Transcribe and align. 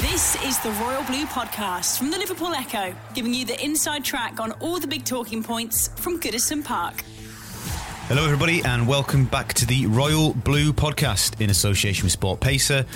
This 0.00 0.42
is 0.46 0.58
the 0.60 0.70
Royal 0.82 1.04
Blue 1.04 1.26
Podcast 1.26 1.98
from 1.98 2.10
the 2.10 2.16
Liverpool 2.16 2.54
Echo, 2.54 2.94
giving 3.12 3.34
you 3.34 3.44
the 3.44 3.62
inside 3.62 4.02
track 4.02 4.40
on 4.40 4.52
all 4.52 4.80
the 4.80 4.86
big 4.86 5.04
talking 5.04 5.42
points 5.42 5.88
from 5.88 6.18
Goodison 6.18 6.64
Park. 6.64 7.04
Hello, 8.08 8.24
everybody, 8.24 8.62
and 8.62 8.88
welcome 8.88 9.26
back 9.26 9.52
to 9.52 9.66
the 9.66 9.84
Royal 9.84 10.32
Blue 10.32 10.72
Podcast 10.72 11.38
in 11.38 11.50
association 11.50 12.04
with 12.04 12.12
Sport 12.12 12.40
Pacer. 12.40 12.86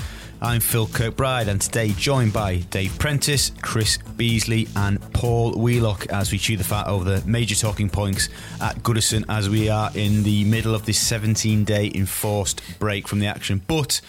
I'm 0.40 0.62
Phil 0.62 0.86
Kirkbride, 0.86 1.48
and 1.48 1.60
today 1.60 1.90
joined 1.90 2.32
by 2.32 2.60
Dave 2.70 2.98
Prentice, 2.98 3.50
Chris 3.60 3.98
Beesley, 3.98 4.66
and 4.74 4.98
Paul 5.12 5.52
Wheelock 5.58 6.06
as 6.06 6.32
we 6.32 6.38
chew 6.38 6.56
the 6.56 6.64
fat 6.64 6.86
over 6.86 7.04
the 7.04 7.26
major 7.28 7.54
talking 7.54 7.90
points 7.90 8.30
at 8.62 8.76
Goodison 8.76 9.26
as 9.28 9.50
we 9.50 9.68
are 9.68 9.90
in 9.94 10.22
the 10.22 10.44
middle 10.46 10.74
of 10.74 10.86
this 10.86 10.98
17 11.00 11.64
day 11.64 11.92
enforced 11.94 12.62
break 12.78 13.06
from 13.06 13.18
the 13.18 13.26
action. 13.26 13.60
But 13.66 14.00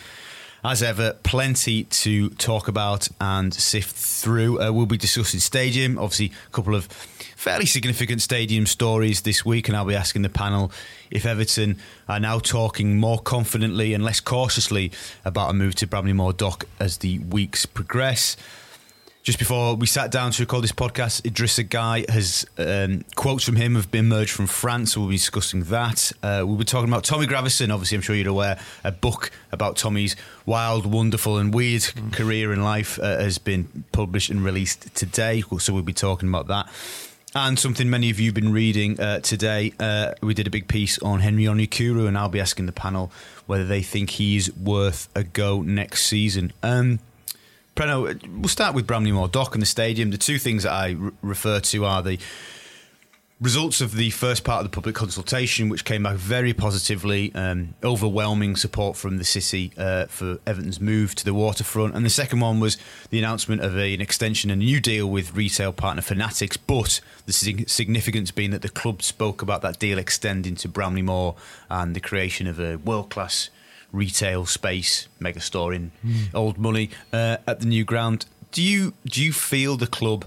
as 0.72 0.82
ever, 0.82 1.14
plenty 1.24 1.84
to 1.84 2.30
talk 2.32 2.68
about 2.68 3.08
and 3.22 3.54
sift 3.54 3.96
through. 3.96 4.62
Uh, 4.62 4.72
we'll 4.72 4.86
be 4.86 4.98
discussing 4.98 5.40
stadium, 5.40 6.00
obviously, 6.00 6.32
a 6.48 6.52
couple 6.52 6.74
of 6.74 6.86
fairly 7.36 7.66
significant 7.66 8.22
stadium 8.22 8.66
stories 8.66 9.22
this 9.22 9.46
week, 9.46 9.68
and 9.68 9.78
I'll 9.78 9.86
be 9.86 9.96
asking 9.96 10.24
the 10.24 10.30
panel 10.30 10.72
if 11.12 11.26
Everton 11.26 11.78
are 12.10 12.20
now 12.20 12.40
talking 12.40 12.98
more 12.98 13.20
confidently 13.20 13.94
and 13.94 14.04
less 14.04 14.20
cautiously 14.20 14.92
about 15.24 15.52
a 15.52 15.54
move 15.54 15.76
to 15.76 15.88
Bramley 15.88 16.14
Moore 16.14 16.34
Dock 16.34 16.66
as 16.80 16.98
the 16.98 17.20
weeks 17.20 17.66
progress. 17.66 18.36
Just 19.26 19.40
before 19.40 19.76
we 19.76 19.88
sat 19.88 20.12
down 20.12 20.30
to 20.30 20.44
record 20.44 20.64
this 20.64 20.72
podcast, 20.72 21.24
Idrissa 21.24 21.68
Gueye 21.68 22.08
has 22.12 22.46
um, 22.60 23.04
quotes 23.16 23.44
from 23.44 23.56
him 23.56 23.74
have 23.74 23.90
been 23.90 24.06
merged 24.06 24.30
from 24.30 24.46
France. 24.46 24.94
So 24.94 25.00
we'll 25.00 25.10
be 25.10 25.16
discussing 25.16 25.64
that. 25.64 26.12
Uh, 26.22 26.44
we'll 26.46 26.58
be 26.58 26.64
talking 26.64 26.88
about 26.88 27.06
Tommy 27.06 27.26
Gravesen. 27.26 27.74
Obviously, 27.74 27.96
I'm 27.96 28.04
sure 28.04 28.16
you're 28.16 28.30
aware 28.30 28.60
a 28.84 28.92
book 28.92 29.32
about 29.52 29.78
Tommy's 29.78 30.16
wild, 30.46 30.86
wonderful, 30.86 31.40
and 31.40 31.52
weird 31.52 31.82
mm. 31.82 32.14
career 32.14 32.54
in 32.54 32.64
life 32.64 33.00
uh, 33.00 33.18
has 33.18 33.40
been 33.40 33.84
published 33.92 34.30
and 34.30 34.44
released 34.44 34.94
today. 34.94 35.42
So 35.58 35.74
we'll 35.74 35.82
be 35.82 35.92
talking 35.92 36.30
about 36.30 36.46
that. 36.50 36.70
And 37.34 37.58
something 37.58 37.90
many 37.90 38.12
of 38.12 38.20
you 38.20 38.28
have 38.28 38.36
been 38.36 38.54
reading 38.54 39.00
uh, 39.00 39.22
today, 39.22 39.74
uh, 39.80 40.12
we 40.22 40.36
did 40.36 40.46
a 40.46 40.52
big 40.52 40.68
piece 40.68 41.00
on 41.00 41.22
Henry 41.22 41.46
Onyekuru, 41.46 42.08
and 42.08 42.16
I'll 42.16 42.30
be 42.30 42.40
asking 42.40 42.68
the 42.68 42.72
panel 42.72 43.12
whether 43.48 43.66
they 43.66 43.82
think 43.82 44.12
he's 44.12 44.56
worth 44.56 45.10
a 45.16 45.24
go 45.24 45.64
next 45.64 46.04
season. 46.04 46.54
Um, 46.62 47.00
Prenno, 47.76 48.18
we'll 48.40 48.48
start 48.48 48.74
with 48.74 48.88
Bramley 48.88 49.12
Moore 49.12 49.28
Dock 49.28 49.54
and 49.54 49.62
the 49.62 49.68
stadium. 49.68 50.10
The 50.12 50.18
two 50.18 50.38
things 50.38 50.64
that 50.64 50.72
I 50.72 50.92
re- 50.92 51.12
refer 51.22 51.60
to 51.60 51.84
are 51.84 52.02
the 52.02 52.18
results 53.42 53.82
of 53.82 53.96
the 53.96 54.12
first 54.12 54.46
part 54.46 54.64
of 54.64 54.72
the 54.72 54.74
public 54.74 54.96
consultation, 54.96 55.68
which 55.68 55.84
came 55.84 56.04
back 56.04 56.16
very 56.16 56.54
positively, 56.54 57.36
um, 57.36 57.74
overwhelming 57.84 58.56
support 58.56 58.96
from 58.96 59.18
the 59.18 59.26
city 59.26 59.74
uh, 59.78 60.06
for 60.06 60.40
Everton's 60.48 60.80
move 60.80 61.16
to 61.16 61.26
the 61.26 61.34
waterfront. 61.34 61.96
And 61.96 62.06
the 62.06 62.10
second 62.10 62.40
one 62.40 62.62
was 62.62 62.78
the 63.10 63.20
announcement 63.20 63.62
of 63.62 63.78
a, 63.78 63.94
an 63.94 64.00
extension 64.00 64.50
a 64.52 64.56
new 64.56 64.80
deal 64.80 65.08
with 65.08 65.36
retail 65.36 65.74
partner 65.74 66.02
Fanatics. 66.02 66.56
But 66.56 67.02
the 67.26 67.34
significance 67.34 68.32
being 68.32 68.52
that 68.52 68.62
the 68.62 68.70
club 68.70 69.02
spoke 69.02 69.42
about 69.42 69.62
that 69.64 69.80
deal 69.80 69.98
extending 69.98 70.56
to 70.56 70.70
Bramley 70.70 71.02
Moore 71.02 71.36
and 71.70 71.94
the 71.94 72.00
creation 72.00 72.48
of 72.48 72.58
a 72.58 72.78
world 72.78 73.10
class 73.10 73.50
retail 73.92 74.46
space, 74.46 75.08
mega 75.20 75.40
store 75.40 75.74
in 75.74 75.92
mm. 76.06 76.28
old 76.34 76.58
money 76.58 76.90
uh, 77.14 77.38
at 77.48 77.60
the 77.60 77.66
new 77.66 77.84
ground. 77.84 78.26
Do 78.52 78.62
you 78.62 78.94
do 79.06 79.24
you 79.24 79.34
feel 79.34 79.78
the 79.78 79.88
club 79.88 80.26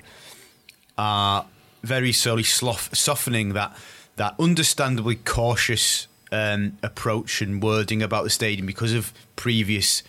are 0.97 1.47
very 1.83 2.13
slowly 2.13 2.43
slough, 2.43 2.95
softening 2.95 3.55
that 3.55 3.77
that 4.17 4.35
understandably 4.39 5.17
cautious 5.17 6.09
um, 6.33 6.77
approach 6.83 7.41
and 7.41 7.63
wording 7.63 8.03
about 8.03 8.25
the 8.25 8.31
stadium 8.31 8.67
because 8.67 8.93
of 8.93 9.13
previous 9.37 10.03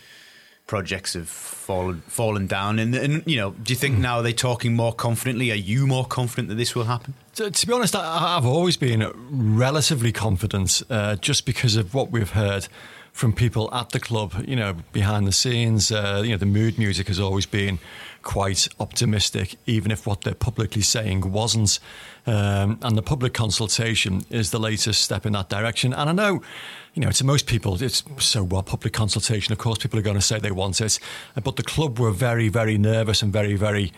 projects 0.68 1.14
have 1.14 1.28
fallen 1.28 2.02
fallen 2.02 2.46
down 2.46 2.78
and, 2.78 2.94
and 2.94 3.24
you 3.26 3.36
know 3.36 3.52
do 3.64 3.74
you 3.74 3.76
think 3.76 3.96
mm. 3.96 4.02
now 4.02 4.18
are 4.18 4.22
they 4.22 4.32
talking 4.32 4.76
more 4.76 4.94
confidently 4.94 5.52
are 5.52 5.56
you 5.56 5.88
more 5.88 6.06
confident 6.06 6.48
that 6.48 6.56
this 6.56 6.76
will 6.76 6.84
happen 6.84 7.16
to, 7.34 7.50
to 7.50 7.66
be 7.66 7.74
honest 7.74 7.96
I, 7.96 8.36
have 8.36 8.46
always 8.46 8.78
been 8.78 9.12
relatively 9.32 10.12
confident 10.12 10.84
uh, 10.92 11.16
just 11.16 11.48
because 11.48 11.76
of 11.76 11.96
what 11.96 12.12
we've 12.12 12.30
heard 12.30 12.68
from 13.12 13.34
people 13.34 13.74
at 13.74 13.90
the 13.90 14.00
club, 14.00 14.34
you 14.48 14.56
know, 14.56 14.76
behind 14.94 15.28
the 15.28 15.32
scenes. 15.32 15.92
Uh, 15.92 16.22
you 16.24 16.32
know, 16.32 16.38
the 16.38 16.46
mood 16.46 16.78
music 16.78 17.08
has 17.08 17.20
always 17.20 17.46
been 17.46 17.80
quite 18.22 18.68
optimistic, 18.80 19.56
even 19.66 19.92
if 19.92 20.06
what 20.06 20.22
they're 20.22 20.34
publicly 20.34 20.82
saying 20.82 21.32
wasn't. 21.32 21.80
Um, 22.28 22.80
and 22.82 22.98
the 22.98 23.02
public 23.02 23.34
consultation 23.34 24.24
is 24.30 24.52
the 24.52 24.60
latest 24.60 25.02
step 25.02 25.26
in 25.26 25.34
that 25.34 25.50
direction. 25.50 25.94
And 25.94 26.10
I 26.10 26.14
know, 26.14 26.42
you 26.94 27.02
know, 27.02 27.12
to 27.12 27.24
most 27.24 27.48
people, 27.48 27.82
it's 27.82 28.04
so 28.18 28.44
well, 28.44 28.64
public 28.64 28.94
consultation, 28.94 29.52
of 29.52 29.58
course, 29.58 29.80
people 29.80 30.00
are 30.00 30.04
going 30.04 30.16
to 30.18 30.22
say 30.22 30.40
they 30.40 30.52
want 30.52 30.82
it. 30.82 31.00
But 31.44 31.56
the 31.56 31.64
club 31.64 32.00
were 32.00 32.12
very, 32.12 32.50
very 32.50 32.78
nervous 32.78 33.22
and 33.22 33.34
very, 33.34 33.56
very 33.56 33.92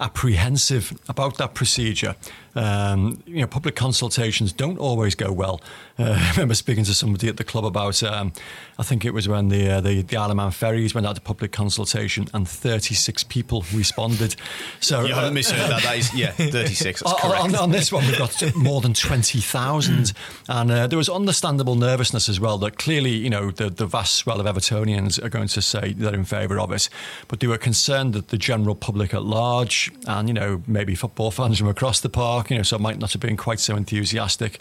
apprehensive 0.00 0.98
about 1.08 1.36
that 1.36 1.54
procedure. 1.54 2.16
Um, 2.60 3.22
you 3.26 3.40
know, 3.40 3.46
public 3.46 3.74
consultations 3.74 4.52
don't 4.52 4.78
always 4.78 5.14
go 5.14 5.32
well. 5.32 5.62
Uh, 5.98 6.12
I 6.18 6.30
remember 6.32 6.54
speaking 6.54 6.84
to 6.84 6.92
somebody 6.92 7.26
at 7.28 7.38
the 7.38 7.44
club 7.44 7.64
about, 7.64 8.02
um, 8.02 8.34
I 8.78 8.82
think 8.82 9.06
it 9.06 9.14
was 9.14 9.28
when 9.28 9.48
the, 9.48 9.70
uh, 9.70 9.80
the 9.80 10.02
the 10.02 10.16
Isle 10.18 10.30
of 10.30 10.36
Man 10.36 10.50
ferries 10.50 10.94
went 10.94 11.06
out 11.06 11.14
to 11.14 11.22
public 11.22 11.52
consultation 11.52 12.28
and 12.34 12.46
36 12.46 13.24
people 13.24 13.64
responded. 13.72 14.36
So 14.80 15.06
you 15.06 15.14
haven't 15.14 15.30
uh, 15.30 15.34
misheard 15.34 15.70
that. 15.70 15.82
That 15.82 15.96
is 15.96 16.14
yeah, 16.14 16.30
36. 16.32 17.02
That's 17.02 17.20
correct. 17.22 17.44
On, 17.44 17.54
on, 17.54 17.70
this 17.70 17.90
one, 17.90 18.06
we've 18.06 18.18
got 18.18 18.54
more 18.54 18.82
than 18.82 18.92
20,000, 18.92 20.12
and 20.48 20.70
uh, 20.70 20.86
there 20.86 20.98
was 20.98 21.08
understandable 21.08 21.76
nervousness 21.76 22.28
as 22.28 22.40
well. 22.40 22.58
That 22.58 22.76
clearly, 22.76 23.12
you 23.12 23.30
know, 23.30 23.50
the 23.50 23.70
the 23.70 23.86
vast 23.86 24.16
swell 24.16 24.38
of 24.38 24.46
Evertonians 24.46 25.22
are 25.22 25.30
going 25.30 25.48
to 25.48 25.62
say 25.62 25.94
they're 25.94 26.14
in 26.14 26.24
favour 26.24 26.60
of 26.60 26.72
it, 26.72 26.90
but 27.28 27.40
they 27.40 27.46
were 27.46 27.58
concerned 27.58 28.12
that 28.12 28.28
the 28.28 28.38
general 28.38 28.74
public 28.74 29.14
at 29.14 29.22
large, 29.22 29.90
and 30.06 30.28
you 30.28 30.34
know, 30.34 30.62
maybe 30.66 30.94
football 30.94 31.30
fans 31.30 31.58
from 31.58 31.68
across 31.68 32.00
the 32.00 32.10
park 32.10 32.49
you 32.50 32.56
know, 32.56 32.62
so 32.62 32.76
it 32.76 32.82
might 32.82 32.98
not 32.98 33.12
have 33.12 33.20
been 33.20 33.36
quite 33.36 33.60
so 33.60 33.76
enthusiastic. 33.76 34.58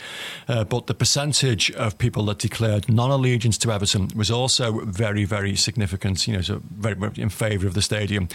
Uh, 0.47 0.63
but 0.63 0.88
the 0.88 0.94
percentage 0.94 1.72
of 1.72 1.97
people 1.97 2.23
that 2.25 2.39
declared 2.39 2.89
non 2.89 3.11
allegiance 3.11 3.57
to 3.59 3.72
Everton 3.72 4.09
was 4.16 4.31
also 4.31 4.79
very, 4.85 5.25
very 5.25 5.55
significant, 5.55 6.28
you 6.28 6.33
know, 6.33 6.41
so 6.41 6.61
very, 6.72 6.95
very 6.95 7.13
in 7.17 7.29
favour 7.29 7.67
of 7.67 7.73
the 7.73 7.81
stadium. 7.81 8.28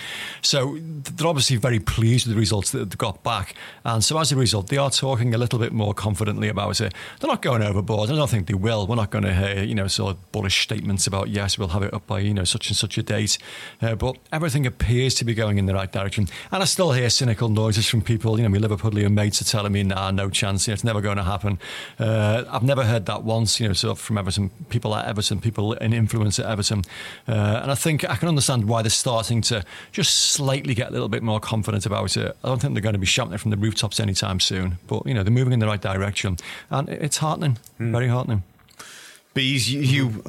So 0.42 0.78
they're 0.80 1.26
obviously 1.26 1.56
very 1.56 1.80
pleased 1.80 2.26
with 2.26 2.34
the 2.34 2.40
results 2.40 2.70
that 2.72 2.78
they've 2.90 2.98
got 2.98 3.22
back. 3.22 3.54
And 3.84 4.02
so 4.02 4.18
as 4.18 4.32
a 4.32 4.36
result, 4.36 4.68
they 4.68 4.76
are 4.76 4.90
talking 4.90 5.34
a 5.34 5.38
little 5.38 5.58
bit 5.58 5.72
more 5.72 5.94
confidently 5.94 6.48
about 6.48 6.80
it. 6.80 6.94
They're 7.20 7.30
not 7.30 7.42
going 7.42 7.62
overboard. 7.62 8.10
I 8.10 8.16
don't 8.16 8.30
think 8.30 8.46
they 8.46 8.54
will. 8.54 8.86
We're 8.86 8.96
not 8.96 9.10
going 9.10 9.24
to 9.24 9.34
hear, 9.34 9.62
you 9.62 9.74
know, 9.74 9.86
sort 9.86 10.14
of 10.14 10.32
bullish 10.32 10.62
statements 10.62 11.06
about, 11.06 11.28
yes, 11.28 11.58
we'll 11.58 11.68
have 11.68 11.82
it 11.82 11.94
up 11.94 12.06
by, 12.06 12.20
you 12.20 12.34
know, 12.34 12.44
such 12.44 12.68
and 12.68 12.76
such 12.76 12.98
a 12.98 13.02
date. 13.02 13.38
Uh, 13.80 13.94
but 13.94 14.16
everything 14.32 14.66
appears 14.66 15.14
to 15.16 15.24
be 15.24 15.34
going 15.34 15.58
in 15.58 15.66
the 15.66 15.74
right 15.74 15.92
direction. 15.92 16.28
And 16.50 16.62
I 16.62 16.66
still 16.66 16.92
hear 16.92 17.10
cynical 17.10 17.48
noises 17.48 17.88
from 17.88 18.02
people, 18.02 18.38
you 18.38 18.48
know, 18.48 18.48
my 18.48 18.58
Liverpoolian 18.58 19.12
mates 19.12 19.33
to 19.38 19.44
telling 19.44 19.72
me, 19.72 19.82
nah, 19.82 20.10
no 20.10 20.30
chance, 20.30 20.66
you 20.66 20.72
know, 20.72 20.74
it's 20.74 20.84
never 20.84 21.00
going 21.00 21.16
to 21.16 21.22
happen. 21.22 21.58
Uh, 21.98 22.44
I've 22.48 22.62
never 22.62 22.84
heard 22.84 23.06
that 23.06 23.22
once, 23.22 23.60
you 23.60 23.68
know, 23.68 23.74
sort 23.74 23.92
of 23.92 23.98
from 23.98 24.18
Everton, 24.18 24.50
people 24.68 24.94
at 24.94 25.06
Everton, 25.06 25.40
people 25.40 25.72
in 25.74 25.92
influence 25.92 26.38
at 26.38 26.46
Everton. 26.46 26.82
Uh, 27.26 27.60
and 27.62 27.70
I 27.70 27.74
think 27.74 28.08
I 28.08 28.16
can 28.16 28.28
understand 28.28 28.66
why 28.66 28.82
they're 28.82 28.90
starting 28.90 29.40
to 29.42 29.64
just 29.92 30.14
slightly 30.14 30.74
get 30.74 30.88
a 30.88 30.92
little 30.92 31.08
bit 31.08 31.22
more 31.22 31.40
confident 31.40 31.86
about 31.86 32.16
it. 32.16 32.36
I 32.42 32.48
don't 32.48 32.60
think 32.60 32.74
they're 32.74 32.82
going 32.82 32.94
to 32.94 32.98
be 32.98 33.06
shouting 33.06 33.34
it 33.34 33.40
from 33.40 33.50
the 33.50 33.56
rooftops 33.56 34.00
anytime 34.00 34.40
soon, 34.40 34.78
but, 34.86 35.06
you 35.06 35.14
know, 35.14 35.22
they're 35.22 35.32
moving 35.32 35.52
in 35.52 35.58
the 35.58 35.66
right 35.66 35.80
direction. 35.80 36.36
And 36.70 36.88
it's 36.88 37.18
heartening, 37.18 37.58
mm. 37.78 37.92
very 37.92 38.08
heartening. 38.08 38.42
Bees, 39.34 39.72
you, 39.72 39.80
you 39.80 40.24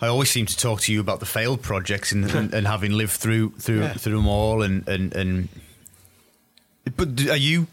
I 0.00 0.06
always 0.06 0.30
seem 0.30 0.46
to 0.46 0.56
talk 0.56 0.80
to 0.82 0.92
you 0.92 1.00
about 1.00 1.20
the 1.20 1.26
failed 1.26 1.62
projects 1.62 2.12
and, 2.12 2.30
and, 2.30 2.54
and 2.54 2.66
having 2.66 2.92
lived 2.92 3.12
through 3.12 3.50
through 3.58 3.80
yeah. 3.80 3.92
through 3.94 4.16
them 4.16 4.28
all 4.28 4.62
and, 4.62 4.86
and 4.88 5.14
and 5.14 5.48
but 6.96 7.08
are 7.28 7.36
you 7.36 7.66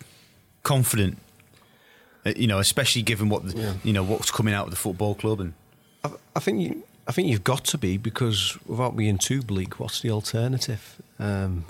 confident. 0.65 1.17
Uh, 2.25 2.33
you 2.35 2.47
know, 2.47 2.59
especially 2.59 3.03
given 3.03 3.29
what 3.29 3.47
the, 3.47 3.57
yeah. 3.57 3.73
you 3.83 3.93
know 3.93 4.03
what's 4.03 4.31
coming 4.31 4.53
out 4.53 4.65
of 4.65 4.71
the 4.71 4.77
football 4.77 5.15
club, 5.15 5.39
and 5.39 5.53
I, 6.03 6.09
I, 6.35 6.39
think 6.41 6.59
you, 6.59 6.83
I 7.07 7.13
think 7.13 7.29
you've 7.29 7.43
got 7.43 7.63
to 7.65 7.77
be 7.77 7.97
because 7.97 8.57
without 8.65 8.97
being 8.97 9.17
too 9.17 9.41
bleak, 9.41 9.79
what's 9.79 10.01
the 10.01 10.11
alternative? 10.11 11.01
Um, 11.19 11.65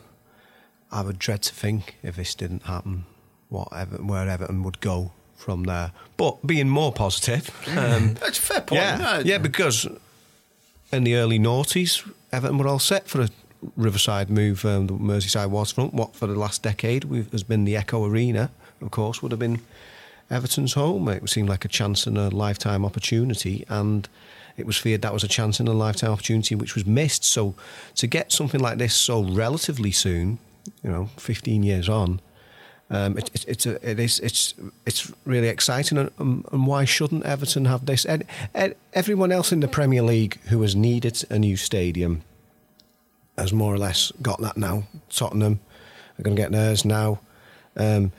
I 0.91 1.01
would 1.01 1.19
dread 1.19 1.43
to 1.43 1.53
think 1.53 1.95
if 2.01 2.15
this 2.15 2.33
didn't 2.33 2.63
happen, 2.63 3.05
what 3.49 3.67
Everton, 3.73 4.07
where 4.07 4.27
Everton 4.27 4.63
would 4.63 4.79
go 4.79 5.11
from 5.35 5.63
there. 5.63 5.91
But 6.15 6.47
being 6.47 6.69
more 6.69 6.93
positive, 6.93 7.49
um, 7.77 8.13
that's 8.21 8.39
a 8.39 8.41
fair 8.41 8.61
point. 8.61 8.81
Yeah, 8.81 9.19
yeah, 9.19 9.37
because 9.37 9.87
in 10.93 11.03
the 11.03 11.15
early 11.15 11.37
noughties, 11.37 12.09
Everton 12.31 12.57
were 12.57 12.67
all 12.67 12.79
set 12.79 13.09
for 13.09 13.21
a 13.21 13.29
Riverside 13.75 14.29
move, 14.29 14.63
um, 14.63 14.87
the 14.87 14.93
Merseyside 14.93 15.49
waterfront. 15.49 15.93
What 15.93 16.15
for 16.15 16.27
the 16.27 16.35
last 16.35 16.61
decade 16.63 17.03
has 17.31 17.43
been 17.43 17.65
the 17.65 17.75
Echo 17.75 18.05
Arena 18.05 18.51
of 18.81 18.91
course, 18.91 19.21
would 19.21 19.31
have 19.31 19.39
been 19.39 19.61
Everton's 20.29 20.73
home. 20.73 21.07
It 21.09 21.29
seemed 21.29 21.49
like 21.49 21.65
a 21.65 21.69
chance 21.69 22.07
and 22.07 22.17
a 22.17 22.29
lifetime 22.29 22.85
opportunity, 22.85 23.65
and 23.69 24.07
it 24.57 24.65
was 24.65 24.77
feared 24.77 25.01
that 25.01 25.13
was 25.13 25.23
a 25.23 25.27
chance 25.27 25.59
and 25.59 25.69
a 25.69 25.73
lifetime 25.73 26.11
opportunity 26.11 26.55
which 26.55 26.75
was 26.75 26.85
missed. 26.85 27.23
So 27.23 27.55
to 27.95 28.07
get 28.07 28.31
something 28.31 28.59
like 28.59 28.77
this 28.77 28.95
so 28.95 29.23
relatively 29.23 29.91
soon, 29.91 30.39
you 30.83 30.89
know, 30.89 31.09
15 31.17 31.63
years 31.63 31.89
on, 31.89 32.21
um, 32.89 33.17
it, 33.17 33.29
it, 33.33 33.45
it's 33.47 33.65
a, 33.65 33.89
it 33.89 33.99
is 33.99 34.19
it's 34.19 34.53
it's 34.85 35.11
really 35.25 35.47
exciting, 35.47 35.97
and, 35.97 36.11
and, 36.19 36.67
why 36.67 36.85
shouldn't 36.85 37.25
Everton 37.25 37.65
have 37.65 37.87
this? 37.87 38.05
And, 38.05 38.23
and 38.53 38.75
everyone 38.93 39.31
else 39.31 39.51
in 39.51 39.59
the 39.59 39.67
Premier 39.67 40.03
League 40.03 40.39
who 40.49 40.61
has 40.61 40.75
needed 40.75 41.23
a 41.31 41.39
new 41.39 41.57
stadium 41.57 42.21
has 43.37 43.51
more 43.51 43.73
or 43.73 43.77
less 43.79 44.11
got 44.21 44.39
that 44.41 44.55
now. 44.55 44.83
Tottenham 45.09 45.59
are 46.17 46.23
going 46.23 46.35
to 46.35 46.41
get 46.41 46.51
theirs 46.51 46.85
now. 46.85 47.19
Um, 47.75 48.11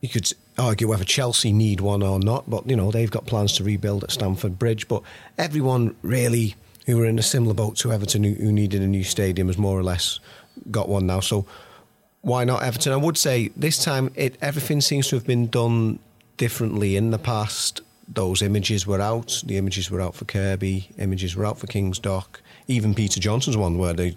you 0.00 0.08
could 0.08 0.30
argue 0.56 0.88
whether 0.88 1.04
Chelsea 1.04 1.52
need 1.52 1.80
one 1.80 2.02
or 2.02 2.18
not, 2.18 2.48
but 2.48 2.68
you 2.68 2.76
know 2.76 2.90
they've 2.90 3.10
got 3.10 3.26
plans 3.26 3.52
to 3.54 3.64
rebuild 3.64 4.04
at 4.04 4.10
Stamford 4.10 4.58
Bridge. 4.58 4.88
But 4.88 5.02
everyone 5.36 5.96
really 6.02 6.54
who 6.86 6.96
were 6.96 7.04
in 7.04 7.18
a 7.18 7.22
similar 7.22 7.54
boat 7.54 7.76
to 7.76 7.92
Everton 7.92 8.24
who, 8.24 8.50
needed 8.50 8.80
a 8.80 8.86
new 8.86 9.04
stadium 9.04 9.48
has 9.48 9.58
more 9.58 9.78
or 9.78 9.82
less 9.82 10.20
got 10.70 10.88
one 10.88 11.06
now. 11.06 11.20
So 11.20 11.44
why 12.22 12.44
not 12.44 12.62
Everton? 12.62 12.92
I 12.92 12.96
would 12.96 13.18
say 13.18 13.50
this 13.56 13.82
time 13.84 14.10
it 14.14 14.38
everything 14.40 14.80
seems 14.80 15.08
to 15.08 15.16
have 15.16 15.26
been 15.26 15.48
done 15.48 15.98
differently 16.38 16.96
in 16.96 17.10
the 17.10 17.18
past. 17.18 17.82
Those 18.10 18.40
images 18.40 18.86
were 18.86 19.02
out. 19.02 19.42
The 19.44 19.58
images 19.58 19.90
were 19.90 20.00
out 20.00 20.14
for 20.14 20.24
Kirkby. 20.24 20.88
Images 20.98 21.36
were 21.36 21.44
out 21.44 21.58
for 21.58 21.66
King's 21.66 21.98
Dock. 21.98 22.40
Even 22.66 22.94
Peter 22.94 23.20
Johnson's 23.20 23.56
one, 23.56 23.76
where 23.76 23.92
the 23.92 24.14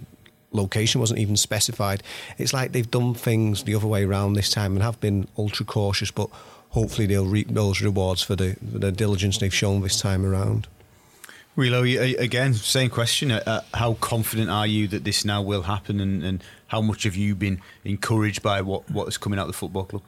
location 0.52 1.00
wasn't 1.00 1.20
even 1.20 1.38
specified. 1.38 2.04
It's 2.38 2.54
like 2.54 2.72
they've 2.72 2.90
done 2.90 3.14
things 3.14 3.64
the 3.64 3.76
other 3.76 3.88
way 3.88 4.04
around 4.04 4.34
this 4.34 4.50
time 4.50 4.74
and 4.74 4.84
have 4.84 5.00
been 5.00 5.28
ultra 5.38 5.66
cautious, 5.66 6.12
but 6.12 6.30
hopefully 6.70 7.08
they'll 7.08 7.26
reap 7.26 7.50
those 7.50 7.82
rewards 7.82 8.22
for 8.22 8.36
the, 8.36 8.56
for 8.72 8.80
the 8.80 8.92
diligence 8.92 9.38
they've 9.38 9.54
shown 9.54 9.82
this 9.82 10.00
time 10.00 10.26
around. 10.26 10.68
Relo, 11.58 12.18
again, 12.18 12.54
same 12.54 12.90
question. 12.90 13.30
Uh, 13.32 13.44
uh, 13.46 13.62
how 13.74 13.96
confident 13.96 14.50
are 14.50 14.68
you 14.68 14.88
that 14.88 15.04
this 15.04 15.26
now 15.26 15.42
will 15.42 15.64
happen, 15.64 16.00
and, 16.00 16.24
and 16.24 16.44
how 16.68 16.80
much 16.82 17.04
have 17.04 17.18
you 17.18 17.36
been 17.36 17.62
encouraged 17.84 18.42
by 18.42 18.62
what, 18.62 18.90
what 18.90 19.08
is 19.10 19.18
coming 19.18 19.38
out 19.38 19.44
of 19.44 19.48
the 19.48 19.58
football 19.58 19.84
club? 19.84 20.02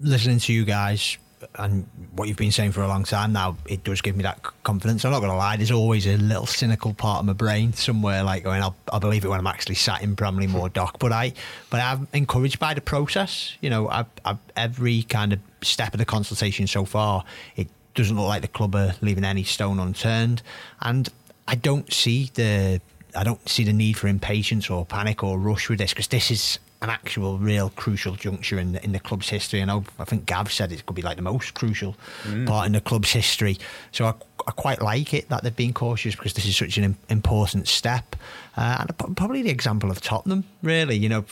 Listening 0.00 0.40
to 0.40 0.52
you 0.52 0.64
guys 0.64 1.18
and 1.56 1.86
what 2.14 2.28
you've 2.28 2.36
been 2.36 2.52
saying 2.52 2.72
for 2.72 2.82
a 2.82 2.88
long 2.88 3.04
time 3.04 3.32
now, 3.32 3.56
it 3.66 3.84
does 3.84 4.00
give 4.00 4.16
me 4.16 4.22
that 4.22 4.42
confidence. 4.62 5.04
I'm 5.04 5.12
not 5.12 5.20
going 5.20 5.30
to 5.30 5.36
lie, 5.36 5.56
there's 5.56 5.70
always 5.70 6.06
a 6.06 6.16
little 6.16 6.46
cynical 6.46 6.94
part 6.94 7.20
of 7.20 7.26
my 7.26 7.32
brain 7.32 7.72
somewhere 7.72 8.22
like 8.22 8.44
going, 8.44 8.62
I'll, 8.62 8.76
I'll 8.92 9.00
believe 9.00 9.24
it 9.24 9.28
when 9.28 9.38
I'm 9.38 9.46
actually 9.46 9.74
sat 9.76 10.02
in 10.02 10.14
Bramley 10.14 10.46
Moore 10.46 10.68
Dock. 10.70 10.98
But 10.98 11.12
I, 11.12 11.32
but 11.70 11.80
I'm 11.80 12.08
encouraged 12.12 12.58
by 12.58 12.74
the 12.74 12.80
process. 12.80 13.56
You 13.60 13.70
know, 13.70 13.88
I, 13.88 14.04
I, 14.24 14.36
every 14.56 15.02
kind 15.04 15.32
of 15.32 15.40
step 15.62 15.94
of 15.94 15.98
the 15.98 16.04
consultation 16.04 16.66
so 16.66 16.84
far, 16.84 17.24
it 17.56 17.68
doesn't 17.94 18.16
look 18.16 18.26
like 18.26 18.42
the 18.42 18.48
club 18.48 18.74
are 18.74 18.94
leaving 19.00 19.24
any 19.24 19.44
stone 19.44 19.78
unturned, 19.78 20.42
and 20.80 21.08
I 21.46 21.54
don't 21.54 21.92
see 21.92 22.30
the 22.34 22.80
I 23.14 23.24
don't 23.24 23.46
see 23.48 23.64
the 23.64 23.72
need 23.72 23.98
for 23.98 24.08
impatience 24.08 24.70
or 24.70 24.86
panic 24.86 25.22
or 25.22 25.38
rush 25.38 25.68
with 25.68 25.78
this 25.78 25.90
because 25.92 26.08
this 26.08 26.30
is 26.30 26.58
an 26.82 26.90
actual, 26.90 27.38
real 27.38 27.70
crucial 27.70 28.16
juncture 28.16 28.58
in 28.58 28.72
the, 28.72 28.84
in 28.84 28.90
the 28.90 28.98
club's 28.98 29.28
history. 29.28 29.62
I 29.62 29.64
know 29.64 29.84
I 30.00 30.04
think 30.04 30.26
Gav 30.26 30.52
said 30.52 30.72
it 30.72 30.84
could 30.84 30.96
be 30.96 31.02
like 31.02 31.16
the 31.16 31.22
most 31.22 31.54
crucial 31.54 31.96
mm. 32.24 32.46
part 32.46 32.66
in 32.66 32.72
the 32.72 32.80
club's 32.80 33.12
history. 33.12 33.56
So 33.92 34.06
I, 34.06 34.14
I, 34.48 34.50
quite 34.50 34.82
like 34.82 35.14
it 35.14 35.28
that 35.28 35.44
they've 35.44 35.54
been 35.54 35.72
cautious 35.72 36.16
because 36.16 36.34
this 36.34 36.44
is 36.44 36.56
such 36.56 36.78
an 36.78 36.96
important 37.08 37.68
step. 37.68 38.16
Uh, 38.56 38.84
and 38.98 39.16
probably 39.16 39.42
the 39.42 39.50
example 39.50 39.92
of 39.92 40.00
Tottenham, 40.00 40.42
really. 40.60 40.96
You 40.96 41.08
know, 41.08 41.24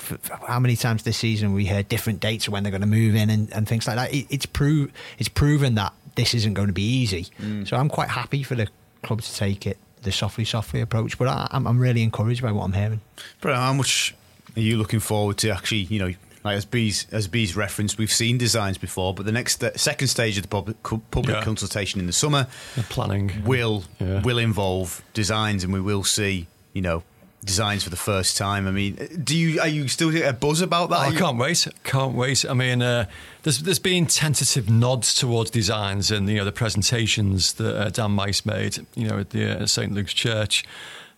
how 0.46 0.60
many 0.60 0.76
times 0.76 1.02
this 1.02 1.16
season 1.16 1.52
we 1.52 1.66
heard 1.66 1.88
different 1.88 2.20
dates 2.20 2.46
of 2.46 2.52
when 2.52 2.62
they're 2.62 2.70
going 2.70 2.80
to 2.82 2.86
move 2.86 3.16
in 3.16 3.28
and, 3.28 3.52
and 3.52 3.66
things 3.66 3.88
like 3.88 3.96
that. 3.96 4.14
It, 4.14 4.26
it's 4.30 4.46
prove 4.46 4.92
it's 5.18 5.28
proven 5.28 5.74
that 5.74 5.92
this 6.14 6.32
isn't 6.32 6.54
going 6.54 6.68
to 6.68 6.72
be 6.72 6.84
easy. 6.84 7.26
Mm. 7.40 7.66
So 7.66 7.76
I'm 7.76 7.88
quite 7.88 8.08
happy 8.08 8.44
for 8.44 8.54
the 8.54 8.68
club 9.02 9.22
to 9.22 9.34
take 9.34 9.66
it 9.66 9.78
the 10.02 10.12
softly, 10.12 10.44
softly 10.44 10.80
approach. 10.80 11.18
But 11.18 11.26
I, 11.26 11.48
am 11.50 11.66
I'm 11.66 11.80
really 11.80 12.04
encouraged 12.04 12.40
by 12.40 12.52
what 12.52 12.64
I'm 12.64 12.72
hearing. 12.72 13.00
But 13.40 13.56
how 13.56 13.72
much 13.72 14.14
are 14.56 14.60
you 14.60 14.76
looking 14.76 15.00
forward 15.00 15.38
to 15.38 15.50
actually, 15.50 15.82
you 15.82 15.98
know, 15.98 16.14
like 16.44 16.56
as 16.56 16.64
Bees 16.64 17.06
as 17.12 17.28
Bees 17.28 17.54
referenced, 17.54 17.98
we've 17.98 18.12
seen 18.12 18.38
designs 18.38 18.78
before, 18.78 19.12
but 19.12 19.26
the 19.26 19.32
next 19.32 19.62
uh, 19.62 19.76
second 19.76 20.08
stage 20.08 20.36
of 20.38 20.42
the 20.42 20.48
public 20.48 20.82
public 20.82 21.36
yeah. 21.36 21.42
consultation 21.42 22.00
in 22.00 22.06
the 22.06 22.12
summer, 22.12 22.46
the 22.76 22.82
planning 22.84 23.42
will 23.44 23.84
yeah. 23.98 24.22
will 24.22 24.38
involve 24.38 25.02
designs, 25.12 25.64
and 25.64 25.72
we 25.72 25.80
will 25.80 26.02
see, 26.02 26.46
you 26.72 26.80
know, 26.80 27.02
designs 27.44 27.84
for 27.84 27.90
the 27.90 27.96
first 27.96 28.36
time. 28.36 28.66
I 28.66 28.70
mean, 28.70 28.94
do 29.22 29.36
you 29.36 29.60
are 29.60 29.68
you 29.68 29.88
still 29.88 30.14
a 30.16 30.32
buzz 30.32 30.60
about 30.60 30.90
that? 30.90 30.98
Oh, 30.98 31.14
I 31.14 31.14
can't 31.14 31.38
wait, 31.38 31.66
can't 31.84 32.14
wait. 32.14 32.44
I 32.48 32.54
mean, 32.54 32.80
uh, 32.80 33.06
there's 33.42 33.60
there's 33.60 33.78
been 33.78 34.06
tentative 34.06 34.70
nods 34.70 35.14
towards 35.14 35.50
designs 35.50 36.10
and 36.10 36.28
you 36.28 36.36
know 36.36 36.44
the 36.44 36.52
presentations 36.52 37.54
that 37.54 37.76
uh, 37.76 37.90
Dan 37.90 38.12
Meis 38.12 38.46
made, 38.46 38.78
you 38.94 39.08
know, 39.08 39.18
at 39.18 39.30
the 39.30 39.62
uh, 39.62 39.66
St 39.66 39.92
Luke's 39.92 40.14
Church, 40.14 40.64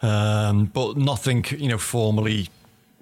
um, 0.00 0.66
but 0.66 0.96
nothing, 0.96 1.44
you 1.50 1.68
know, 1.68 1.78
formally 1.78 2.48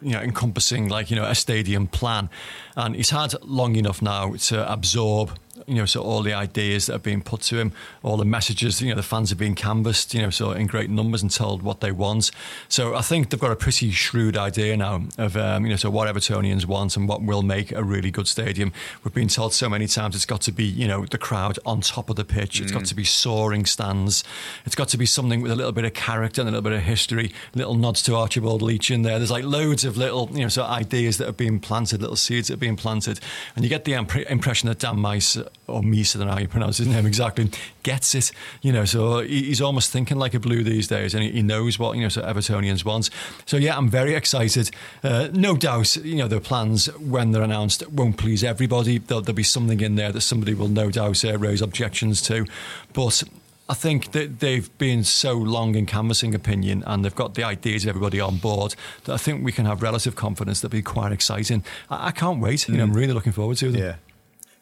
you 0.02 0.12
know, 0.12 0.20
encompassing 0.20 0.88
like 0.88 1.10
you 1.10 1.16
know 1.16 1.24
a 1.24 1.34
stadium 1.34 1.86
plan, 1.86 2.30
and 2.76 2.96
he's 2.96 3.10
had 3.10 3.34
long 3.42 3.76
enough 3.76 4.02
now 4.02 4.34
to 4.34 4.72
absorb 4.72 5.38
you 5.66 5.76
know, 5.76 5.86
so 5.86 6.02
all 6.02 6.22
the 6.22 6.32
ideas 6.32 6.86
that 6.86 6.94
are 6.96 7.00
being 7.00 7.22
put 7.22 7.42
to 7.42 7.58
him, 7.58 7.72
all 8.02 8.16
the 8.16 8.24
messages, 8.24 8.80
you 8.80 8.88
know, 8.88 8.94
the 8.94 9.02
fans 9.02 9.32
are 9.32 9.36
being 9.36 9.54
canvassed, 9.54 10.14
you 10.14 10.22
know, 10.22 10.30
so 10.30 10.52
in 10.52 10.66
great 10.66 10.90
numbers 10.90 11.22
and 11.22 11.30
told 11.30 11.62
what 11.62 11.80
they 11.80 11.92
want. 11.92 12.30
So 12.68 12.94
I 12.94 13.02
think 13.02 13.30
they've 13.30 13.40
got 13.40 13.52
a 13.52 13.56
pretty 13.56 13.90
shrewd 13.90 14.36
idea 14.36 14.76
now 14.76 15.04
of, 15.18 15.36
um, 15.36 15.64
you 15.64 15.70
know, 15.70 15.76
so 15.76 15.90
what 15.90 16.14
Evertonians 16.14 16.66
want 16.66 16.96
and 16.96 17.08
what 17.08 17.22
will 17.22 17.42
make 17.42 17.72
a 17.72 17.82
really 17.82 18.10
good 18.10 18.28
stadium. 18.28 18.72
We've 19.04 19.14
been 19.14 19.28
told 19.28 19.54
so 19.54 19.68
many 19.68 19.86
times 19.86 20.14
it's 20.14 20.26
got 20.26 20.40
to 20.42 20.52
be, 20.52 20.64
you 20.64 20.88
know, 20.88 21.04
the 21.06 21.18
crowd 21.18 21.58
on 21.66 21.80
top 21.80 22.10
of 22.10 22.16
the 22.16 22.24
pitch. 22.24 22.58
Mm. 22.58 22.62
It's 22.62 22.72
got 22.72 22.82
mm. 22.82 22.88
to 22.88 22.94
be 22.94 23.04
soaring 23.04 23.66
stands. 23.66 24.24
It's 24.64 24.74
got 24.74 24.88
to 24.88 24.98
be 24.98 25.06
something 25.06 25.42
with 25.42 25.52
a 25.52 25.56
little 25.56 25.72
bit 25.72 25.84
of 25.84 25.94
character 25.94 26.40
and 26.40 26.48
a 26.48 26.52
little 26.52 26.68
bit 26.68 26.72
of 26.72 26.82
history, 26.82 27.32
little 27.54 27.74
nods 27.74 28.02
to 28.02 28.14
Archibald 28.14 28.62
Leitch 28.62 28.90
in 28.90 29.02
there. 29.02 29.18
There's 29.18 29.30
like 29.30 29.44
loads 29.44 29.84
of 29.84 29.96
little, 29.96 30.28
you 30.32 30.42
know, 30.42 30.48
so 30.48 30.64
ideas 30.64 31.18
that 31.18 31.28
are 31.28 31.32
being 31.32 31.60
planted, 31.60 32.00
little 32.00 32.16
seeds 32.16 32.48
that 32.48 32.54
are 32.54 32.58
being 32.58 32.76
planted. 32.76 33.20
And 33.54 33.64
you 33.64 33.68
get 33.68 33.84
the 33.84 33.94
imp- 33.94 34.16
impression 34.16 34.68
that 34.68 34.78
Dan 34.78 35.00
Meis 35.00 35.36
or 35.66 35.82
Mies, 35.82 36.14
I 36.14 36.18
don't 36.18 36.28
know 36.28 36.34
how 36.34 36.40
you 36.40 36.48
pronounce 36.48 36.78
his 36.78 36.88
name 36.88 37.06
exactly, 37.06 37.50
gets 37.82 38.14
it. 38.14 38.32
You 38.62 38.72
know, 38.72 38.84
so 38.84 39.20
he's 39.20 39.60
almost 39.60 39.90
thinking 39.90 40.18
like 40.18 40.34
a 40.34 40.40
blue 40.40 40.62
these 40.62 40.88
days, 40.88 41.14
and 41.14 41.22
he 41.22 41.42
knows 41.42 41.78
what 41.78 41.96
you 41.96 42.02
know. 42.02 42.08
So 42.08 42.22
Evertonians 42.22 42.84
want. 42.84 43.10
So 43.46 43.56
yeah, 43.56 43.76
I'm 43.76 43.88
very 43.88 44.14
excited. 44.14 44.70
Uh, 45.02 45.28
no 45.32 45.56
doubt, 45.56 45.96
you 45.96 46.16
know, 46.16 46.28
the 46.28 46.40
plans 46.40 46.86
when 46.98 47.32
they're 47.32 47.42
announced 47.42 47.88
won't 47.90 48.16
please 48.16 48.44
everybody. 48.44 48.98
There'll, 48.98 49.22
there'll 49.22 49.36
be 49.36 49.42
something 49.42 49.80
in 49.80 49.94
there 49.94 50.12
that 50.12 50.22
somebody 50.22 50.54
will 50.54 50.68
no 50.68 50.90
doubt 50.90 51.24
uh, 51.24 51.38
raise 51.38 51.62
objections 51.62 52.20
to, 52.22 52.46
but 52.92 53.22
I 53.70 53.74
think 53.74 54.10
that 54.12 54.40
they've 54.40 54.76
been 54.78 55.04
so 55.04 55.34
long 55.34 55.76
in 55.76 55.86
canvassing 55.86 56.34
opinion 56.34 56.82
and 56.88 57.04
they've 57.04 57.14
got 57.14 57.34
the 57.34 57.44
ideas 57.44 57.84
of 57.84 57.90
everybody 57.90 58.18
on 58.18 58.38
board 58.38 58.74
that 59.04 59.12
I 59.12 59.16
think 59.16 59.44
we 59.44 59.52
can 59.52 59.64
have 59.64 59.80
relative 59.80 60.16
confidence 60.16 60.60
that'll 60.60 60.72
be 60.72 60.82
quite 60.82 61.12
exciting. 61.12 61.64
I, 61.88 62.08
I 62.08 62.10
can't 62.10 62.40
wait. 62.40 62.60
Mm. 62.60 62.68
You 62.70 62.76
know, 62.78 62.82
I'm 62.82 62.90
mm. 62.90 62.96
really 62.96 63.12
looking 63.12 63.30
forward 63.30 63.58
to 63.58 63.70
them. 63.70 63.80
Yeah. 63.80 63.94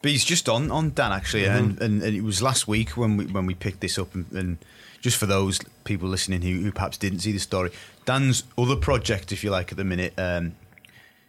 But 0.00 0.12
he's 0.12 0.24
just 0.24 0.48
on 0.48 0.70
on 0.70 0.92
Dan 0.94 1.12
actually, 1.12 1.42
mm-hmm. 1.42 1.56
and, 1.56 1.82
and, 1.82 2.02
and, 2.02 2.16
it 2.16 2.22
was 2.22 2.40
last 2.40 2.68
week 2.68 2.90
when 2.90 3.16
we 3.16 3.26
when 3.26 3.46
we 3.46 3.54
picked 3.54 3.80
this 3.80 3.98
up, 3.98 4.14
and, 4.14 4.30
and 4.32 4.58
just 5.00 5.16
for 5.16 5.26
those 5.26 5.60
people 5.84 6.08
listening 6.08 6.42
who, 6.42 6.60
who, 6.60 6.72
perhaps 6.72 6.96
didn't 6.96 7.20
see 7.20 7.32
the 7.32 7.38
story, 7.38 7.70
Dan's 8.04 8.44
other 8.56 8.76
project, 8.76 9.32
if 9.32 9.42
you 9.42 9.50
like, 9.50 9.72
at 9.72 9.78
the 9.78 9.84
minute. 9.84 10.14
Um, 10.18 10.56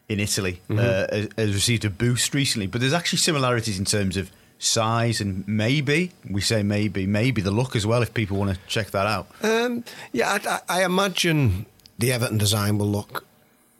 in 0.07 0.19
Italy, 0.19 0.59
mm-hmm. 0.67 0.79
uh, 0.79 1.27
has 1.37 1.53
received 1.53 1.85
a 1.85 1.89
boost 1.91 2.33
recently, 2.33 2.65
but 2.65 2.81
there's 2.81 2.93
actually 2.93 3.19
similarities 3.19 3.77
in 3.77 3.85
terms 3.85 4.17
of 4.17 4.31
size 4.59 5.21
and 5.21 5.47
maybe 5.47 6.11
we 6.29 6.41
say 6.41 6.61
maybe 6.61 7.07
maybe 7.07 7.41
the 7.41 7.49
look 7.49 7.77
as 7.77 7.87
well 7.87 8.01
if 8.01 8.13
people 8.13 8.37
want 8.37 8.53
to 8.53 8.59
check 8.67 8.91
that 8.91 9.07
out. 9.07 9.27
Um, 9.41 9.85
yeah, 10.11 10.37
I, 10.45 10.79
I, 10.79 10.83
imagine 10.83 11.65
the 11.97 12.11
Everton 12.11 12.37
design 12.37 12.77
will 12.77 12.87
look 12.87 13.25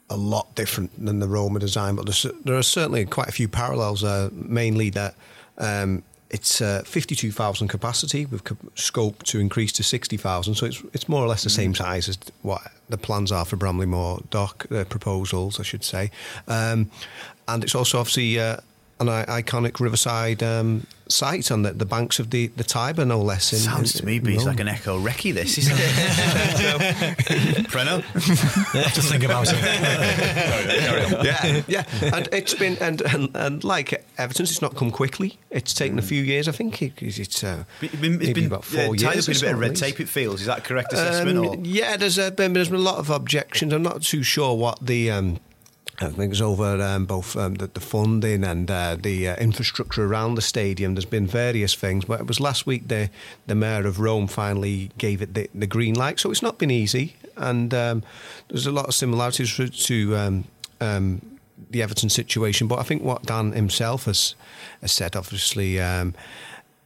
a 0.10 0.18
lot 0.18 0.54
different 0.56 0.92
than 1.06 1.20
the 1.20 1.28
Roma 1.28 1.60
design, 1.60 1.96
but 1.96 2.25
there 2.44 2.58
are 2.58 2.63
certainly 2.63 3.06
quite 3.06 3.28
a 3.28 3.32
few 3.32 3.48
parallels. 3.48 4.04
Uh, 4.04 4.30
mainly 4.34 4.89
that 4.92 5.16
um, 5.58 6.04
it's 6.30 6.62
uh, 6.62 6.84
52,000 6.86 7.68
capacity 7.68 8.25
with 8.25 8.44
scope 8.75 9.24
to 9.24 9.39
increase 9.39 9.72
to 9.74 9.84
60,000. 9.84 10.56
So 10.56 10.66
it's 10.66 10.82
it's 10.94 11.10
more 11.10 11.24
or 11.24 11.28
less 11.28 11.44
the 11.44 11.50
same 11.50 11.74
mm. 11.74 11.78
size 11.78 12.08
as 12.08 12.18
what 12.42 12.62
the 12.88 12.98
plans 12.98 13.32
are 13.32 13.46
for 13.46 13.56
Bramley 13.56 13.86
Moore 13.86 14.20
Dock, 14.30 14.68
the 14.70 14.86
proposals, 14.86 15.60
I 15.60 15.63
should 15.63 15.84
say. 15.84 16.12
Um, 16.48 16.92
and 17.48 17.63
it's 17.63 17.75
also 17.75 18.00
obviously 18.00 18.39
uh, 18.39 18.58
an 19.00 19.08
iconic 19.08 19.79
riverside 19.79 20.44
um, 20.44 20.86
site 21.08 21.51
on 21.51 21.62
the, 21.63 21.72
the, 21.72 21.86
banks 21.86 22.20
of 22.20 22.29
the, 22.29 22.48
the 22.48 22.63
Tiber, 22.63 23.06
no 23.06 23.22
less. 23.22 23.53
In, 23.53 23.60
Sounds 23.60 23.96
in, 23.96 24.00
to 24.00 24.06
me, 24.06 24.20
but 24.20 24.34
it's 24.34 24.46
like 24.46 24.60
an 24.60 24.68
echo 24.68 25.00
recce, 25.00 25.34
this, 25.34 25.58
isn't 25.58 25.74
it? 25.79 27.68
Prenno? 27.68 28.03
Just 28.94 29.10
think 29.10 29.24
about 29.24 29.48
it. 29.50 29.56
yeah, 31.24 31.62
yeah. 31.68 31.86
And 32.13 32.27
it's 32.32 32.53
been, 32.53 32.77
and, 32.79 33.01
and, 33.01 33.29
and 33.36 33.63
like 33.63 34.06
Everton's, 34.18 34.51
it's 34.51 34.62
not 34.62 34.75
come 34.75 34.91
quickly. 34.91 35.39
It's 35.50 35.74
taken 35.74 35.98
a 35.98 36.03
few 36.03 36.22
years, 36.22 36.48
I 36.48 36.51
think. 36.51 36.82
It, 36.82 37.01
it's 37.01 37.44
uh, 37.44 37.63
it's 37.82 37.96
been, 37.96 38.22
it's 38.22 38.34
been 38.34 38.48
about 38.48 38.65
four 38.65 38.82
uh, 38.82 38.91
years. 38.91 39.27
It's 39.29 39.39
been 39.39 39.50
a 39.50 39.53
bit 39.53 39.53
of 39.53 39.60
red 39.60 39.75
tape, 39.77 40.00
it 40.00 40.10
feels. 40.10 40.41
Is 40.41 40.48
that 40.48 40.63
correct 40.63 40.94
assessment? 40.94 41.48
Um, 41.48 41.62
yeah, 41.63 41.96
there's, 41.98 42.20
uh, 42.20 42.32
been, 42.32 42.53
there's 42.53 42.70
been 42.70 42.79
a 42.79 42.84
lot 42.84 43.00
of 43.00 43.10
objections. 43.10 43.74
I'm 43.74 43.84
not 43.84 44.01
too 44.01 44.24
sure 44.24 44.56
what 44.56 44.86
the. 44.86 45.12
Um, 45.12 45.39
I 46.01 46.10
think 46.10 46.31
it's 46.31 46.41
over 46.41 46.81
um, 46.81 47.05
both 47.05 47.36
um, 47.36 47.55
the, 47.55 47.67
the, 47.67 47.81
funding 47.81 48.46
and 48.46 48.72
uh, 48.72 48.96
the 49.01 49.29
uh, 49.29 49.36
infrastructure 49.36 50.05
around 50.05 50.36
the 50.36 50.41
stadium. 50.41 50.96
There's 50.96 51.03
been 51.03 51.27
various 51.27 51.75
things, 51.75 52.05
but 52.05 52.22
it 52.22 52.27
was 52.27 52.39
last 52.39 52.65
week 52.65 52.88
the 52.88 53.10
the 53.48 53.55
mayor 53.55 53.86
of 53.86 54.00
Rome 54.00 54.27
finally 54.27 54.91
gave 54.98 55.22
it 55.22 55.34
the, 55.34 55.50
the 55.53 55.67
green 55.67 55.96
light. 55.96 56.19
So 56.19 56.31
it's 56.31 56.41
not 56.41 56.58
been 56.58 56.72
easy, 56.72 57.15
and 57.36 57.74
um, 57.74 58.03
there's 58.48 58.65
a 58.65 58.72
lot 58.72 58.86
of 58.86 58.93
similarities 58.93 59.55
to, 59.88 60.15
um, 60.15 60.46
um, 60.79 61.22
the 61.69 61.84
Everton 61.84 62.10
situation. 62.10 62.67
But 62.67 62.79
I 62.79 62.84
think 62.84 63.03
what 63.03 63.24
Dan 63.24 63.51
himself 63.51 64.05
has, 64.05 64.36
has 64.81 64.93
said, 64.93 65.17
obviously, 65.17 65.81
um, 65.81 66.15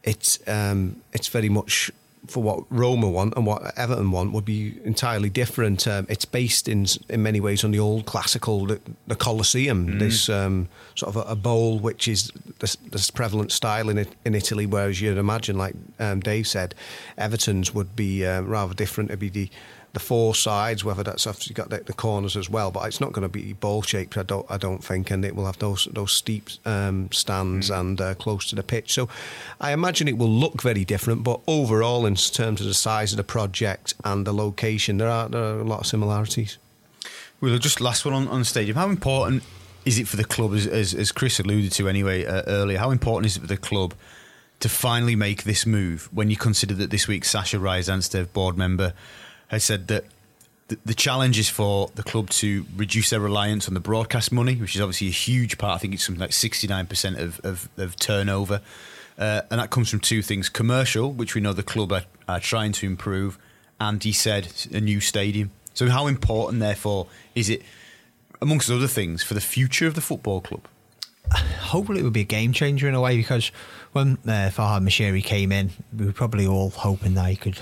it's 0.02 0.40
it's 0.46 1.28
very 1.28 1.48
much 1.48 1.92
for 2.26 2.42
what 2.42 2.64
Roma 2.70 3.08
want 3.08 3.34
and 3.36 3.46
what 3.46 3.76
Everton 3.76 4.10
want 4.10 4.32
would 4.32 4.44
be 4.44 4.78
entirely 4.84 5.30
different. 5.30 5.86
Um, 5.86 6.06
it's 6.08 6.24
based 6.24 6.68
in 6.68 6.86
in 7.08 7.22
many 7.22 7.40
ways 7.40 7.64
on 7.64 7.70
the 7.70 7.78
old 7.78 8.06
classical 8.06 8.66
the, 8.66 8.80
the 9.06 9.16
Colosseum, 9.16 9.86
mm. 9.86 9.98
this 9.98 10.28
um, 10.28 10.68
sort 10.94 11.14
of 11.14 11.26
a, 11.26 11.32
a, 11.32 11.36
bowl 11.36 11.78
which 11.78 12.08
is 12.08 12.30
this, 12.60 12.76
this 12.76 13.10
prevalent 13.10 13.52
style 13.52 13.88
in 13.88 14.06
in 14.24 14.34
Italy. 14.34 14.66
Whereas 14.66 15.00
you'd 15.00 15.18
imagine, 15.18 15.58
like 15.58 15.74
um, 15.98 16.20
Dave 16.20 16.46
said, 16.46 16.74
Everton's 17.18 17.74
would 17.74 17.94
be 17.94 18.26
uh, 18.26 18.40
rather 18.42 18.74
different. 18.74 19.10
It'd 19.10 19.20
be 19.20 19.28
the 19.28 19.50
the 19.94 20.00
four 20.00 20.34
sides, 20.34 20.84
whether 20.84 21.02
that's 21.02 21.26
obviously 21.26 21.54
got 21.54 21.70
the, 21.70 21.78
the 21.78 21.92
corners 21.92 22.36
as 22.36 22.50
well, 22.50 22.70
but 22.70 22.86
it's 22.86 23.00
not 23.00 23.12
going 23.12 23.22
to 23.22 23.28
be 23.28 23.54
ball 23.54 23.80
shaped. 23.80 24.18
I 24.18 24.24
don't, 24.24 24.44
I 24.50 24.58
don't 24.58 24.84
think, 24.84 25.10
and 25.10 25.24
it 25.24 25.34
will 25.34 25.46
have 25.46 25.58
those 25.58 25.88
those 25.92 26.12
steep 26.12 26.50
um, 26.66 27.10
stands 27.12 27.70
mm. 27.70 27.80
and 27.80 28.00
uh, 28.00 28.14
close 28.14 28.48
to 28.50 28.56
the 28.56 28.62
pitch. 28.62 28.92
So, 28.92 29.08
I 29.60 29.72
imagine 29.72 30.08
it 30.08 30.18
will 30.18 30.28
look 30.28 30.62
very 30.62 30.84
different, 30.84 31.22
but 31.22 31.40
overall, 31.46 32.04
in 32.06 32.16
terms 32.16 32.60
of 32.60 32.66
the 32.66 32.74
size 32.74 33.12
of 33.12 33.16
the 33.16 33.24
project 33.24 33.94
and 34.04 34.26
the 34.26 34.34
location, 34.34 34.98
there 34.98 35.08
are 35.08 35.28
there 35.28 35.42
are 35.42 35.60
a 35.60 35.64
lot 35.64 35.80
of 35.80 35.86
similarities. 35.86 36.58
Well, 37.40 37.56
just 37.58 37.80
last 37.80 38.04
one 38.04 38.14
on, 38.14 38.28
on 38.28 38.40
the 38.40 38.44
stadium. 38.44 38.76
How 38.76 38.88
important 38.88 39.42
is 39.84 39.98
it 39.98 40.08
for 40.08 40.16
the 40.16 40.24
club, 40.24 40.54
as, 40.54 40.66
as, 40.66 40.94
as 40.94 41.12
Chris 41.12 41.38
alluded 41.38 41.72
to 41.72 41.88
anyway 41.88 42.24
uh, 42.24 42.42
earlier? 42.46 42.78
How 42.78 42.90
important 42.90 43.26
is 43.26 43.36
it 43.36 43.40
for 43.40 43.46
the 43.46 43.56
club? 43.56 43.94
To 44.60 44.68
finally 44.68 45.14
make 45.14 45.42
this 45.42 45.66
move, 45.66 46.08
when 46.10 46.30
you 46.30 46.36
consider 46.36 46.72
that 46.74 46.90
this 46.90 47.06
week 47.06 47.24
Sasha 47.24 47.58
Ryazantsev, 47.58 48.32
board 48.32 48.56
member, 48.56 48.94
has 49.48 49.64
said 49.64 49.88
that 49.88 50.04
the, 50.68 50.78
the 50.84 50.94
challenge 50.94 51.38
is 51.38 51.48
for 51.48 51.90
the 51.94 52.02
club 52.02 52.30
to 52.30 52.64
reduce 52.76 53.10
their 53.10 53.20
reliance 53.20 53.68
on 53.68 53.74
the 53.74 53.80
broadcast 53.80 54.32
money, 54.32 54.56
which 54.56 54.74
is 54.74 54.80
obviously 54.80 55.08
a 55.08 55.12
huge 55.12 55.58
part. 55.58 55.76
I 55.76 55.78
think 55.78 55.94
it's 55.94 56.04
something 56.04 56.20
like 56.20 56.30
69% 56.30 57.18
of, 57.18 57.40
of, 57.44 57.68
of 57.76 57.96
turnover. 57.96 58.60
Uh, 59.18 59.42
and 59.50 59.60
that 59.60 59.70
comes 59.70 59.90
from 59.90 60.00
two 60.00 60.22
things 60.22 60.48
commercial, 60.48 61.12
which 61.12 61.34
we 61.34 61.40
know 61.40 61.52
the 61.52 61.62
club 61.62 61.92
are, 61.92 62.04
are 62.28 62.40
trying 62.40 62.72
to 62.72 62.86
improve, 62.86 63.38
and 63.80 64.02
he 64.02 64.12
said 64.12 64.52
a 64.72 64.80
new 64.80 65.00
stadium. 65.00 65.50
So, 65.74 65.88
how 65.88 66.06
important, 66.06 66.60
therefore, 66.60 67.06
is 67.34 67.48
it, 67.48 67.62
amongst 68.40 68.70
other 68.70 68.88
things, 68.88 69.22
for 69.22 69.34
the 69.34 69.40
future 69.40 69.86
of 69.86 69.94
the 69.94 70.00
football 70.00 70.40
club? 70.40 70.66
Hopefully, 71.32 72.00
it 72.00 72.02
would 72.02 72.12
be 72.12 72.22
a 72.22 72.24
game 72.24 72.52
changer 72.52 72.88
in 72.88 72.94
a 72.94 73.00
way 73.00 73.16
because 73.16 73.52
when 73.92 74.18
uh, 74.24 74.50
Farhad 74.52 74.82
Moshiri 74.82 75.22
came 75.22 75.52
in, 75.52 75.70
we 75.96 76.06
were 76.06 76.12
probably 76.12 76.46
all 76.46 76.70
hoping 76.70 77.14
that 77.14 77.30
he 77.30 77.36
could 77.36 77.58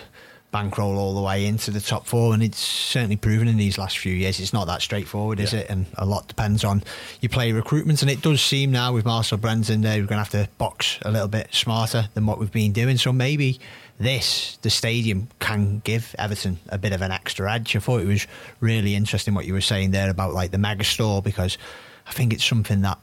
bankroll 0.53 0.99
all 0.99 1.15
the 1.15 1.21
way 1.23 1.47
into 1.47 1.71
the 1.71 1.81
top 1.81 2.07
four, 2.07 2.35
and 2.35 2.43
it's 2.43 2.59
certainly 2.59 3.17
proven 3.17 3.49
in 3.49 3.57
these 3.57 3.79
last 3.79 3.99
few 3.99 4.13
years 4.13 4.39
it's 4.39 4.53
not 4.53 4.67
that 4.67 4.83
straightforward, 4.83 5.41
is 5.41 5.53
it? 5.53 5.69
And 5.69 5.87
a 5.97 6.07
lot 6.07 6.29
depends 6.29 6.63
on 6.63 6.85
your 7.21 7.31
player 7.31 7.55
recruitment, 7.55 8.03
and 8.03 8.11
it 8.11 8.23
does 8.23 8.41
seem 8.41 8.71
now 8.71 8.93
with 8.93 9.05
Marcel 9.05 9.39
Brands 9.39 9.71
in 9.71 9.81
there, 9.81 9.95
we're 9.95 10.07
going 10.07 10.25
to 10.25 10.37
have 10.37 10.47
to 10.47 10.49
box 10.59 10.99
a 11.03 11.11
little 11.11 11.29
bit 11.29 11.53
smarter 11.53 12.09
than 12.15 12.27
what 12.27 12.39
we've 12.39 12.53
been 12.53 12.73
doing. 12.73 12.99
So 12.99 13.13
maybe 13.13 13.59
this, 13.99 14.59
the 14.63 14.71
stadium, 14.71 15.29
can 15.41 15.81
give 15.85 16.15
Everton 16.19 16.59
a 16.69 16.79
bit 16.79 16.93
of 16.93 17.03
an 17.03 17.11
extra 17.11 17.53
edge. 17.53 17.75
I 17.75 17.79
thought 17.79 18.03
it 18.03 18.07
was 18.07 18.27
really 18.61 18.95
interesting 18.95 19.35
what 19.35 19.47
you 19.47 19.55
were 19.55 19.61
saying 19.61 19.91
there 19.91 20.11
about 20.11 20.35
like 20.35 20.51
the 20.51 20.59
mega 20.59 20.85
store 20.85 21.23
because 21.23 21.59
I 22.07 22.13
think 22.13 22.33
it's 22.33 22.45
something 22.45 22.83
that 22.83 22.99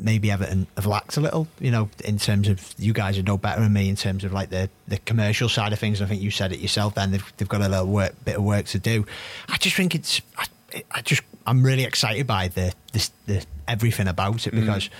maybe 0.00 0.30
Everton 0.30 0.66
have 0.76 0.86
lacked 0.86 1.16
a 1.16 1.20
little, 1.20 1.48
you 1.60 1.70
know, 1.70 1.88
in 2.04 2.18
terms 2.18 2.48
of 2.48 2.74
you 2.78 2.92
guys 2.92 3.16
would 3.16 3.26
know 3.26 3.38
better 3.38 3.60
than 3.60 3.72
me 3.72 3.88
in 3.88 3.96
terms 3.96 4.24
of 4.24 4.32
like 4.32 4.50
the, 4.50 4.68
the 4.88 4.98
commercial 4.98 5.48
side 5.48 5.72
of 5.72 5.78
things. 5.78 6.02
I 6.02 6.06
think 6.06 6.22
you 6.22 6.30
said 6.30 6.52
it 6.52 6.58
yourself. 6.58 6.94
Then 6.94 7.10
they've, 7.12 7.32
they've 7.36 7.48
got 7.48 7.60
a 7.60 7.68
little 7.68 7.86
work, 7.86 8.14
bit 8.24 8.36
of 8.36 8.44
work 8.44 8.66
to 8.66 8.78
do. 8.78 9.06
I 9.48 9.56
just 9.56 9.76
think 9.76 9.94
it's. 9.94 10.20
I, 10.36 10.46
I 10.90 11.00
just 11.02 11.22
I'm 11.46 11.62
really 11.62 11.84
excited 11.84 12.26
by 12.26 12.48
the 12.48 12.74
this 12.92 13.10
the 13.26 13.44
everything 13.66 14.08
about 14.08 14.46
it 14.46 14.54
mm. 14.54 14.60
because. 14.60 14.88
Mm. 14.88 14.92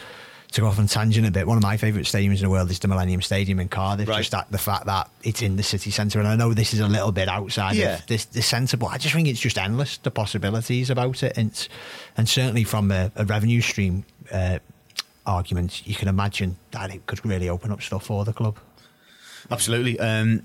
To 0.53 0.61
go 0.61 0.69
off 0.69 0.79
on 0.79 0.87
tangent 0.87 1.27
a 1.27 1.31
bit, 1.31 1.47
one 1.47 1.59
of 1.59 1.63
my 1.63 1.77
favourite 1.77 2.07
stadiums 2.07 2.37
in 2.37 2.45
the 2.45 2.51
world 2.51 2.71
is 2.71 2.79
the 2.79 2.89
Millennium 2.89 3.21
Stadium 3.21 3.59
in 3.59 3.69
Cardiff. 3.69 4.09
Right. 4.09 4.19
Just 4.19 4.31
that 4.31 4.51
the 4.51 4.59
fact 4.59 4.87
that 4.87 5.11
it's 5.23 5.43
in 5.43 5.57
the 5.57 5.63
city 5.63 5.91
centre, 5.91 6.21
and 6.21 6.27
I 6.27 6.37
know 6.37 6.55
this 6.55 6.73
is 6.73 6.79
a 6.81 6.87
little 6.87 7.11
bit 7.11 7.29
outside 7.29 7.75
yeah. 7.75 7.97
of 7.97 8.07
this 8.07 8.27
the 8.27 8.41
centre, 8.41 8.77
but 8.77 8.87
I 8.87 8.97
just 8.97 9.13
think 9.13 9.27
it's 9.27 9.41
just 9.41 9.59
endless 9.59 9.99
the 9.99 10.11
possibilities 10.11 10.89
about 10.89 11.23
it. 11.25 11.37
And, 11.37 11.69
and 12.17 12.29
certainly 12.29 12.63
from 12.65 12.91
a, 12.93 13.11
a 13.17 13.27
revenue 13.27 13.61
stream 13.61 14.05
uh, 14.33 14.61
arguments, 15.27 15.87
you 15.87 15.95
can 15.95 16.09
imagine 16.09 16.57
that 16.71 16.95
it 16.95 17.07
could 17.07 17.25
really 17.25 17.49
open 17.49 17.71
up 17.73 17.83
stuff 17.83 18.07
for 18.07 18.25
the 18.25 18.33
club. 18.33 18.59
Absolutely. 19.51 19.99
Um, 19.99 20.43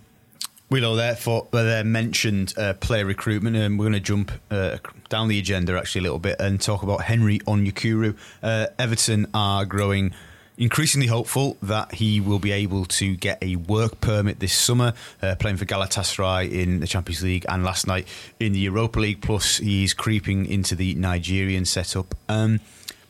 Willow 0.69 0.95
there 0.95 1.17
for 1.17 1.47
they 1.51 1.83
mentioned 1.83 2.53
uh, 2.57 2.73
player 2.75 3.05
recruitment, 3.05 3.57
and 3.57 3.77
we're 3.77 3.83
going 3.83 3.93
to 3.93 3.99
jump 3.99 4.31
uh, 4.49 4.77
down 5.09 5.27
the 5.27 5.37
agenda 5.37 5.77
actually 5.77 5.99
a 5.99 6.03
little 6.03 6.19
bit 6.19 6.39
and 6.39 6.61
talk 6.61 6.81
about 6.81 7.01
Henry 7.01 7.39
Onyekuru. 7.39 8.15
Uh, 8.41 8.67
Everton 8.79 9.27
are 9.33 9.65
growing 9.65 10.13
increasingly 10.57 11.07
hopeful 11.07 11.57
that 11.61 11.95
he 11.95 12.21
will 12.21 12.39
be 12.39 12.53
able 12.53 12.85
to 12.85 13.17
get 13.17 13.37
a 13.41 13.57
work 13.57 13.99
permit 13.99 14.39
this 14.39 14.53
summer, 14.53 14.93
uh, 15.21 15.35
playing 15.35 15.57
for 15.57 15.65
Galatasaray 15.65 16.49
in 16.49 16.79
the 16.79 16.87
Champions 16.87 17.21
League 17.21 17.45
and 17.49 17.65
last 17.65 17.85
night 17.85 18.07
in 18.39 18.53
the 18.53 18.59
Europa 18.59 18.99
League. 18.99 19.21
Plus, 19.21 19.57
he's 19.57 19.93
creeping 19.93 20.45
into 20.45 20.73
the 20.73 20.95
Nigerian 20.95 21.65
setup. 21.65 22.15
Um, 22.29 22.61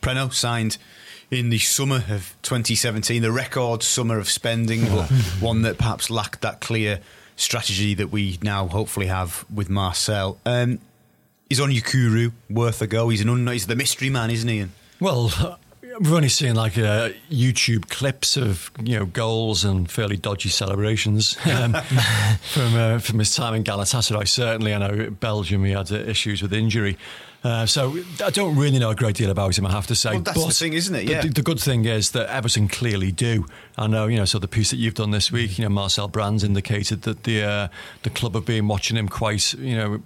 Prenno 0.01 0.33
signed 0.33 0.79
in 1.31 1.49
the 1.49 1.59
summer 1.59 2.03
of 2.09 2.35
2017, 2.43 3.21
the 3.21 3.31
record 3.31 3.81
summer 3.81 4.19
of 4.19 4.29
spending, 4.29 4.85
but 4.85 5.09
one 5.39 5.61
that 5.63 5.77
perhaps 5.77 6.09
lacked 6.09 6.41
that 6.41 6.59
clear 6.59 6.99
strategy 7.37 7.93
that 7.95 8.11
we 8.11 8.37
now 8.43 8.67
hopefully 8.67 9.07
have 9.07 9.45
with 9.53 9.69
Marcel. 9.69 10.37
Um, 10.45 10.79
on 11.59 11.69
Onyekuru 11.69 12.31
worth 12.49 12.81
a 12.81 12.87
go? 12.87 13.09
He's 13.09 13.21
an 13.21 13.29
unknown. 13.29 13.53
He's 13.53 13.67
the 13.67 13.75
mystery 13.75 14.09
man, 14.09 14.29
isn't 14.29 14.47
he? 14.47 14.65
Well, 15.01 15.59
we've 15.81 16.13
only 16.13 16.29
seen 16.29 16.55
like 16.55 16.77
uh, 16.77 17.09
YouTube 17.29 17.89
clips 17.89 18.37
of 18.37 18.71
you 18.81 18.97
know 18.97 19.05
goals 19.05 19.65
and 19.65 19.89
fairly 19.89 20.15
dodgy 20.15 20.49
celebrations 20.49 21.37
um, 21.45 21.73
from 22.41 22.75
uh, 22.75 22.99
from 22.99 23.19
his 23.19 23.35
time 23.35 23.53
in 23.53 23.63
Galatasaray. 23.63 24.27
Certainly, 24.27 24.73
I 24.73 24.77
know 24.77 25.09
Belgium 25.09 25.65
he 25.65 25.71
had 25.71 25.91
uh, 25.91 25.95
issues 25.95 26.41
with 26.41 26.53
injury. 26.53 26.97
Uh, 27.43 27.65
so 27.65 27.97
I 28.23 28.29
don't 28.29 28.55
really 28.55 28.77
know 28.77 28.91
a 28.91 28.95
great 28.95 29.15
deal 29.15 29.31
about 29.31 29.57
him, 29.57 29.65
I 29.65 29.71
have 29.71 29.87
to 29.87 29.95
say. 29.95 30.11
Well, 30.11 30.21
that's 30.21 30.37
but 30.37 30.47
the 30.47 30.53
thing, 30.53 30.73
isn't 30.73 30.93
it? 30.93 31.05
Yeah. 31.05 31.21
The, 31.21 31.29
the, 31.29 31.41
good 31.41 31.59
thing 31.59 31.85
is 31.85 32.11
that 32.11 32.29
Everton 32.29 32.67
clearly 32.67 33.11
do. 33.11 33.47
I 33.77 33.87
know, 33.87 34.05
you 34.05 34.17
know, 34.17 34.25
so 34.25 34.37
the 34.37 34.47
piece 34.47 34.69
that 34.69 34.77
you've 34.77 34.93
done 34.93 35.09
this 35.09 35.31
week, 35.31 35.57
you 35.57 35.63
know, 35.63 35.69
Marcel 35.69 36.07
Brands 36.07 36.43
indicated 36.43 37.01
that 37.03 37.23
the 37.23 37.43
uh, 37.43 37.67
the 38.03 38.11
club 38.11 38.35
have 38.35 38.45
been 38.45 38.67
watching 38.67 38.95
him 38.95 39.09
quite, 39.09 39.53
you 39.55 39.75
know, 39.75 40.01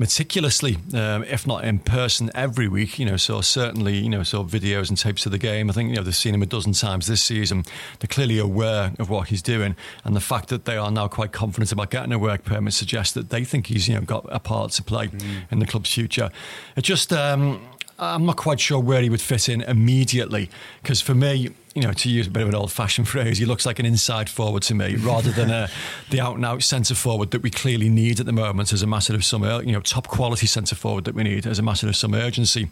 meticulously, 0.00 0.78
um, 0.94 1.22
if 1.24 1.46
not 1.46 1.62
in 1.62 1.78
person, 1.78 2.30
every 2.34 2.66
week. 2.66 2.98
You 2.98 3.04
know, 3.04 3.18
so 3.18 3.42
certainly, 3.42 3.98
you 3.98 4.08
know, 4.08 4.22
so 4.22 4.42
videos 4.42 4.88
and 4.88 4.96
tapes 4.96 5.26
of 5.26 5.32
the 5.32 5.38
game. 5.38 5.68
I 5.68 5.74
think 5.74 5.90
you 5.90 5.96
know 5.96 6.02
they've 6.02 6.16
seen 6.16 6.34
him 6.34 6.42
a 6.42 6.46
dozen 6.46 6.72
times 6.72 7.06
this 7.06 7.22
season. 7.22 7.64
They're 8.00 8.08
clearly 8.08 8.38
aware 8.38 8.92
of 8.98 9.10
what 9.10 9.28
he's 9.28 9.42
doing, 9.42 9.76
and 10.02 10.16
the 10.16 10.20
fact 10.20 10.48
that 10.48 10.64
they 10.64 10.78
are 10.78 10.90
now 10.90 11.06
quite 11.06 11.32
confident 11.32 11.70
about 11.70 11.90
getting 11.90 12.12
a 12.12 12.18
work 12.18 12.44
permit 12.44 12.72
suggests 12.72 13.12
that 13.14 13.28
they 13.28 13.44
think 13.44 13.66
he's 13.66 13.86
you 13.86 13.94
know 13.94 14.00
got 14.00 14.26
a 14.30 14.40
part 14.40 14.72
to 14.72 14.82
play 14.82 15.08
mm. 15.08 15.42
in 15.50 15.58
the 15.60 15.66
club's 15.66 15.92
future. 15.94 16.30
It 16.74 16.82
just. 16.82 17.12
Um, 17.12 17.60
I'm 18.02 18.24
not 18.24 18.38
quite 18.38 18.58
sure 18.58 18.80
where 18.80 19.02
he 19.02 19.10
would 19.10 19.20
fit 19.20 19.50
in 19.50 19.60
immediately 19.60 20.48
because 20.80 21.02
for 21.02 21.14
me, 21.14 21.50
you 21.74 21.82
know, 21.82 21.92
to 21.92 22.08
use 22.08 22.26
a 22.26 22.30
bit 22.30 22.42
of 22.42 22.48
an 22.48 22.54
old-fashioned 22.54 23.08
phrase, 23.08 23.38
he 23.38 23.44
looks 23.44 23.64
like 23.64 23.78
an 23.78 23.86
inside 23.86 24.28
forward 24.28 24.62
to 24.64 24.74
me, 24.74 24.96
rather 24.98 25.30
than 25.30 25.50
a, 25.50 25.68
the 26.10 26.20
out-and-out 26.20 26.62
centre 26.62 26.94
forward 26.94 27.30
that 27.30 27.42
we 27.42 27.50
clearly 27.50 27.88
need 27.88 28.20
at 28.20 28.26
the 28.26 28.32
moment 28.32 28.72
as 28.72 28.82
a 28.82 28.86
matter 28.86 29.14
of 29.14 29.24
some, 29.24 29.44
you 29.44 29.72
know, 29.72 29.80
top 29.80 30.08
quality 30.08 30.46
centre 30.46 30.74
forward 30.74 31.04
that 31.04 31.14
we 31.14 31.22
need 31.22 31.46
as 31.46 31.58
a 31.58 31.62
matter 31.62 31.88
of 31.88 31.96
some 31.96 32.14
urgency. 32.14 32.70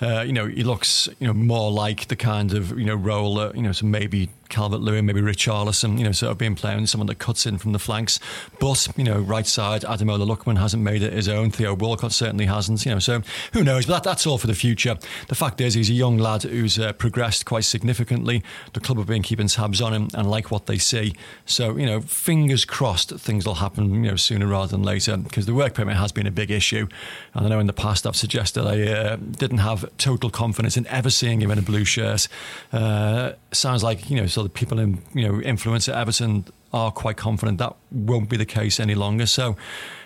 Uh, 0.00 0.20
you 0.20 0.32
know, 0.32 0.46
he 0.46 0.62
looks, 0.62 1.08
you 1.18 1.26
know, 1.26 1.34
more 1.34 1.70
like 1.70 2.08
the 2.08 2.16
kind 2.16 2.52
of 2.52 2.78
you 2.78 2.84
know 2.84 2.94
role 2.94 3.34
that 3.36 3.54
you 3.54 3.62
know, 3.62 3.72
so 3.72 3.86
maybe 3.86 4.28
Calvert 4.48 4.80
Lewin, 4.80 5.06
maybe 5.06 5.20
Richarlison, 5.20 5.98
you 5.98 6.04
know, 6.04 6.12
sort 6.12 6.32
of 6.32 6.38
being 6.38 6.54
playing 6.54 6.86
someone 6.86 7.06
that 7.06 7.18
cuts 7.18 7.46
in 7.46 7.58
from 7.58 7.72
the 7.72 7.78
flanks. 7.78 8.18
But, 8.60 8.88
you 8.96 9.04
know, 9.04 9.18
right 9.20 9.46
side, 9.46 9.82
Ademola 9.82 10.26
Lookman 10.26 10.58
hasn't 10.58 10.82
made 10.82 11.02
it 11.02 11.12
his 11.12 11.28
own. 11.28 11.50
Theo 11.50 11.74
Walcott 11.74 12.12
certainly 12.12 12.46
hasn't, 12.46 12.84
you 12.84 12.92
know, 12.92 12.98
so 12.98 13.22
who 13.52 13.64
knows? 13.64 13.86
But 13.86 13.94
that, 13.94 14.04
that's 14.04 14.26
all 14.26 14.38
for 14.38 14.46
the 14.46 14.54
future. 14.54 14.96
The 15.28 15.34
fact 15.34 15.60
is, 15.60 15.74
he's 15.74 15.90
a 15.90 15.94
young 15.94 16.18
lad 16.18 16.44
who's 16.44 16.78
uh, 16.78 16.92
progressed 16.92 17.44
quite 17.44 17.64
significantly. 17.64 18.35
The 18.72 18.80
club 18.80 18.98
have 18.98 19.06
been 19.06 19.22
keeping 19.22 19.48
tabs 19.48 19.80
on 19.80 19.92
him 19.92 20.08
and 20.14 20.30
like 20.30 20.50
what 20.50 20.66
they 20.66 20.78
see. 20.78 21.14
So, 21.44 21.76
you 21.76 21.86
know, 21.86 22.00
fingers 22.00 22.64
crossed 22.64 23.08
that 23.10 23.20
things 23.20 23.46
will 23.46 23.56
happen, 23.56 24.04
you 24.04 24.10
know, 24.10 24.16
sooner 24.16 24.46
rather 24.46 24.68
than 24.68 24.82
later 24.82 25.16
because 25.16 25.46
the 25.46 25.54
work 25.54 25.74
permit 25.74 25.96
has 25.96 26.12
been 26.12 26.26
a 26.26 26.30
big 26.30 26.50
issue. 26.50 26.88
And 27.34 27.46
I 27.46 27.48
know 27.48 27.58
in 27.58 27.66
the 27.66 27.72
past 27.72 28.06
I've 28.06 28.16
suggested 28.16 28.66
I 28.66 28.82
uh, 28.82 29.16
didn't 29.16 29.58
have 29.58 29.84
total 29.98 30.30
confidence 30.30 30.76
in 30.76 30.86
ever 30.88 31.10
seeing 31.10 31.40
him 31.40 31.50
in 31.50 31.58
a 31.58 31.62
blue 31.62 31.84
shirt. 31.84 32.28
Uh, 32.72 33.32
sounds 33.52 33.82
like, 33.82 34.10
you 34.10 34.16
know, 34.16 34.26
so 34.26 34.42
the 34.42 34.48
people 34.48 34.78
in 34.78 35.02
you 35.14 35.26
know 35.26 35.40
influence 35.40 35.88
at 35.88 35.96
Everton 35.96 36.44
are 36.72 36.90
quite 36.90 37.16
confident 37.16 37.58
that 37.58 37.74
won't 37.90 38.28
be 38.28 38.36
the 38.36 38.46
case 38.46 38.80
any 38.80 38.94
longer. 38.94 39.26
So 39.26 39.56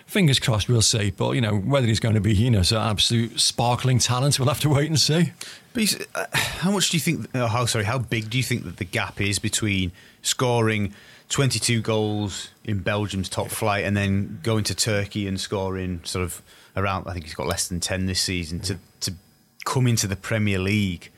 fingers 0.05 0.39
crossed, 0.39 0.69
we'll 0.69 0.81
see. 0.81 1.11
But 1.11 1.31
you 1.31 1.41
know 1.41 1.57
whether 1.57 1.87
he's 1.87 1.99
going 1.99 2.15
to 2.15 2.21
be 2.21 2.33
you 2.33 2.51
know 2.51 2.61
so 2.61 2.79
absolute 2.79 3.39
sparkling 3.39 3.99
talent, 3.99 4.39
we'll 4.39 4.47
have 4.49 4.59
to 4.61 4.69
wait 4.69 4.89
and 4.89 4.99
see. 4.99 5.33
But 5.73 6.07
uh, 6.15 6.25
how 6.33 6.71
much 6.71 6.89
do 6.89 6.97
you 6.97 7.01
think? 7.01 7.27
Oh, 7.33 7.47
how 7.47 7.65
sorry? 7.65 7.85
How 7.85 7.97
big 7.97 8.29
do 8.29 8.37
you 8.37 8.43
think 8.43 8.63
that 8.65 8.77
the 8.77 8.85
gap 8.85 9.21
is 9.21 9.39
between 9.39 9.91
scoring? 10.21 10.93
22 11.29 11.81
goals 11.81 12.49
in 12.65 12.79
Belgium's 12.79 13.29
top 13.29 13.47
flight 13.47 13.85
and 13.85 13.95
then 13.95 14.41
going 14.43 14.65
to 14.65 14.75
Turkey 14.75 15.29
and 15.29 15.39
scoring 15.39 16.01
sort 16.03 16.25
of 16.25 16.41
around 16.75 17.07
I 17.07 17.13
think 17.13 17.23
he's 17.23 17.35
got 17.35 17.47
less 17.47 17.69
than 17.69 17.79
10 17.79 18.05
this 18.05 18.19
season 18.19 18.59
to 18.59 18.77
to 18.99 19.13
come 19.63 19.87
into 19.87 20.07
the 20.07 20.17
Premier 20.17 20.59
League 20.59 21.09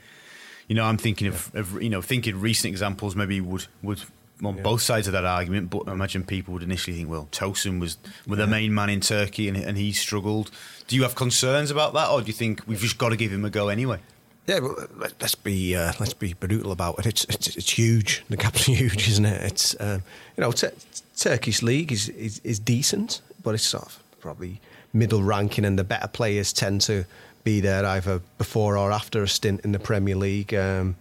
you 0.68 0.76
know, 0.76 0.86
I'm 0.86 0.98
thinking 0.98 1.28
of, 1.28 1.52
of, 1.56 1.82
you 1.82 1.90
know 1.90 2.02
thinking 2.02 2.40
recent 2.40 2.72
examples 2.72 3.16
maybe 3.16 3.42
would 3.42 3.68
would 3.82 4.02
on 4.44 4.62
both 4.62 4.82
sides 4.82 5.08
of 5.08 5.14
that 5.14 5.24
argument, 5.24 5.70
but 5.70 5.88
I 5.88 5.94
imagine 5.94 6.26
people 6.26 6.54
would 6.54 6.64
initially 6.64 6.98
think, 6.98 7.10
well, 7.10 7.30
Tosun 7.32 7.80
was 7.80 7.98
was 8.28 8.40
the 8.40 8.48
main 8.48 8.74
man 8.74 8.90
in 8.90 9.00
Turkey 9.00 9.48
and, 9.48 9.56
and 9.56 9.78
he 9.78 9.92
struggled. 9.94 10.52
Do 10.88 10.96
you 10.96 11.04
have 11.04 11.16
concerns 11.16 11.72
about 11.72 11.94
that, 11.94 12.10
or 12.10 12.22
do 12.22 12.28
you 12.28 12.34
think 12.34 12.62
we've 12.68 12.80
just 12.80 12.98
got 12.98 13.10
to 13.10 13.16
give 13.16 13.32
him 13.32 13.46
a 13.46 13.50
go 13.50 13.70
anyway? 13.70 14.00
Yeah, 14.46 14.60
well, 14.60 14.76
let- 14.98 15.14
let's 15.22 15.36
be 15.36 15.76
uh, 15.76 15.94
let's 16.00 16.14
be 16.14 16.34
brutal 16.34 16.72
about 16.72 17.00
it. 17.00 17.06
It's 17.06 17.24
it's, 17.26 17.56
it's 17.56 17.70
huge. 17.78 18.24
The 18.30 18.38
cap's 18.38 18.66
huge, 18.66 19.08
isn't 19.08 19.26
it? 19.26 19.42
It's 19.42 19.76
um, 19.80 20.04
you 20.38 20.42
know 20.42 20.52
Tur- 20.52 20.74
Turkish 21.18 21.62
league 21.64 21.92
is, 21.92 22.10
is 22.10 22.42
is 22.44 22.60
decent, 22.60 23.22
but 23.44 23.56
it's 23.56 23.64
sort 23.64 23.86
of 23.86 24.00
probably 24.20 24.60
middle 24.94 25.24
ranking, 25.24 25.66
and 25.66 25.80
the 25.80 25.84
better 25.84 26.08
players 26.08 26.52
tend 26.54 26.82
to 26.82 27.06
be 27.44 27.60
there 27.60 27.86
either 27.86 28.22
before 28.38 28.78
or 28.78 28.92
after 28.92 29.24
a 29.24 29.28
stint 29.28 29.62
in 29.62 29.72
the 29.72 29.80
Premier 29.80 30.16
League. 30.16 30.54
Um, 30.54 30.96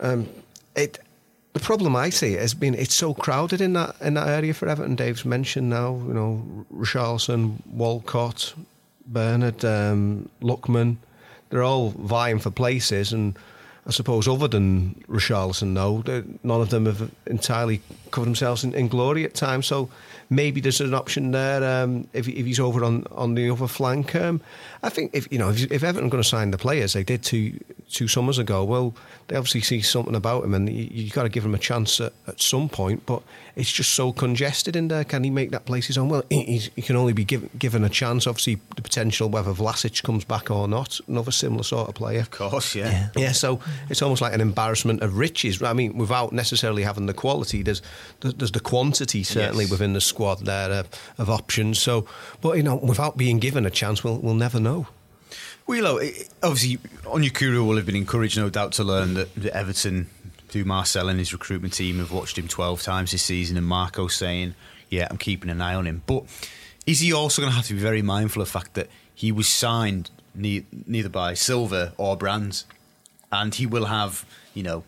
um, 0.00 0.28
it 0.74 0.98
the 1.52 1.60
problem 1.60 1.94
I 1.96 2.10
see 2.10 2.32
has 2.34 2.54
been 2.54 2.74
it's 2.74 2.94
so 2.94 3.12
crowded 3.14 3.60
in 3.60 3.74
that 3.74 3.96
in 4.00 4.14
that 4.14 4.28
area 4.28 4.54
for 4.54 4.66
Everton. 4.68 4.96
Dave's 4.96 5.24
mentioned 5.26 5.68
now, 5.70 5.94
you 6.06 6.14
know, 6.14 6.66
Richarlison, 6.74 7.56
Walcott, 7.66 8.54
Bernard, 9.06 9.64
um, 9.64 10.28
Lookman, 10.42 10.96
they're 11.50 11.62
all 11.62 11.90
vying 11.90 12.38
for 12.38 12.50
places, 12.50 13.12
and 13.12 13.38
I 13.86 13.90
suppose 13.90 14.26
other 14.26 14.48
than 14.48 15.04
Richarlison, 15.08 15.74
though, 15.74 16.02
none 16.42 16.60
of 16.60 16.70
them 16.70 16.86
have 16.86 17.10
entirely 17.26 17.82
covered 18.10 18.26
themselves 18.26 18.64
in, 18.64 18.74
in 18.74 18.88
glory 18.88 19.24
at 19.24 19.34
times. 19.34 19.66
So 19.66 19.88
maybe 20.30 20.60
there's 20.60 20.80
an 20.80 20.94
option 20.94 21.30
there 21.32 21.62
um, 21.82 22.08
if, 22.12 22.28
if 22.28 22.46
he's 22.46 22.60
over 22.60 22.84
on, 22.84 23.04
on 23.12 23.34
the 23.34 23.50
other 23.50 23.66
flank. 23.68 24.14
Um, 24.14 24.40
I 24.82 24.88
think 24.88 25.10
if 25.14 25.30
you 25.32 25.38
know 25.38 25.50
if, 25.50 25.70
if 25.70 25.82
Everton 25.84 26.06
are 26.06 26.10
going 26.10 26.22
to 26.22 26.28
sign 26.28 26.50
the 26.50 26.58
players 26.58 26.92
they 26.92 27.04
did 27.04 27.22
two 27.22 27.58
two 27.90 28.08
summers 28.08 28.38
ago, 28.38 28.64
well, 28.64 28.94
they 29.28 29.36
obviously 29.36 29.60
see 29.60 29.80
something 29.80 30.14
about 30.16 30.44
him, 30.44 30.54
and 30.54 30.68
you, 30.68 30.88
you've 30.90 31.12
got 31.12 31.22
to 31.22 31.28
give 31.28 31.44
him 31.44 31.54
a 31.54 31.58
chance 31.58 32.00
at, 32.00 32.12
at 32.26 32.40
some 32.40 32.68
point. 32.68 33.06
But 33.06 33.22
it's 33.54 33.70
just 33.72 33.94
so 33.94 34.12
congested 34.12 34.74
in 34.76 34.88
there. 34.88 35.04
Can 35.04 35.24
he 35.24 35.30
make 35.30 35.50
that 35.52 35.64
place 35.66 35.86
his 35.86 35.96
own? 35.96 36.08
Well, 36.08 36.24
he, 36.28 36.42
he's, 36.44 36.70
he 36.76 36.82
can 36.82 36.96
only 36.96 37.12
be 37.12 37.24
given 37.24 37.48
given 37.58 37.84
a 37.84 37.88
chance. 37.88 38.26
Obviously, 38.26 38.58
the 38.74 38.82
potential 38.82 39.28
whether 39.28 39.52
Vlasic 39.52 40.02
comes 40.02 40.24
back 40.24 40.50
or 40.50 40.66
not, 40.68 41.00
another 41.08 41.30
similar 41.32 41.62
sort 41.62 41.88
of 41.88 41.94
player. 41.94 42.20
Of 42.20 42.30
course, 42.30 42.74
yeah. 42.74 43.08
Yeah, 43.16 43.32
so 43.32 43.60
it's 43.88 44.02
almost 44.02 44.20
like 44.22 44.34
an 44.34 44.40
embarrassment 44.40 45.02
of 45.02 45.16
riches. 45.16 45.62
I 45.62 45.72
mean, 45.72 45.96
without 45.96 46.32
necessarily 46.32 46.82
having 46.82 47.06
the 47.06 47.14
quality, 47.14 47.62
there's 47.62 47.82
there's 48.20 48.34
there's 48.34 48.52
the 48.52 48.60
quantity 48.60 49.22
certainly 49.22 49.64
Yes. 49.64 49.70
within 49.70 49.92
the 49.92 50.00
squad 50.16 50.40
there 50.46 50.70
of, 50.72 50.88
of 51.18 51.28
options. 51.28 51.78
So, 51.78 52.06
but 52.40 52.56
you 52.56 52.62
know, 52.62 52.76
without 52.76 53.16
being 53.18 53.38
given 53.38 53.66
a 53.66 53.70
chance, 53.70 54.02
we'll 54.02 54.18
we'll 54.18 54.34
never 54.34 54.58
know. 54.58 54.86
It- 55.98 56.28
obviously, 56.42 56.78
Onyekuru 57.04 57.66
will 57.66 57.76
have 57.76 57.84
been 57.86 57.96
encouraged, 57.96 58.38
no 58.38 58.48
doubt, 58.48 58.72
to 58.72 58.84
learn 58.84 59.14
that, 59.14 59.46
Everton, 59.46 60.08
through 60.48 60.64
Marcel 60.64 61.08
and 61.08 61.18
his 61.18 61.32
recruitment 61.32 61.74
team, 61.74 61.98
have 61.98 62.12
watched 62.12 62.38
him 62.38 62.48
12 62.48 62.82
times 62.82 63.10
this 63.10 63.22
season, 63.24 63.56
and 63.56 63.66
Marco 63.66 64.06
saying, 64.06 64.54
yeah, 64.88 65.06
I'm 65.10 65.18
keeping 65.18 65.50
an 65.50 65.60
eye 65.60 65.74
on 65.74 65.86
him. 65.86 66.02
But 66.06 66.24
is 66.86 67.00
he 67.00 67.12
also 67.12 67.42
going 67.42 67.50
to 67.50 67.56
have 67.56 67.66
to 67.66 67.74
be 67.74 67.80
very 67.80 68.00
mindful 68.02 68.40
of 68.42 68.48
the 68.48 68.52
fact 68.52 68.74
that 68.74 68.88
he 69.14 69.32
was 69.32 69.48
signed 69.48 70.10
ne- 70.34 70.64
neither 70.86 71.08
by 71.10 71.34
Silva 71.34 71.92
or 71.98 72.16
Brands, 72.16 72.64
and 73.32 73.52
he 73.54 73.66
will 73.66 73.86
have, 73.86 74.24
you 74.54 74.62
know, 74.62 74.84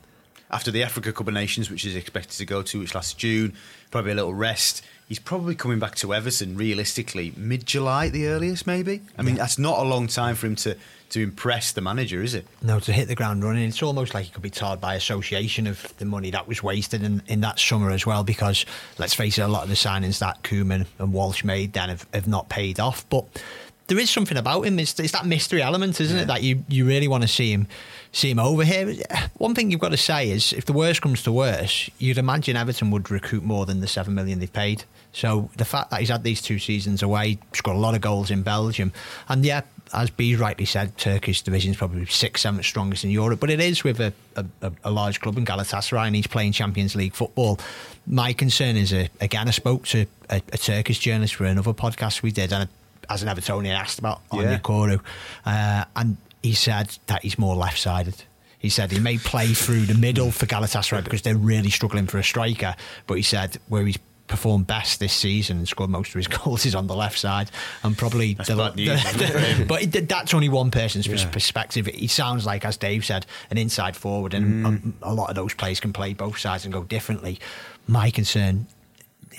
after 0.50 0.70
the 0.70 0.82
Africa 0.84 1.12
Cup 1.12 1.26
of 1.28 1.34
Nations, 1.34 1.70
which 1.70 1.84
is 1.84 1.96
expected 1.96 2.38
to 2.38 2.46
go 2.46 2.62
to, 2.62 2.78
which 2.78 2.94
last 2.94 3.18
June, 3.18 3.52
probably 3.90 4.12
a 4.12 4.14
little 4.14 4.32
rest. 4.34 4.82
He's 5.08 5.18
probably 5.18 5.54
coming 5.54 5.78
back 5.78 5.94
to 5.96 6.12
Everton 6.12 6.54
realistically 6.54 7.32
mid 7.34 7.64
July 7.64 8.06
at 8.06 8.12
the 8.12 8.26
earliest, 8.26 8.66
maybe. 8.66 9.00
I 9.16 9.22
mean, 9.22 9.36
that's 9.36 9.58
not 9.58 9.78
a 9.78 9.82
long 9.82 10.06
time 10.06 10.34
for 10.34 10.46
him 10.46 10.56
to, 10.56 10.76
to 11.10 11.22
impress 11.22 11.72
the 11.72 11.80
manager, 11.80 12.22
is 12.22 12.34
it? 12.34 12.46
No, 12.60 12.78
to 12.80 12.92
hit 12.92 13.08
the 13.08 13.14
ground 13.14 13.42
running, 13.42 13.66
it's 13.66 13.82
almost 13.82 14.12
like 14.12 14.26
he 14.26 14.30
could 14.30 14.42
be 14.42 14.50
tarred 14.50 14.82
by 14.82 14.96
association 14.96 15.66
of 15.66 15.96
the 15.96 16.04
money 16.04 16.30
that 16.32 16.46
was 16.46 16.62
wasted 16.62 17.02
in, 17.02 17.22
in 17.26 17.40
that 17.40 17.58
summer 17.58 17.90
as 17.90 18.04
well. 18.04 18.22
Because 18.22 18.66
let's 18.98 19.14
face 19.14 19.38
it, 19.38 19.42
a 19.42 19.48
lot 19.48 19.62
of 19.62 19.70
the 19.70 19.76
signings 19.76 20.18
that 20.18 20.42
Koeman 20.42 20.84
and 20.98 21.14
Walsh 21.14 21.42
made 21.42 21.72
then 21.72 21.88
have, 21.88 22.06
have 22.12 22.28
not 22.28 22.50
paid 22.50 22.78
off. 22.78 23.08
But 23.08 23.24
there 23.86 23.98
is 23.98 24.10
something 24.10 24.36
about 24.36 24.66
him. 24.66 24.78
It's, 24.78 25.00
it's 25.00 25.12
that 25.12 25.24
mystery 25.24 25.62
element, 25.62 26.02
isn't 26.02 26.18
it? 26.18 26.26
That 26.26 26.42
you, 26.42 26.64
you 26.68 26.84
really 26.84 27.08
want 27.08 27.22
to 27.22 27.28
see 27.28 27.50
him 27.50 27.66
see 28.12 28.30
him 28.30 28.38
over 28.38 28.64
here. 28.64 28.94
One 29.36 29.54
thing 29.54 29.70
you've 29.70 29.80
got 29.80 29.90
to 29.90 29.96
say 29.96 30.30
is, 30.30 30.52
if 30.52 30.64
the 30.64 30.72
worst 30.72 31.02
comes 31.02 31.22
to 31.24 31.32
worst, 31.32 31.90
you'd 31.98 32.18
imagine 32.18 32.56
Everton 32.56 32.90
would 32.90 33.10
recoup 33.10 33.42
more 33.44 33.66
than 33.66 33.80
the 33.80 33.86
seven 33.88 34.14
million 34.14 34.38
they've 34.40 34.52
paid. 34.52 34.84
So 35.12 35.50
the 35.56 35.64
fact 35.64 35.90
that 35.90 36.00
he's 36.00 36.10
had 36.10 36.22
these 36.22 36.42
two 36.42 36.58
seasons 36.58 37.02
away, 37.02 37.38
scored 37.52 37.76
a 37.76 37.80
lot 37.80 37.94
of 37.94 38.00
goals 38.00 38.30
in 38.30 38.42
Belgium, 38.42 38.92
and 39.28 39.44
yeah, 39.44 39.62
as 39.94 40.10
B 40.10 40.36
rightly 40.36 40.66
said, 40.66 40.96
Turkish 40.98 41.40
division 41.42 41.70
is 41.70 41.76
probably 41.78 42.04
sixth, 42.06 42.42
seventh 42.42 42.66
strongest 42.66 43.04
in 43.04 43.10
Europe, 43.10 43.40
but 43.40 43.48
it 43.50 43.58
is 43.58 43.84
with 43.84 44.00
a, 44.00 44.12
a, 44.36 44.44
a- 44.84 44.90
large 44.90 45.18
club 45.20 45.38
in 45.38 45.46
Galatasaray 45.46 46.06
and 46.06 46.14
he's 46.14 46.26
playing 46.26 46.52
Champions 46.52 46.94
League 46.94 47.14
football. 47.14 47.58
My 48.06 48.34
concern 48.34 48.76
is, 48.76 48.92
uh, 48.92 49.08
again, 49.22 49.48
I 49.48 49.52
spoke 49.52 49.86
to 49.86 50.04
a, 50.28 50.42
a 50.52 50.58
Turkish 50.58 50.98
journalist 50.98 51.36
for 51.36 51.46
another 51.46 51.72
podcast 51.72 52.20
we 52.22 52.32
did, 52.32 52.52
and 52.52 52.68
as 53.08 53.22
an 53.22 53.28
Evertonian, 53.34 53.70
I 53.74 53.80
asked 53.80 53.98
about 53.98 54.20
Yeah. 54.30 54.58
Onyekuru, 54.58 55.00
uh, 55.46 55.84
and 55.96 56.18
he 56.42 56.52
said 56.54 56.96
that 57.06 57.22
he's 57.22 57.38
more 57.38 57.56
left 57.56 57.78
sided. 57.78 58.24
He 58.58 58.68
said 58.70 58.90
he 58.90 58.98
may 59.00 59.18
play 59.18 59.48
through 59.54 59.82
the 59.86 59.94
middle 59.94 60.30
for 60.32 60.46
Galatasaray 60.46 61.04
because 61.04 61.22
they're 61.22 61.36
really 61.36 61.70
struggling 61.70 62.06
for 62.06 62.18
a 62.18 62.24
striker, 62.24 62.74
but 63.06 63.14
he 63.14 63.22
said 63.22 63.58
where 63.68 63.84
he's 63.86 63.98
performed 64.26 64.66
best 64.66 65.00
this 65.00 65.12
season 65.14 65.56
and 65.56 65.66
scored 65.66 65.88
most 65.88 66.08
of 66.10 66.14
his 66.16 66.26
goals 66.38 66.66
is 66.66 66.74
on 66.74 66.86
the 66.86 66.94
left 66.94 67.18
side 67.18 67.50
and 67.82 67.96
probably 67.96 68.34
That's 68.34 68.50
bad 68.50 68.76
news, 68.76 69.02
isn't 69.06 69.22
it, 69.22 69.30
for 69.30 69.38
him? 69.38 69.66
but 69.68 69.90
that's 70.08 70.34
only 70.34 70.48
one 70.50 70.70
person's 70.70 71.06
pers- 71.06 71.24
perspective. 71.24 71.86
He 71.86 72.08
sounds 72.08 72.44
like, 72.44 72.64
as 72.64 72.76
Dave 72.76 73.04
said, 73.06 73.24
an 73.50 73.56
inside 73.58 73.96
forward, 73.96 74.34
and 74.34 74.66
Mm. 74.66 74.92
a, 75.02 75.12
a 75.12 75.14
lot 75.14 75.30
of 75.30 75.36
those 75.36 75.54
players 75.54 75.80
can 75.80 75.92
play 75.94 76.12
both 76.12 76.38
sides 76.38 76.64
and 76.64 76.72
go 76.74 76.82
differently. 76.82 77.38
My 77.86 78.10
concern 78.10 78.66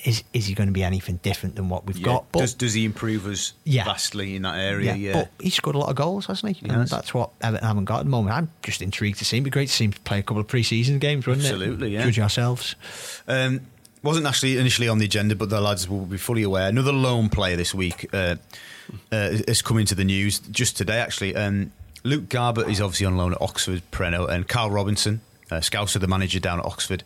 is: 0.05 0.23
is 0.33 0.45
he 0.47 0.53
going 0.53 0.67
to 0.67 0.73
be 0.73 0.83
anything 0.83 1.17
different 1.23 1.55
than 1.55 1.69
what 1.69 1.85
we've 1.85 1.97
Yeah. 1.97 2.05
got? 2.05 2.31
But 2.31 2.39
does, 2.39 2.53
does 2.53 2.73
he 2.73 2.85
improve 2.85 3.25
us 3.27 3.53
Yeah. 3.63 3.85
vastly 3.85 4.35
in 4.35 4.41
that 4.43 4.57
area? 4.57 4.95
Yeah. 4.95 5.13
but 5.13 5.31
he's 5.41 5.55
scored 5.55 5.75
a 5.75 5.79
lot 5.79 5.89
of 5.89 5.95
goals, 5.95 6.25
hasn't 6.27 6.55
he? 6.57 6.65
He 6.65 6.71
and 6.71 6.87
that's 6.87 7.13
what 7.13 7.31
Everton 7.41 7.67
haven't 7.67 7.85
got 7.85 7.99
at 7.99 8.03
the 8.05 8.09
moment. 8.09 8.35
I'm 8.35 8.51
just 8.63 8.81
intrigued 8.81 9.19
to 9.19 9.25
see 9.25 9.37
him. 9.37 9.41
It'd 9.43 9.45
be 9.45 9.49
great 9.51 9.69
to 9.69 9.73
see 9.73 9.85
him 9.85 9.91
play 10.03 10.19
a 10.19 10.23
couple 10.23 10.41
of 10.41 10.47
pre-season 10.47 10.99
games, 10.99 11.25
wouldn't 11.27 11.45
Absolutely, 11.45 11.65
it? 11.65 11.71
Absolutely, 11.73 11.93
yeah. 11.97 12.05
Judge 12.05 12.19
ourselves. 12.19 12.75
Um, 13.27 13.61
wasn't 14.01 14.25
actually 14.25 14.57
initially 14.57 14.87
on 14.87 14.97
the 14.99 15.05
agenda, 15.05 15.35
but 15.35 15.49
the 15.49 15.59
lads 15.59 15.89
will 15.89 16.05
be 16.05 16.17
fully 16.17 16.43
aware. 16.43 16.69
Another 16.69 16.93
loan 16.93 17.27
player 17.29 17.55
this 17.57 17.73
week 17.73 18.07
uh, 18.13 18.35
uh, 19.11 19.31
has 19.47 19.61
come 19.61 19.77
into 19.77 19.93
the 19.95 20.05
news 20.05 20.39
just 20.39 20.77
today, 20.77 20.99
actually. 20.99 21.35
Um, 21.35 21.71
Luke 22.05 22.29
Garbutt 22.29 22.69
is 22.69 22.79
obviously 22.79 23.05
on 23.07 23.17
loan 23.17 23.33
at 23.33 23.41
Oxford, 23.41 23.81
Prenno, 23.91 24.29
and 24.29 24.47
Karl 24.47 24.71
Robinson, 24.71 25.19
uh, 25.51 25.55
Scouser, 25.57 25.99
the 25.99 26.07
manager 26.07 26.39
down 26.39 26.59
at 26.59 26.65
Oxford, 26.65 27.03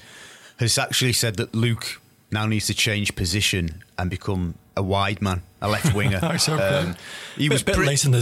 has 0.59 0.77
actually 0.77 1.13
said 1.13 1.35
that 1.37 1.55
Luke 1.55 1.99
now 2.33 2.45
needs 2.47 2.65
to 2.67 2.73
change 2.73 3.15
position 3.15 3.83
and 3.97 4.09
become 4.09 4.55
a 4.75 4.81
wide 4.81 5.21
man, 5.21 5.43
a 5.61 5.69
left 5.69 5.93
winger. 5.99 6.19
Um, 6.23 6.95
he 7.37 7.47
was 7.47 7.61
a 7.61 7.65
bit 7.65 7.75
pre- 7.75 7.85
late 7.85 8.03
in 8.05 8.11
the 8.11 8.17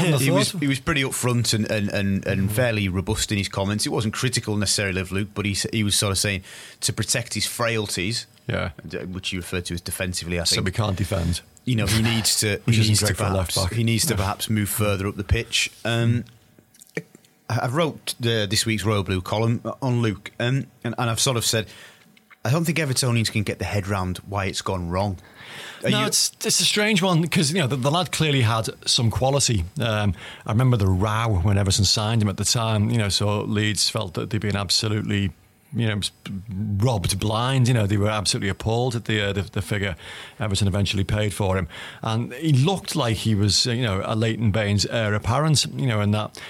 wouldn't 0.00 0.20
he 0.22 0.30
was 0.30 0.52
he 0.52 0.66
was 0.68 0.78
pretty 0.80 1.02
upfront 1.02 1.52
and 1.52 1.70
and, 1.70 1.88
and, 1.90 2.26
and 2.26 2.50
fairly 2.52 2.88
robust 2.88 3.32
in 3.32 3.38
his 3.38 3.48
comments. 3.48 3.84
It 3.84 3.90
wasn't 3.90 4.14
critical 4.14 4.56
necessarily 4.56 5.00
of 5.00 5.10
Luke, 5.12 5.28
but 5.34 5.44
he 5.44 5.56
he 5.72 5.82
was 5.84 5.96
sort 5.96 6.12
of 6.12 6.18
saying 6.18 6.42
to 6.80 6.92
protect 6.92 7.34
his 7.34 7.46
frailties, 7.46 8.26
Yeah. 8.46 8.70
which 9.10 9.32
you 9.32 9.40
referred 9.40 9.64
to 9.66 9.74
as 9.74 9.80
defensively. 9.80 10.38
I 10.38 10.44
think 10.44 10.60
So 10.60 10.62
we 10.62 10.70
can't 10.72 10.96
defend. 10.96 11.40
you 11.64 11.74
know 11.74 11.86
he 11.86 12.00
needs 12.02 12.38
to 12.40 12.58
Which 12.64 12.76
he 12.76 12.86
needs 12.88 13.00
to 13.00 13.06
great 13.06 13.16
for 13.16 13.24
a 13.24 13.30
perhaps 13.30 13.56
left 13.56 13.70
back. 13.70 13.76
he 13.76 13.82
needs 13.84 14.06
to 14.06 14.14
perhaps 14.14 14.48
move 14.48 14.68
further 14.68 15.08
up 15.08 15.16
the 15.16 15.24
pitch. 15.24 15.70
Um, 15.84 16.24
I- 16.96 17.60
I've 17.62 17.74
wrote 17.74 18.14
the, 18.20 18.46
this 18.48 18.66
week's 18.66 18.84
Royal 18.84 19.02
Blue 19.02 19.22
column 19.22 19.62
on 19.80 20.02
Luke, 20.02 20.30
um, 20.38 20.66
and, 20.84 20.94
and 20.98 21.10
I've 21.10 21.18
sort 21.20 21.36
of 21.38 21.44
said 21.46 21.66
I 22.44 22.50
don't 22.50 22.64
think 22.64 22.78
Evertonians 22.78 23.30
can 23.30 23.42
get 23.42 23.58
the 23.58 23.64
head 23.64 23.86
round 23.88 24.18
why 24.18 24.46
it's 24.46 24.62
gone 24.62 24.88
wrong. 24.88 25.18
Are 25.84 25.90
no, 25.90 26.00
you- 26.00 26.06
it's 26.06 26.32
it's 26.44 26.60
a 26.60 26.64
strange 26.64 27.02
one 27.02 27.20
because 27.22 27.52
you 27.52 27.58
know 27.60 27.66
the, 27.66 27.76
the 27.76 27.90
lad 27.90 28.10
clearly 28.12 28.42
had 28.42 28.68
some 28.86 29.10
quality. 29.10 29.64
Um, 29.80 30.14
I 30.46 30.52
remember 30.52 30.76
the 30.76 30.86
row 30.88 31.40
when 31.42 31.58
Everton 31.58 31.84
signed 31.84 32.22
him 32.22 32.28
at 32.28 32.36
the 32.36 32.44
time. 32.44 32.90
You 32.90 32.98
know, 32.98 33.08
so 33.08 33.42
Leeds 33.42 33.88
felt 33.88 34.14
that 34.14 34.30
they'd 34.30 34.40
been 34.40 34.56
absolutely. 34.56 35.32
You 35.74 35.86
know, 35.86 36.00
robbed 36.78 37.20
blind. 37.20 37.68
You 37.68 37.74
know, 37.74 37.86
they 37.86 37.98
were 37.98 38.08
absolutely 38.08 38.48
appalled 38.48 38.96
at 38.96 39.04
the, 39.04 39.20
uh, 39.20 39.32
the 39.34 39.42
the 39.42 39.60
figure 39.60 39.96
Everton 40.40 40.66
eventually 40.66 41.04
paid 41.04 41.34
for 41.34 41.58
him, 41.58 41.68
and 42.00 42.32
he 42.32 42.54
looked 42.54 42.96
like 42.96 43.16
he 43.18 43.34
was, 43.34 43.66
you 43.66 43.82
know, 43.82 44.00
a 44.02 44.16
Leighton 44.16 44.50
Baines 44.50 44.86
heir 44.86 45.12
apparent. 45.12 45.66
You 45.76 45.86
know, 45.86 46.00
and 46.00 46.14
that 46.14 46.40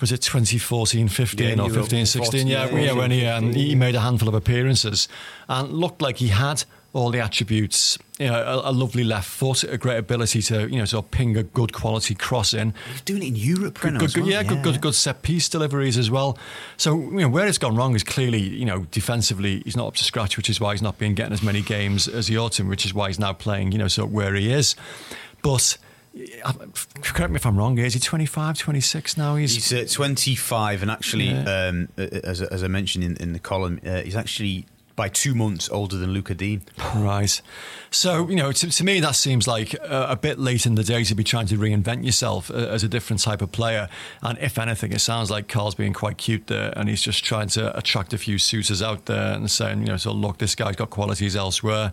was 0.00 0.12
it 0.12 0.20
2014, 0.22 1.08
15 1.08 1.58
Yeah, 1.58 1.64
or 1.64 1.70
15, 1.70 2.06
16. 2.06 2.24
14, 2.24 2.46
Yeah, 2.46 2.66
yeah, 2.68 2.78
yeah, 2.78 2.92
when 2.92 3.10
he 3.10 3.26
um, 3.26 3.52
he 3.52 3.74
made 3.74 3.94
a 3.94 4.00
handful 4.00 4.28
of 4.28 4.34
appearances 4.34 5.08
and 5.48 5.72
looked 5.72 6.02
like 6.02 6.18
he 6.18 6.28
had 6.28 6.64
all 6.92 7.10
the 7.10 7.20
attributes. 7.20 7.98
You 8.18 8.28
know, 8.28 8.34
a, 8.64 8.70
a 8.70 8.72
lovely 8.72 9.04
left 9.04 9.28
foot, 9.28 9.62
a 9.64 9.76
great 9.76 9.98
ability 9.98 10.40
to 10.42 10.66
you 10.70 10.78
know 10.78 10.84
sort 10.86 11.04
of 11.04 11.10
ping 11.10 11.36
a 11.36 11.42
good 11.42 11.72
quality 11.74 12.14
cross 12.14 12.54
in. 12.54 12.72
He's 12.90 13.00
doing 13.02 13.22
it 13.22 13.26
in 13.28 13.36
Europe, 13.36 13.78
Good, 13.80 13.98
good, 13.98 14.16
well. 14.16 14.26
yeah, 14.26 14.42
good, 14.42 14.62
good, 14.62 14.80
good 14.80 14.94
set 14.94 15.20
piece 15.22 15.48
deliveries 15.50 15.98
as 15.98 16.10
well. 16.10 16.38
So 16.78 16.98
you 16.98 17.10
know 17.20 17.28
where 17.28 17.46
it's 17.46 17.58
gone 17.58 17.76
wrong 17.76 17.94
is 17.94 18.02
clearly 18.04 18.40
you 18.40 18.64
know 18.64 18.86
defensively 18.90 19.60
he's 19.64 19.76
not 19.76 19.88
up 19.88 19.94
to 19.96 20.04
scratch, 20.04 20.36
which 20.38 20.48
is 20.48 20.60
why 20.60 20.72
he's 20.72 20.80
not 20.82 20.96
been 20.98 21.14
getting 21.14 21.32
as 21.34 21.42
many 21.42 21.60
games 21.62 22.08
as 22.08 22.28
he 22.28 22.38
ought 22.38 22.52
to, 22.52 22.64
which 22.64 22.84
is 22.86 22.94
why 22.94 23.08
he's 23.08 23.18
now 23.18 23.32
playing 23.34 23.72
you 23.72 23.78
know 23.78 23.88
sort 23.88 24.08
of 24.08 24.14
where 24.14 24.34
he 24.34 24.50
is. 24.50 24.74
But 25.42 25.76
correct 27.02 27.30
me 27.30 27.36
if 27.36 27.46
I'm 27.46 27.56
wrong. 27.56 27.78
Is 27.78 27.94
he 27.94 28.00
25, 28.00 28.58
26 28.58 29.16
now? 29.16 29.36
He's, 29.36 29.54
He's 29.54 29.72
uh, 29.72 29.86
25, 29.94 30.82
and 30.82 30.90
actually, 30.90 31.30
Yeah. 31.30 31.68
um, 31.68 31.88
as, 31.96 32.40
as 32.42 32.62
I 32.62 32.68
mentioned 32.68 33.04
in, 33.04 33.16
in 33.16 33.32
the 33.32 33.38
column, 33.38 33.80
uh, 33.86 34.02
he's 34.02 34.16
actually 34.16 34.66
by 34.96 35.08
two 35.08 35.34
months 35.34 35.68
older 35.70 35.96
than 35.96 36.12
Lucas 36.12 36.36
Digne. 36.36 36.62
Right. 36.96 37.40
So, 37.90 38.28
you 38.28 38.36
know, 38.36 38.50
to, 38.50 38.70
to 38.70 38.84
me, 38.84 39.00
that 39.00 39.14
seems 39.14 39.46
like 39.46 39.74
a, 39.74 40.06
a, 40.10 40.16
bit 40.16 40.38
late 40.38 40.66
in 40.66 40.74
the 40.74 40.82
day 40.82 41.04
to 41.04 41.14
be 41.14 41.22
trying 41.22 41.46
to 41.46 41.56
reinvent 41.56 42.04
yourself 42.04 42.50
uh, 42.50 42.54
as 42.54 42.82
a 42.82 42.88
different 42.88 43.22
type 43.22 43.42
of 43.42 43.52
player. 43.52 43.88
And 44.22 44.38
if 44.38 44.58
anything, 44.58 44.92
it 44.92 45.00
sounds 45.00 45.30
like 45.30 45.48
Karl's 45.48 45.74
being 45.74 45.92
quite 45.92 46.16
cute 46.16 46.46
there 46.46 46.72
and 46.76 46.88
he's 46.88 47.02
just 47.02 47.24
trying 47.24 47.48
to 47.48 47.76
attract 47.76 48.12
a 48.12 48.18
few 48.18 48.38
suitors 48.38 48.82
out 48.82 49.06
there 49.06 49.34
and 49.34 49.50
saying, 49.50 49.80
you 49.80 49.86
know, 49.86 49.96
so 49.98 50.12
look, 50.12 50.38
this 50.38 50.54
guy's 50.54 50.76
got 50.76 50.90
qualities 50.90 51.36
elsewhere 51.36 51.92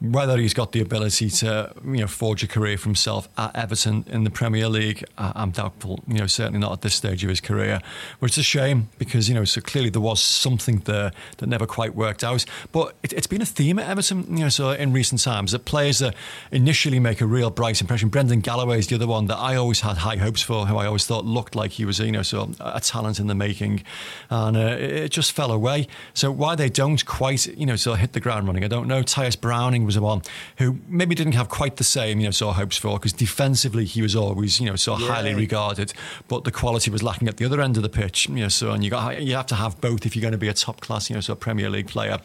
whether 0.00 0.38
he's 0.38 0.54
got 0.54 0.72
the 0.72 0.80
ability 0.80 1.28
to 1.28 1.72
you 1.84 1.98
know 1.98 2.06
forge 2.06 2.42
a 2.44 2.46
career 2.46 2.78
for 2.78 2.84
himself 2.84 3.28
at 3.36 3.54
Everton 3.56 4.04
in 4.08 4.24
the 4.24 4.30
Premier 4.30 4.68
League, 4.68 5.04
I'm 5.16 5.50
doubtful. 5.50 6.00
You 6.06 6.18
know, 6.18 6.26
certainly 6.26 6.60
not 6.60 6.72
at 6.72 6.80
this 6.82 6.94
stage 6.94 7.24
of 7.24 7.30
his 7.30 7.40
career. 7.40 7.80
But 8.20 8.26
it's 8.26 8.38
a 8.38 8.42
shame 8.42 8.90
because 8.98 9.28
you 9.28 9.34
know 9.34 9.44
so 9.44 9.60
clearly 9.60 9.90
there 9.90 10.00
was 10.00 10.22
something 10.22 10.78
there 10.84 11.10
that 11.38 11.48
never 11.48 11.66
quite 11.66 11.94
worked 11.94 12.22
out. 12.22 12.37
But 12.72 12.94
it, 13.02 13.12
has 13.12 13.26
been 13.26 13.42
a 13.42 13.46
theme 13.46 13.78
at 13.78 13.88
Everton. 13.88 14.36
You 14.36 14.44
know, 14.44 14.48
so 14.48 14.70
in 14.70 14.92
recent 14.92 15.22
times 15.22 15.52
that 15.52 15.64
players 15.64 15.98
that 15.98 16.14
initially 16.52 17.00
make 17.00 17.20
a 17.20 17.26
real 17.26 17.50
bright 17.50 17.80
impression. 17.80 18.08
Brendan 18.08 18.40
Galloway 18.40 18.78
is 18.78 18.88
the 18.88 18.96
other 18.96 19.06
one 19.06 19.26
that 19.26 19.36
I 19.36 19.56
always 19.56 19.80
had 19.80 19.98
high 19.98 20.16
hopes 20.16 20.42
for, 20.42 20.66
who 20.66 20.76
I 20.76 20.86
always 20.86 21.06
thought 21.06 21.24
looked 21.24 21.54
like 21.54 21.72
he 21.72 21.84
was 21.84 21.98
you 21.98 22.12
know 22.12 22.22
so 22.22 22.50
a 22.60 22.80
talent 22.80 23.18
in 23.18 23.26
the 23.26 23.34
making, 23.34 23.82
and 24.30 24.56
uh, 24.56 24.76
it 24.78 25.10
just 25.10 25.32
fell 25.32 25.50
away. 25.50 25.86
So 26.14 26.30
why 26.30 26.54
they 26.54 26.68
don't 26.68 27.04
quite 27.06 27.46
you 27.46 27.66
know 27.66 27.76
so 27.76 27.94
hit 27.94 28.12
the 28.12 28.20
ground 28.20 28.46
running, 28.46 28.64
I 28.64 28.68
don't 28.68 28.88
know. 28.88 29.02
Tyias 29.02 29.40
Browning 29.40 29.84
was 29.84 29.94
the 29.94 30.02
one 30.02 30.22
who 30.58 30.78
maybe 30.88 31.14
didn't 31.14 31.34
have 31.34 31.48
quite 31.48 31.76
the 31.76 31.84
same, 31.84 32.20
you 32.20 32.26
know, 32.26 32.30
sort 32.30 32.50
of 32.50 32.56
hopes 32.56 32.76
for 32.76 32.98
because 32.98 33.12
defensively 33.12 33.84
he 33.84 34.02
was 34.02 34.14
always, 34.14 34.60
you 34.60 34.66
know, 34.66 34.76
so 34.76 34.96
yeah. 34.96 35.08
highly 35.08 35.34
regarded, 35.34 35.92
but 36.28 36.44
the 36.44 36.52
quality 36.52 36.90
was 36.90 37.02
lacking 37.02 37.28
at 37.28 37.36
the 37.36 37.44
other 37.44 37.60
end 37.60 37.76
of 37.76 37.82
the 37.82 37.88
pitch, 37.88 38.28
you 38.28 38.36
know. 38.36 38.48
So 38.48 38.72
and 38.72 38.84
you 38.84 38.90
got 38.90 39.20
you 39.22 39.34
have 39.34 39.46
to 39.46 39.54
have 39.54 39.80
both 39.80 40.06
if 40.06 40.14
you're 40.14 40.22
going 40.22 40.32
to 40.32 40.38
be 40.38 40.48
a 40.48 40.54
top 40.54 40.80
class, 40.80 41.10
you 41.10 41.14
know, 41.14 41.20
so 41.20 41.34
Premier 41.34 41.70
League 41.70 41.88
player. 41.88 42.18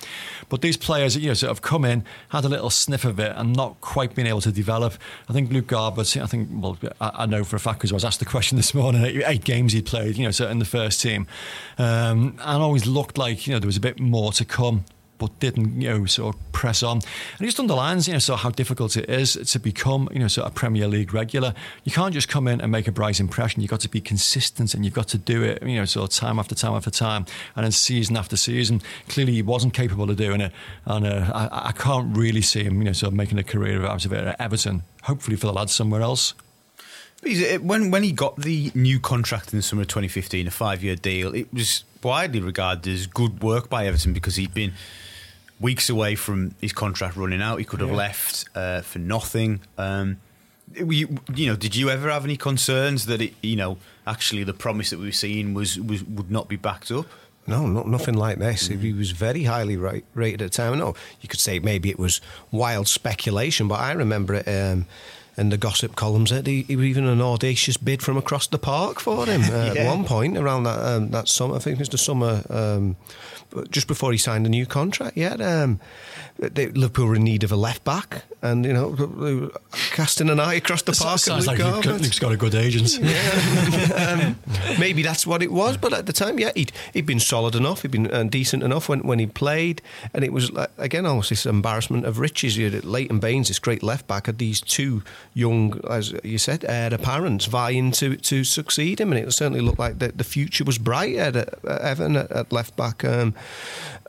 But 0.49 0.61
these 0.61 0.77
players, 0.77 1.17
you 1.17 1.29
know, 1.29 1.33
sort 1.33 1.51
of 1.51 1.61
come 1.61 1.85
in, 1.85 2.03
had 2.29 2.45
a 2.45 2.49
little 2.49 2.69
sniff 2.69 3.05
of 3.05 3.19
it, 3.19 3.33
and 3.35 3.55
not 3.55 3.79
quite 3.81 4.15
been 4.15 4.27
able 4.27 4.41
to 4.41 4.51
develop. 4.51 4.93
I 5.29 5.33
think 5.33 5.51
Luke 5.51 5.67
Garbutt, 5.67 6.21
I 6.21 6.25
think, 6.25 6.49
well, 6.51 6.77
I, 6.99 7.25
know 7.25 7.43
for 7.43 7.55
a 7.55 7.59
fact 7.59 7.79
because 7.79 7.91
I 7.91 7.95
was 7.95 8.05
asked 8.05 8.19
the 8.19 8.25
question 8.25 8.55
this 8.57 8.73
morning. 8.73 9.03
Eight, 9.03 9.23
eight 9.25 9.43
games 9.43 9.73
he 9.73 9.81
played, 9.81 10.17
you 10.17 10.25
know, 10.25 10.31
so 10.31 10.47
in 10.47 10.59
the 10.59 10.65
first 10.65 11.01
team, 11.01 11.27
um, 11.77 12.37
and 12.39 12.63
always 12.63 12.85
looked 12.85 13.17
like 13.17 13.47
you 13.47 13.53
know 13.53 13.59
there 13.59 13.67
was 13.67 13.77
a 13.77 13.81
bit 13.81 13.99
more 13.99 14.31
to 14.33 14.45
come 14.45 14.85
but 15.17 15.39
didn't, 15.39 15.81
you 15.81 15.89
know, 15.89 16.05
sort 16.05 16.35
of 16.35 16.51
press 16.51 16.83
on. 16.83 16.97
And 16.97 17.41
it 17.41 17.45
just 17.45 17.59
underlines, 17.59 18.07
you 18.07 18.13
know, 18.13 18.19
so 18.19 18.35
how 18.35 18.49
difficult 18.49 18.97
it 18.97 19.09
is 19.09 19.33
to 19.33 19.59
become, 19.59 20.09
you 20.11 20.19
know, 20.19 20.27
sort 20.27 20.47
of 20.47 20.53
a 20.53 20.55
Premier 20.55 20.87
League 20.87 21.13
regular. 21.13 21.53
You 21.83 21.91
can't 21.91 22.13
just 22.13 22.27
come 22.27 22.47
in 22.47 22.61
and 22.61 22.71
make 22.71 22.87
a 22.87 22.91
bright 22.91 23.19
impression. 23.19 23.61
You've 23.61 23.71
got 23.71 23.81
to 23.81 23.89
be 23.89 24.01
consistent 24.01 24.73
and 24.73 24.83
you've 24.83 24.93
got 24.93 25.07
to 25.09 25.17
do 25.17 25.43
it, 25.43 25.61
you 25.63 25.75
know, 25.75 25.85
sort 25.85 26.11
of 26.11 26.15
time 26.17 26.39
after 26.39 26.55
time 26.55 26.73
after 26.73 26.89
time, 26.89 27.25
and 27.55 27.63
then 27.63 27.71
season 27.71 28.17
after 28.17 28.35
season. 28.37 28.81
Clearly, 29.09 29.33
he 29.33 29.41
wasn't 29.41 29.73
capable 29.73 30.09
of 30.09 30.17
doing 30.17 30.41
it, 30.41 30.51
and 30.85 31.05
uh, 31.05 31.31
I, 31.33 31.67
I, 31.69 31.71
can't 31.71 32.15
really 32.15 32.41
see 32.41 32.63
him, 32.63 32.77
you 32.79 32.85
know, 32.85 32.93
sort 32.93 33.11
of 33.11 33.17
making 33.17 33.37
a 33.37 33.43
career 33.43 33.85
out 33.85 34.05
of 34.05 34.13
it 34.13 34.25
at 34.25 34.39
Everton. 34.39 34.83
Hopefully 35.03 35.37
for 35.37 35.47
the 35.47 35.53
lads 35.53 35.73
somewhere 35.73 36.01
else. 36.01 36.33
When 37.61 37.91
when 37.91 38.03
he 38.03 38.11
got 38.11 38.35
the 38.37 38.71
new 38.75 38.99
contract 38.99 39.53
in 39.53 39.59
the 39.59 39.63
summer 39.63 39.83
of 39.83 39.87
2015, 39.87 40.47
a 40.47 40.51
five 40.51 40.83
year 40.83 40.95
deal, 40.95 41.33
it 41.33 41.53
was 41.53 41.85
widely 42.03 42.39
regarded 42.39 42.91
as 42.91 43.07
good 43.07 43.41
work 43.41 43.69
by 43.69 43.87
Everton 43.87 44.13
because 44.13 44.35
he'd 44.35 44.53
been 44.53 44.73
weeks 45.59 45.89
away 45.89 46.15
from 46.15 46.55
his 46.61 46.73
contract 46.73 47.15
running 47.15 47.41
out. 47.41 47.57
He 47.57 47.65
could 47.65 47.79
have 47.79 47.89
yeah. 47.89 47.95
left 47.95 48.45
uh, 48.55 48.81
for 48.81 48.99
nothing. 48.99 49.61
Um, 49.77 50.17
you, 50.73 51.17
you, 51.33 51.47
know, 51.47 51.55
did 51.55 51.75
you 51.75 51.89
ever 51.89 52.09
have 52.09 52.25
any 52.25 52.37
concerns 52.37 53.05
that 53.05 53.21
it, 53.21 53.33
you 53.41 53.55
know, 53.55 53.77
actually 54.07 54.43
the 54.43 54.53
promise 54.53 54.89
that 54.89 54.99
we 54.99 55.05
were 55.05 55.11
seeing 55.11 55.53
was, 55.53 55.79
was 55.79 56.03
would 56.03 56.31
not 56.31 56.47
be 56.47 56.55
backed 56.55 56.91
up? 56.91 57.05
No, 57.45 57.67
not, 57.67 57.87
nothing 57.87 58.15
like 58.15 58.39
this. 58.39 58.69
Mm. 58.69 58.79
He 58.79 58.93
was 58.93 59.11
very 59.11 59.43
highly 59.43 59.75
rated 59.77 60.41
at 60.41 60.51
the 60.51 60.57
time. 60.57 60.77
No, 60.77 60.95
you 61.21 61.27
could 61.27 61.39
say 61.39 61.59
maybe 61.59 61.89
it 61.89 61.99
was 61.99 62.21
wild 62.51 62.87
speculation, 62.87 63.67
but 63.67 63.79
I 63.79 63.91
remember 63.91 64.35
it. 64.35 64.47
Um, 64.47 64.85
in 65.37 65.49
the 65.49 65.57
gossip 65.57 65.95
columns 65.95 66.29
that 66.29 66.45
he, 66.45 66.63
he 66.63 66.75
was 66.75 66.85
even 66.85 67.05
an 67.05 67.21
audacious 67.21 67.77
bid 67.77 68.01
from 68.01 68.17
across 68.17 68.47
the 68.47 68.59
park 68.59 68.99
for 68.99 69.25
him 69.25 69.41
uh, 69.43 69.73
yeah. 69.73 69.81
at 69.81 69.87
one 69.87 70.05
point 70.05 70.37
around 70.37 70.63
that 70.63 70.79
um, 70.79 71.09
that 71.09 71.27
summer. 71.27 71.55
I 71.55 71.59
think 71.59 71.77
it 71.77 71.79
was 71.79 71.89
the 71.89 71.97
summer 71.97 72.43
um, 72.49 72.95
just 73.69 73.87
before 73.87 74.11
he 74.11 74.17
signed 74.17 74.45
a 74.45 74.49
new 74.49 74.65
contract. 74.65 75.17
Yeah, 75.17 75.33
um, 75.33 75.79
they, 76.37 76.67
Liverpool 76.67 77.07
were 77.07 77.15
in 77.15 77.23
need 77.23 77.43
of 77.43 77.51
a 77.51 77.55
left 77.55 77.83
back, 77.83 78.23
and 78.41 78.65
you 78.65 78.73
know, 78.73 79.51
casting 79.91 80.29
an 80.29 80.39
eye 80.39 80.55
across 80.55 80.81
the 80.81 80.91
park. 80.91 81.15
It 81.15 81.19
sounds 81.19 81.47
like 81.47 81.59
Luke's 81.59 82.19
got 82.19 82.31
a 82.31 82.37
good 82.37 82.55
agent. 82.55 82.99
Yeah. 83.03 84.35
um, 84.37 84.79
maybe 84.79 85.03
that's 85.03 85.27
what 85.27 85.43
it 85.43 85.51
was, 85.51 85.77
but 85.77 85.93
at 85.93 86.05
the 86.05 86.13
time, 86.13 86.39
yeah, 86.39 86.51
he'd, 86.55 86.71
he'd 86.93 87.05
been 87.05 87.19
solid 87.19 87.53
enough, 87.53 87.81
he'd 87.81 87.91
been 87.91 88.09
uh, 88.11 88.23
decent 88.23 88.63
enough 88.63 88.87
when, 88.87 89.01
when 89.01 89.19
he 89.19 89.27
played, 89.27 89.81
and 90.13 90.23
it 90.23 90.31
was 90.31 90.51
again 90.77 91.05
almost 91.05 91.29
this 91.29 91.45
embarrassment 91.45 92.05
of 92.05 92.19
riches. 92.19 92.57
You 92.57 92.69
had 92.71 92.85
Leighton 92.85 93.19
Baines, 93.19 93.49
this 93.49 93.59
great 93.59 93.83
left 93.83 94.07
back, 94.07 94.27
had 94.27 94.37
these 94.37 94.61
two 94.61 95.03
young, 95.33 95.79
as 95.89 96.13
you 96.23 96.37
said, 96.37 96.65
heir 96.67 96.93
apparents 96.93 97.45
vying 97.45 97.91
to 97.91 98.15
to 98.17 98.43
succeed 98.43 98.99
him, 98.99 99.11
and 99.11 99.23
it 99.23 99.31
certainly 99.33 99.61
looked 99.61 99.79
like 99.79 99.99
the, 99.99 100.09
the 100.09 100.23
future 100.23 100.63
was 100.63 100.77
bright 100.77 101.15
at, 101.15 101.35
at 101.35 101.63
Everton 101.65 102.17
at, 102.17 102.31
at 102.31 102.51
left 102.51 102.75
back. 102.75 103.03
Um, 103.03 103.33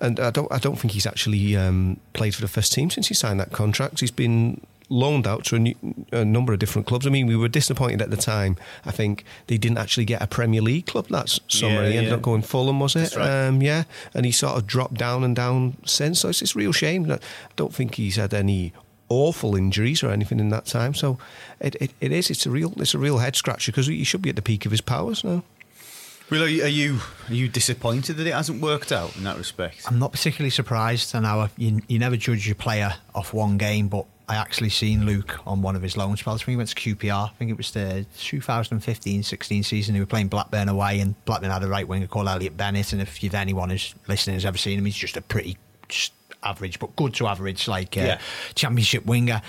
and 0.01 0.21
I 0.21 0.31
don't 0.31 0.51
I 0.53 0.59
don't 0.59 0.77
think 0.77 0.93
he's 0.93 1.07
actually 1.07 1.57
um, 1.57 1.99
played 2.13 2.35
for 2.35 2.43
the 2.43 2.49
first 2.49 2.73
team 2.73 2.91
since 2.91 3.09
he 3.09 3.15
signed 3.15 3.41
that 3.41 3.53
contract. 3.53 4.01
He's 4.01 4.11
been 4.11 4.61
loaned 4.89 5.27
out 5.27 5.45
to 5.47 5.57
a, 5.57 5.59
new, 5.59 5.75
a, 6.13 6.25
number 6.25 6.53
of 6.53 6.59
different 6.59 6.87
clubs. 6.87 7.07
I 7.07 7.11
mean, 7.11 7.27
we 7.27 7.37
were 7.37 7.49
disappointed 7.49 8.03
at 8.03 8.11
the 8.11 8.17
time. 8.17 8.57
I 8.85 8.91
think 8.91 9.25
they 9.47 9.57
didn't 9.57 9.79
actually 9.79 10.05
get 10.05 10.23
a 10.23 10.27
Premier 10.27 10.61
League 10.61 10.87
club 10.87 11.09
that 11.09 11.29
summer. 11.49 11.83
Yeah, 11.83 11.89
he 11.89 11.97
ended 11.97 12.11
yeah. 12.11 12.17
up 12.17 12.23
going 12.23 12.43
Fulham, 12.43 12.81
was 12.81 12.95
it? 12.95 13.17
Right. 13.17 13.47
Um, 13.47 13.63
yeah, 13.63 13.85
and 14.13 14.27
he 14.27 14.33
sort 14.33 14.57
of 14.57 14.67
dropped 14.67 14.95
down 14.95 15.25
and 15.25 15.35
down 15.35 15.77
since. 15.85 16.21
So 16.21 16.29
it's 16.29 16.41
this 16.41 16.55
real 16.55 16.73
shame. 16.73 17.11
I 17.11 17.19
don't 17.57 17.75
think 17.75 17.95
he's 17.95 18.17
had 18.17 18.35
any 18.35 18.73
awful 19.09 19.55
injuries 19.57 20.03
or 20.03 20.11
anything 20.11 20.41
in 20.41 20.49
that 20.51 20.67
time. 20.67 20.95
So 20.95 21.19
it, 21.61 21.77
it, 21.81 21.93
it 22.01 22.13
is. 22.13 22.31
It's 22.31 22.47
a 22.47 22.51
real 22.51 22.73
it's 22.77 22.95
a 22.95 22.99
real 22.99 23.19
head 23.19 23.37
scratcher 23.37 23.73
because 23.73 23.87
he 23.87 24.05
should 24.05 24.23
be 24.23 24.31
at 24.31 24.37
the 24.37 24.43
peak 24.43 24.67
of 24.67 24.73
his 24.73 24.81
powers 24.81 25.25
now. 25.25 25.43
Well, 26.31 26.43
are 26.43 26.49
you 26.49 27.01
are 27.29 27.35
you 27.35 27.49
disappointed 27.49 28.17
that 28.17 28.27
it 28.27 28.33
hasn't 28.33 28.63
worked 28.63 28.93
out 28.93 29.15
in 29.17 29.25
that 29.25 29.37
respect? 29.37 29.83
I'm 29.87 29.99
not 29.99 30.13
particularly 30.13 30.51
surprised. 30.51 31.15
I 31.15 31.21
know 31.21 31.49
you, 31.59 31.83
you 31.87 31.99
never 31.99 32.17
judge 32.17 32.47
your 32.47 32.55
player 32.55 32.95
off 33.15 33.35
one 33.35 33.59
game, 33.59 33.89
but 33.89 34.07
I 34.27 34.37
actually 34.37 34.71
seen 34.71 35.05
Luke 35.05 35.39
on 35.47 35.61
one 35.61 35.77
of 35.77 35.83
his 35.83 35.99
loan 35.99 36.17
spells 36.17 36.47
when 36.47 36.55
he 36.55 36.57
went 36.57 36.71
to 36.71 36.75
QPR. 36.75 37.27
I 37.27 37.33
think 37.35 37.51
it 37.51 37.59
was 37.59 37.73
the 37.73 38.07
2015-16 38.17 39.65
season. 39.65 39.95
He 39.95 40.01
was 40.01 40.09
playing 40.09 40.29
Blackburn 40.29 40.71
away, 40.71 41.01
and 41.01 41.15
Blackburn 41.27 41.51
had 41.51 41.63
a 41.63 41.69
right 41.69 41.87
winger 41.87 42.07
called 42.07 42.29
Elliott 42.29 42.57
Bennett. 42.57 42.95
And 42.95 43.03
if 43.03 43.23
you've 43.23 43.35
anyone 43.35 43.69
who's 43.69 43.95
listening 44.09 44.35
has 44.35 44.47
ever 44.47 44.57
seen 44.57 44.79
him, 44.79 44.87
he's 44.87 44.97
just 44.97 45.19
a 45.19 45.23
pretty 45.23 45.59
just 45.91 46.15
average, 46.45 46.79
but 46.79 46.95
good 46.97 47.15
to 47.15 47.27
average, 47.27 47.69
like 47.69 47.97
uh, 47.97 48.01
yeah. 48.01 48.21
championship 48.55 49.07
winger 49.07 49.43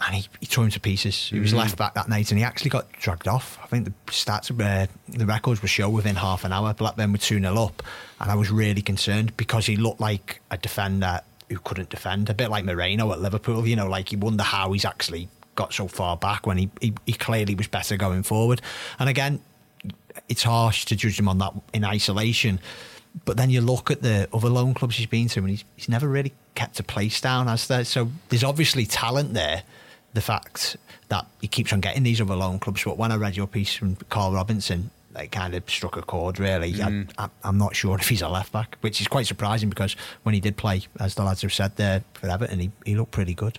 and 0.00 0.14
he, 0.14 0.28
he 0.40 0.46
tore 0.46 0.64
him 0.64 0.70
to 0.70 0.80
pieces. 0.80 1.28
He 1.28 1.40
was 1.40 1.52
mm. 1.52 1.58
left 1.58 1.76
back 1.76 1.94
that 1.94 2.08
night, 2.08 2.30
and 2.30 2.38
he 2.38 2.44
actually 2.44 2.70
got 2.70 2.90
dragged 2.92 3.26
off. 3.26 3.58
I 3.62 3.66
think 3.66 3.84
the 3.84 3.92
stats, 4.06 4.50
uh, 4.50 4.86
the 5.08 5.26
records 5.26 5.60
were 5.60 5.68
show 5.68 5.90
within 5.90 6.14
half 6.14 6.44
an 6.44 6.52
hour. 6.52 6.72
Blackburn 6.72 7.12
were 7.12 7.18
two 7.18 7.40
0 7.40 7.54
up, 7.54 7.82
and 8.20 8.30
I 8.30 8.34
was 8.36 8.50
really 8.50 8.82
concerned 8.82 9.36
because 9.36 9.66
he 9.66 9.76
looked 9.76 10.00
like 10.00 10.40
a 10.50 10.56
defender 10.56 11.20
who 11.48 11.58
couldn't 11.58 11.88
defend, 11.88 12.30
a 12.30 12.34
bit 12.34 12.50
like 12.50 12.64
Moreno 12.64 13.12
at 13.12 13.20
Liverpool. 13.20 13.66
You 13.66 13.76
know, 13.76 13.88
like 13.88 14.12
you 14.12 14.18
wonder 14.18 14.44
how 14.44 14.72
he's 14.72 14.84
actually 14.84 15.28
got 15.56 15.72
so 15.72 15.88
far 15.88 16.16
back 16.16 16.46
when 16.46 16.58
he, 16.58 16.70
he, 16.80 16.94
he 17.04 17.12
clearly 17.14 17.56
was 17.56 17.66
better 17.66 17.96
going 17.96 18.22
forward. 18.22 18.62
And 19.00 19.08
again, 19.08 19.40
it's 20.28 20.44
harsh 20.44 20.84
to 20.84 20.96
judge 20.96 21.18
him 21.18 21.28
on 21.28 21.38
that 21.38 21.52
in 21.72 21.84
isolation. 21.84 22.60
But 23.24 23.36
then 23.36 23.50
you 23.50 23.60
look 23.60 23.90
at 23.90 24.02
the 24.02 24.28
other 24.32 24.48
loan 24.48 24.74
clubs 24.74 24.96
he's 24.96 25.06
been 25.06 25.28
to, 25.28 25.40
and 25.40 25.50
he's, 25.50 25.64
he's 25.76 25.88
never 25.88 26.08
really 26.08 26.32
kept 26.54 26.80
a 26.80 26.82
place 26.82 27.20
down, 27.20 27.48
as 27.48 27.66
there. 27.68 27.84
So 27.84 28.10
there's 28.28 28.44
obviously 28.44 28.86
talent 28.86 29.34
there 29.34 29.62
the 30.14 30.20
fact 30.20 30.76
that 31.08 31.26
he 31.40 31.48
keeps 31.48 31.72
on 31.72 31.80
getting 31.80 32.02
these 32.02 32.20
other 32.20 32.36
loan 32.36 32.58
clubs. 32.58 32.82
But 32.84 32.96
when 32.96 33.12
I 33.12 33.16
read 33.16 33.36
your 33.36 33.46
piece 33.46 33.74
from 33.74 33.96
Karl 34.08 34.32
Robinson, 34.32 34.90
it 35.16 35.32
kind 35.32 35.54
of 35.54 35.68
struck 35.68 35.96
a 35.96 36.02
chord, 36.02 36.38
really. 36.38 36.72
Mm. 36.72 37.10
I, 37.18 37.28
am 37.44 37.58
not 37.58 37.74
sure 37.74 37.98
if 37.98 38.08
he's 38.08 38.22
a 38.22 38.28
left 38.28 38.52
back, 38.52 38.76
which 38.80 39.00
is 39.00 39.08
quite 39.08 39.26
surprising 39.26 39.68
because 39.68 39.96
when 40.22 40.34
he 40.34 40.40
did 40.40 40.56
play, 40.56 40.82
as 41.00 41.14
the 41.14 41.24
lads 41.24 41.42
have 41.42 41.52
said 41.52 41.76
there, 41.76 42.04
for 42.14 42.28
Everton, 42.28 42.60
he, 42.60 42.70
he 42.84 42.94
looked 42.94 43.12
pretty 43.12 43.34
good. 43.34 43.58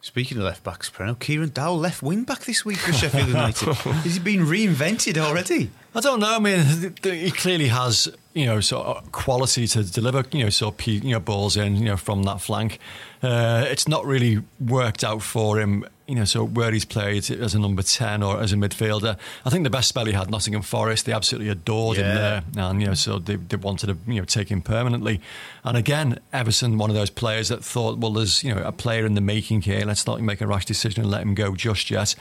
Speaking 0.00 0.38
of 0.38 0.44
left 0.44 0.62
backs, 0.62 0.88
Prenno, 0.88 1.18
Kieran 1.18 1.50
Dowell 1.50 1.78
left 1.78 2.02
wing 2.02 2.22
back 2.22 2.44
this 2.44 2.64
week 2.64 2.76
for 2.76 2.92
Sheffield 2.92 3.28
United. 3.28 3.74
Has 3.74 4.14
he 4.14 4.20
been 4.20 4.46
reinvented 4.46 5.18
already? 5.18 5.70
I 5.94 6.00
don't 6.00 6.20
know. 6.20 6.36
I 6.36 6.38
mean, 6.38 6.94
he 7.02 7.30
clearly 7.30 7.68
has, 7.68 8.06
you 8.34 8.46
know, 8.46 8.60
sort 8.60 8.86
of 8.86 9.10
quality 9.12 9.66
to 9.68 9.82
deliver, 9.82 10.24
you 10.30 10.44
know, 10.44 10.50
sort 10.50 10.78
of, 10.80 10.86
you 10.86 11.10
know, 11.10 11.20
balls 11.20 11.56
in, 11.56 11.76
you 11.76 11.86
know, 11.86 11.96
from 11.96 12.22
that 12.24 12.40
flank. 12.40 12.78
Uh, 13.22 13.64
it's 13.68 13.88
not 13.88 14.04
really 14.04 14.42
worked 14.60 15.02
out 15.02 15.22
for 15.22 15.58
him 15.58 15.86
you 16.06 16.14
know, 16.14 16.24
so 16.24 16.44
where 16.44 16.70
he's 16.70 16.84
played 16.84 17.28
as 17.30 17.54
a 17.54 17.58
number 17.58 17.82
10 17.82 18.22
or 18.22 18.40
as 18.40 18.52
a 18.52 18.56
midfielder. 18.56 19.18
I 19.44 19.50
think 19.50 19.64
the 19.64 19.70
best 19.70 19.88
spell 19.88 20.04
he 20.04 20.12
had, 20.12 20.30
Nottingham 20.30 20.62
Forest, 20.62 21.06
they 21.06 21.12
absolutely 21.12 21.48
adored 21.48 21.96
yeah. 21.96 22.04
him 22.04 22.14
there. 22.14 22.64
And, 22.64 22.80
you 22.80 22.86
know, 22.86 22.94
so 22.94 23.18
they, 23.18 23.36
they 23.36 23.56
wanted 23.56 23.88
to, 23.88 23.98
you 24.06 24.20
know, 24.20 24.24
take 24.24 24.48
him 24.48 24.62
permanently. 24.62 25.20
And 25.64 25.76
again, 25.76 26.20
Everson, 26.32 26.78
one 26.78 26.90
of 26.90 26.96
those 26.96 27.10
players 27.10 27.48
that 27.48 27.64
thought, 27.64 27.98
well, 27.98 28.12
there's, 28.12 28.44
you 28.44 28.54
know, 28.54 28.62
a 28.62 28.72
player 28.72 29.04
in 29.04 29.14
the 29.14 29.20
making 29.20 29.62
here. 29.62 29.84
Let's 29.84 30.06
not 30.06 30.20
make 30.20 30.40
a 30.40 30.46
rash 30.46 30.64
decision 30.64 31.02
and 31.02 31.10
let 31.10 31.22
him 31.22 31.34
go 31.34 31.54
just 31.54 31.90
yet. 31.90 32.14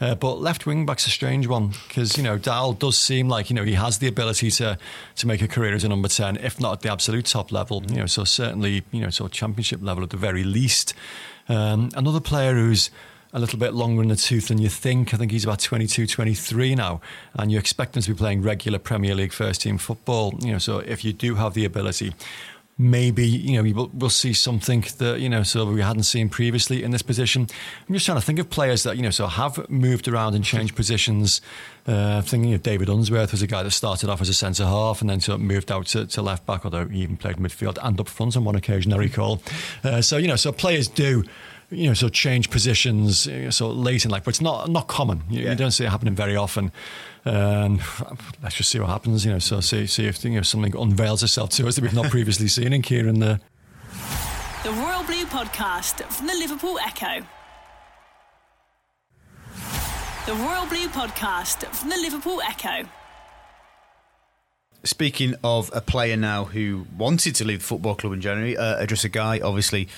Uh, 0.00 0.16
but 0.16 0.40
left 0.40 0.66
wing 0.66 0.84
back's 0.84 1.06
a 1.06 1.10
strange 1.10 1.46
one 1.46 1.72
because 1.86 2.16
you 2.16 2.24
know 2.24 2.36
Dal 2.36 2.72
does 2.72 2.98
seem 2.98 3.28
like 3.28 3.50
you 3.50 3.54
know 3.54 3.62
he 3.62 3.74
has 3.74 3.98
the 3.98 4.08
ability 4.08 4.50
to 4.50 4.76
to 5.14 5.26
make 5.28 5.40
a 5.42 5.46
career 5.46 5.74
as 5.74 5.84
a 5.84 5.88
number 5.88 6.08
ten, 6.08 6.36
if 6.38 6.58
not 6.58 6.72
at 6.72 6.80
the 6.80 6.90
absolute 6.90 7.24
top 7.26 7.52
level. 7.52 7.84
You 7.88 7.98
know, 7.98 8.06
so 8.06 8.24
certainly 8.24 8.82
you 8.90 9.00
know 9.00 9.10
so 9.10 9.28
championship 9.28 9.80
level 9.80 10.02
at 10.02 10.10
the 10.10 10.16
very 10.16 10.42
least. 10.42 10.92
Um, 11.48 11.90
another 11.94 12.18
player 12.18 12.54
who's 12.54 12.90
a 13.32 13.38
little 13.38 13.58
bit 13.58 13.72
longer 13.72 14.02
in 14.02 14.08
the 14.08 14.16
tooth 14.16 14.48
than 14.48 14.58
you 14.58 14.68
think. 14.68 15.14
I 15.14 15.16
think 15.16 15.32
he's 15.32 15.44
about 15.44 15.60
22, 15.60 16.06
23 16.06 16.74
now, 16.74 17.00
and 17.34 17.50
you 17.50 17.58
expect 17.58 17.96
him 17.96 18.02
to 18.02 18.10
be 18.10 18.16
playing 18.16 18.42
regular 18.42 18.78
Premier 18.78 19.14
League 19.14 19.32
first 19.32 19.62
team 19.62 19.78
football. 19.78 20.34
You 20.40 20.52
know, 20.52 20.58
so 20.58 20.78
if 20.80 21.04
you 21.04 21.12
do 21.12 21.36
have 21.36 21.54
the 21.54 21.64
ability, 21.64 22.14
maybe 22.78 23.26
you 23.26 23.62
know 23.62 23.88
we'll, 23.94 24.10
see 24.10 24.32
something 24.32 24.84
that 24.98 25.20
you 25.20 25.28
know 25.28 25.42
so 25.42 25.64
we 25.64 25.80
hadn't 25.80 26.02
seen 26.02 26.28
previously 26.28 26.82
in 26.82 26.90
this 26.90 27.02
position. 27.02 27.46
I'm 27.88 27.94
just 27.94 28.06
trying 28.06 28.18
to 28.18 28.24
think 28.24 28.38
of 28.38 28.50
players 28.50 28.82
that 28.82 28.96
you 28.96 29.02
know 29.02 29.10
so 29.10 29.26
have 29.26 29.68
moved 29.70 30.08
around 30.08 30.34
and 30.34 30.44
changed 30.44 30.74
positions. 30.74 31.40
Uh, 31.86 32.22
thinking 32.22 32.52
of 32.54 32.62
David 32.62 32.88
Unsworth 32.88 33.32
was 33.32 33.42
a 33.42 33.46
guy 33.46 33.62
that 33.62 33.70
started 33.72 34.08
off 34.08 34.20
as 34.20 34.28
a 34.28 34.34
centre 34.34 34.64
half 34.64 35.00
and 35.00 35.10
then 35.10 35.20
sort 35.20 35.40
of 35.40 35.40
moved 35.40 35.72
out 35.72 35.86
to, 35.86 36.06
to, 36.06 36.22
left 36.22 36.46
back, 36.46 36.64
although 36.64 36.86
he 36.86 37.00
even 37.00 37.16
played 37.16 37.36
midfield 37.36 37.76
and 37.82 37.98
up 37.98 38.08
front 38.08 38.36
on 38.36 38.44
one 38.44 38.54
occasion. 38.54 38.92
I 38.92 38.98
recall. 38.98 39.42
Uh, 39.82 40.00
so 40.00 40.16
you 40.16 40.28
know 40.28 40.36
so 40.36 40.52
players 40.52 40.88
do 40.88 41.24
you 41.72 41.88
know, 41.88 41.94
so 41.94 42.08
change 42.08 42.50
positions 42.50 43.28
so 43.50 43.70
late 43.70 44.04
in 44.04 44.10
life, 44.10 44.24
but 44.24 44.30
it's 44.30 44.40
not 44.40 44.70
not 44.70 44.88
common. 44.88 45.22
You, 45.28 45.42
yeah. 45.42 45.50
you 45.50 45.56
don't 45.56 45.70
see 45.70 45.84
it 45.84 45.90
happening 45.90 46.14
very 46.14 46.36
often. 46.36 46.70
Um, 47.24 47.80
let's 48.42 48.56
just 48.56 48.70
see 48.70 48.78
what 48.78 48.88
happens. 48.88 49.24
You 49.24 49.32
know, 49.32 49.38
so 49.38 49.60
see 49.60 49.86
see 49.86 50.06
if 50.06 50.24
you 50.24 50.30
know 50.30 50.42
something 50.42 50.76
unveils 50.76 51.22
itself 51.22 51.50
to 51.50 51.66
us 51.66 51.76
that 51.76 51.82
we've 51.82 51.94
not 51.94 52.10
previously 52.10 52.48
seen 52.48 52.72
in 52.72 52.82
Kieran 52.82 53.20
there. 53.20 53.40
The 54.62 54.70
The 54.70 54.72
Royal 54.72 55.02
Blue 55.04 55.24
Podcast 55.24 56.04
from 56.12 56.26
the 56.26 56.34
Liverpool 56.34 56.78
Echo. 56.78 57.26
The 60.26 60.34
Royal 60.34 60.66
Blue 60.66 60.88
Podcast 60.88 61.64
from 61.74 61.88
the 61.88 61.96
Liverpool 61.96 62.40
Echo. 62.42 62.88
Speaking 64.84 65.34
of 65.44 65.70
a 65.72 65.80
player 65.80 66.16
now 66.16 66.44
who 66.44 66.86
wanted 66.96 67.36
to 67.36 67.44
leave 67.44 67.60
the 67.60 67.64
football 67.64 67.94
club 67.94 68.12
in 68.12 68.20
January, 68.20 68.56
uh, 68.56 68.84
a 68.84 69.08
guy, 69.08 69.38
obviously 69.38 69.88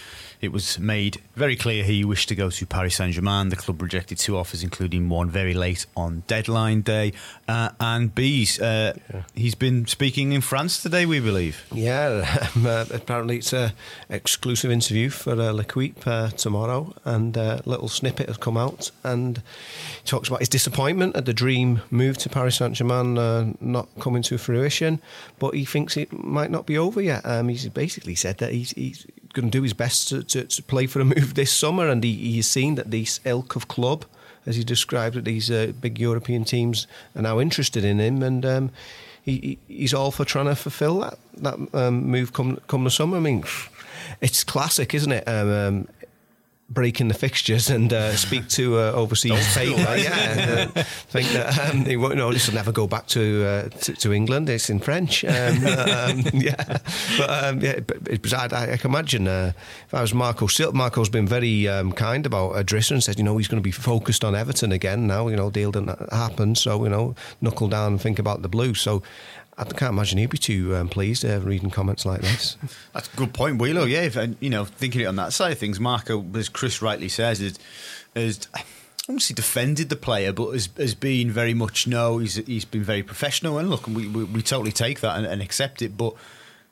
it 0.44 0.52
was 0.52 0.78
made 0.78 1.20
very 1.34 1.56
clear 1.56 1.82
he 1.82 2.04
wished 2.04 2.28
to 2.28 2.34
go 2.34 2.50
to 2.50 2.66
Paris 2.66 2.96
Saint 2.96 3.12
Germain. 3.12 3.48
The 3.48 3.56
club 3.56 3.82
rejected 3.82 4.18
two 4.18 4.36
offers, 4.36 4.62
including 4.62 5.08
one 5.08 5.30
very 5.30 5.54
late 5.54 5.86
on 5.96 6.22
deadline 6.26 6.82
day. 6.82 7.12
Uh, 7.48 7.70
and 7.80 8.14
Bees, 8.14 8.60
uh, 8.60 8.94
yeah. 9.12 9.22
he's 9.34 9.54
been 9.54 9.86
speaking 9.86 10.32
in 10.32 10.40
France 10.40 10.82
today, 10.82 11.06
we 11.06 11.20
believe. 11.20 11.64
Yeah, 11.72 12.48
um, 12.56 12.66
uh, 12.66 12.84
apparently 12.92 13.38
it's 13.38 13.52
an 13.52 13.72
exclusive 14.08 14.70
interview 14.70 15.10
for 15.10 15.32
uh, 15.32 15.52
L'Equipe 15.52 16.06
uh, 16.06 16.28
tomorrow, 16.30 16.94
and 17.04 17.36
a 17.36 17.62
little 17.64 17.88
snippet 17.88 18.28
has 18.28 18.36
come 18.36 18.56
out 18.56 18.90
and 19.02 19.38
he 20.02 20.06
talks 20.06 20.28
about 20.28 20.40
his 20.40 20.48
disappointment 20.48 21.16
at 21.16 21.24
the 21.24 21.32
dream 21.32 21.82
move 21.90 22.18
to 22.18 22.28
Paris 22.28 22.56
Saint 22.56 22.74
Germain 22.74 23.18
uh, 23.18 23.52
not 23.60 23.88
coming 24.00 24.22
to 24.22 24.38
fruition, 24.38 25.00
but 25.38 25.54
he 25.54 25.64
thinks 25.64 25.96
it 25.96 26.12
might 26.12 26.50
not 26.50 26.66
be 26.66 26.76
over 26.78 27.00
yet. 27.00 27.24
Um, 27.24 27.48
he's 27.48 27.68
basically 27.68 28.14
said 28.14 28.38
that 28.38 28.52
he's, 28.52 28.70
he's 28.72 29.06
going 29.34 29.50
to 29.50 29.58
do 29.58 29.62
his 29.62 29.74
best 29.74 30.08
to, 30.08 30.22
to, 30.22 30.44
to, 30.44 30.62
play 30.62 30.86
for 30.86 31.00
a 31.00 31.04
move 31.16 31.34
this 31.34 31.52
summer, 31.52 31.88
and 31.88 32.02
he, 32.02 32.14
he's 32.14 32.46
seen 32.46 32.76
that 32.76 32.90
this 32.90 33.20
ilk 33.24 33.56
of 33.56 33.68
club, 33.68 34.04
as 34.46 34.56
he 34.56 34.64
described 34.64 35.16
it, 35.16 35.24
these 35.24 35.50
uh, 35.50 35.72
big 35.80 35.98
European 35.98 36.44
teams 36.44 36.86
are 37.14 37.22
now 37.22 37.40
interested 37.40 37.84
in 37.84 37.98
him, 37.98 38.22
and 38.22 38.46
um, 38.46 38.70
he, 39.22 39.58
he's 39.68 39.94
all 39.94 40.10
for 40.10 40.24
trying 40.24 40.46
to 40.46 40.56
fulfil 40.56 41.00
that 41.00 41.18
that 41.36 41.74
um, 41.74 42.06
move 42.06 42.32
come 42.32 42.60
come 42.66 42.84
the 42.84 42.90
summer. 42.90 43.16
I 43.16 43.20
mean, 43.20 43.44
it's 44.20 44.44
classic, 44.44 44.94
isn't 44.94 45.12
it? 45.12 45.24
Um, 45.26 45.88
break 46.74 47.00
in 47.00 47.08
the 47.08 47.14
fixtures 47.14 47.70
and 47.70 47.92
uh, 47.92 48.14
speak 48.26 48.48
to 48.48 48.78
uh, 48.78 48.92
overseas 48.92 49.54
paper. 49.54 49.96
yeah, 49.96 50.68
uh, 50.74 50.82
think 50.82 51.28
that 51.28 51.70
um, 51.70 51.84
he 51.84 51.96
won't. 51.96 52.16
No, 52.16 52.32
this 52.32 52.46
will 52.48 52.54
never 52.54 52.72
go 52.72 52.86
back 52.86 53.06
to 53.08 53.44
uh, 53.44 53.68
to, 53.80 53.94
to, 53.94 54.12
England. 54.12 54.50
It's 54.50 54.68
in 54.68 54.80
French. 54.80 55.24
Um, 55.24 55.32
um, 55.34 56.22
yeah, 56.34 56.78
but 57.18 57.44
um, 57.44 57.60
yeah, 57.60 57.80
but, 57.80 58.34
I, 58.34 58.72
I, 58.72 58.76
can 58.76 58.90
imagine 58.90 59.28
uh, 59.28 59.52
if 59.86 59.94
I 59.94 60.00
was 60.00 60.12
Marco. 60.12 60.46
Still, 60.46 60.72
Marco's 60.72 61.08
been 61.08 61.26
very 61.26 61.68
um, 61.68 61.92
kind 61.92 62.26
about 62.26 62.54
and 62.74 63.02
said, 63.02 63.18
you 63.18 63.24
know, 63.24 63.36
he's 63.36 63.48
going 63.48 63.62
to 63.62 63.64
be 63.64 63.70
focused 63.70 64.24
on 64.24 64.34
Everton 64.34 64.72
again 64.72 65.06
now. 65.06 65.28
You 65.28 65.36
know, 65.36 65.50
deal 65.50 65.70
didn't 65.70 66.12
happen, 66.12 66.54
so 66.54 66.82
you 66.84 66.90
know, 66.90 67.14
knuckle 67.40 67.68
down 67.68 67.92
and 67.92 68.00
think 68.00 68.18
about 68.18 68.42
the 68.42 68.48
Blues. 68.48 68.80
So 68.80 69.02
I 69.56 69.64
can't 69.64 69.92
imagine 69.92 70.18
he'd 70.18 70.30
be 70.30 70.38
too 70.38 70.74
um, 70.74 70.88
pleased 70.88 71.24
uh, 71.24 71.40
reading 71.40 71.70
comments 71.70 72.04
like 72.04 72.20
this. 72.20 72.56
That's 72.92 73.12
a 73.12 73.16
good 73.16 73.32
point, 73.32 73.60
Wheeler. 73.60 73.86
Yeah, 73.86 74.02
if, 74.02 74.16
you 74.40 74.50
know, 74.50 74.64
thinking 74.64 75.02
it 75.02 75.04
on 75.04 75.16
that 75.16 75.32
side 75.32 75.52
of 75.52 75.58
things, 75.58 75.78
Marco, 75.78 76.24
as 76.34 76.48
Chris 76.48 76.82
rightly 76.82 77.08
says, 77.08 77.40
is, 77.40 77.58
is 78.14 78.48
obviously 79.08 79.34
defended 79.34 79.90
the 79.90 79.96
player, 79.96 80.32
but 80.32 80.50
has, 80.52 80.68
has 80.76 80.94
been 80.94 81.30
very 81.30 81.54
much 81.54 81.86
no. 81.86 82.18
He's 82.18 82.36
he's 82.46 82.64
been 82.64 82.82
very 82.82 83.02
professional, 83.02 83.58
and 83.58 83.70
look, 83.70 83.86
we 83.86 84.08
we, 84.08 84.24
we 84.24 84.42
totally 84.42 84.72
take 84.72 85.00
that 85.00 85.16
and, 85.16 85.26
and 85.26 85.40
accept 85.40 85.82
it, 85.82 85.96
but 85.96 86.14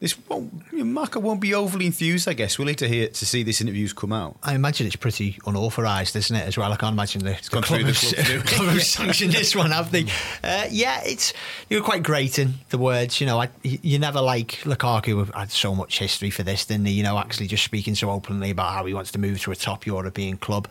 this 0.02 0.16
won't, 0.28 0.72
Marco 0.72 1.20
won't 1.20 1.40
be 1.40 1.54
overly 1.54 1.86
enthused, 1.86 2.26
I 2.26 2.32
guess, 2.32 2.58
will 2.58 2.66
he, 2.66 2.74
to 2.74 2.88
hear 2.88 3.06
to 3.06 3.24
see 3.24 3.44
this 3.44 3.60
interview's 3.60 3.92
come 3.92 4.12
out? 4.12 4.36
I 4.42 4.56
imagine 4.56 4.84
it's 4.88 4.96
pretty 4.96 5.38
unauthorised, 5.46 6.16
isn't 6.16 6.34
it, 6.34 6.44
as 6.44 6.58
well? 6.58 6.72
I 6.72 6.76
can't 6.76 6.94
imagine 6.94 7.22
the, 7.22 7.30
it's 7.30 7.48
the 7.48 7.62
club, 7.62 7.82
the 7.82 8.42
club 8.44 8.68
have 8.70 8.82
sanctioned 8.82 9.32
this 9.32 9.54
one, 9.54 9.70
have 9.70 9.92
they? 9.92 10.02
Uh, 10.42 10.66
yeah, 10.72 11.02
it's 11.04 11.32
you 11.68 11.78
were 11.78 11.84
quite 11.84 12.02
grating 12.02 12.54
the 12.70 12.78
words. 12.78 13.20
You 13.20 13.28
know, 13.28 13.40
I, 13.40 13.48
you 13.62 14.00
never 14.00 14.20
like 14.20 14.58
Lukaku 14.64 15.32
had 15.34 15.52
so 15.52 15.72
much 15.72 16.00
history 16.00 16.30
for 16.30 16.42
this, 16.42 16.66
didn't 16.66 16.86
he? 16.86 16.94
You 16.94 17.04
know, 17.04 17.16
actually 17.16 17.46
just 17.46 17.62
speaking 17.62 17.94
so 17.94 18.10
openly 18.10 18.50
about 18.50 18.72
how 18.72 18.84
he 18.84 18.94
wants 18.94 19.12
to 19.12 19.20
move 19.20 19.40
to 19.42 19.52
a 19.52 19.56
top 19.56 19.86
European 19.86 20.36
club 20.36 20.66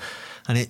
and 0.48 0.58
it, 0.58 0.70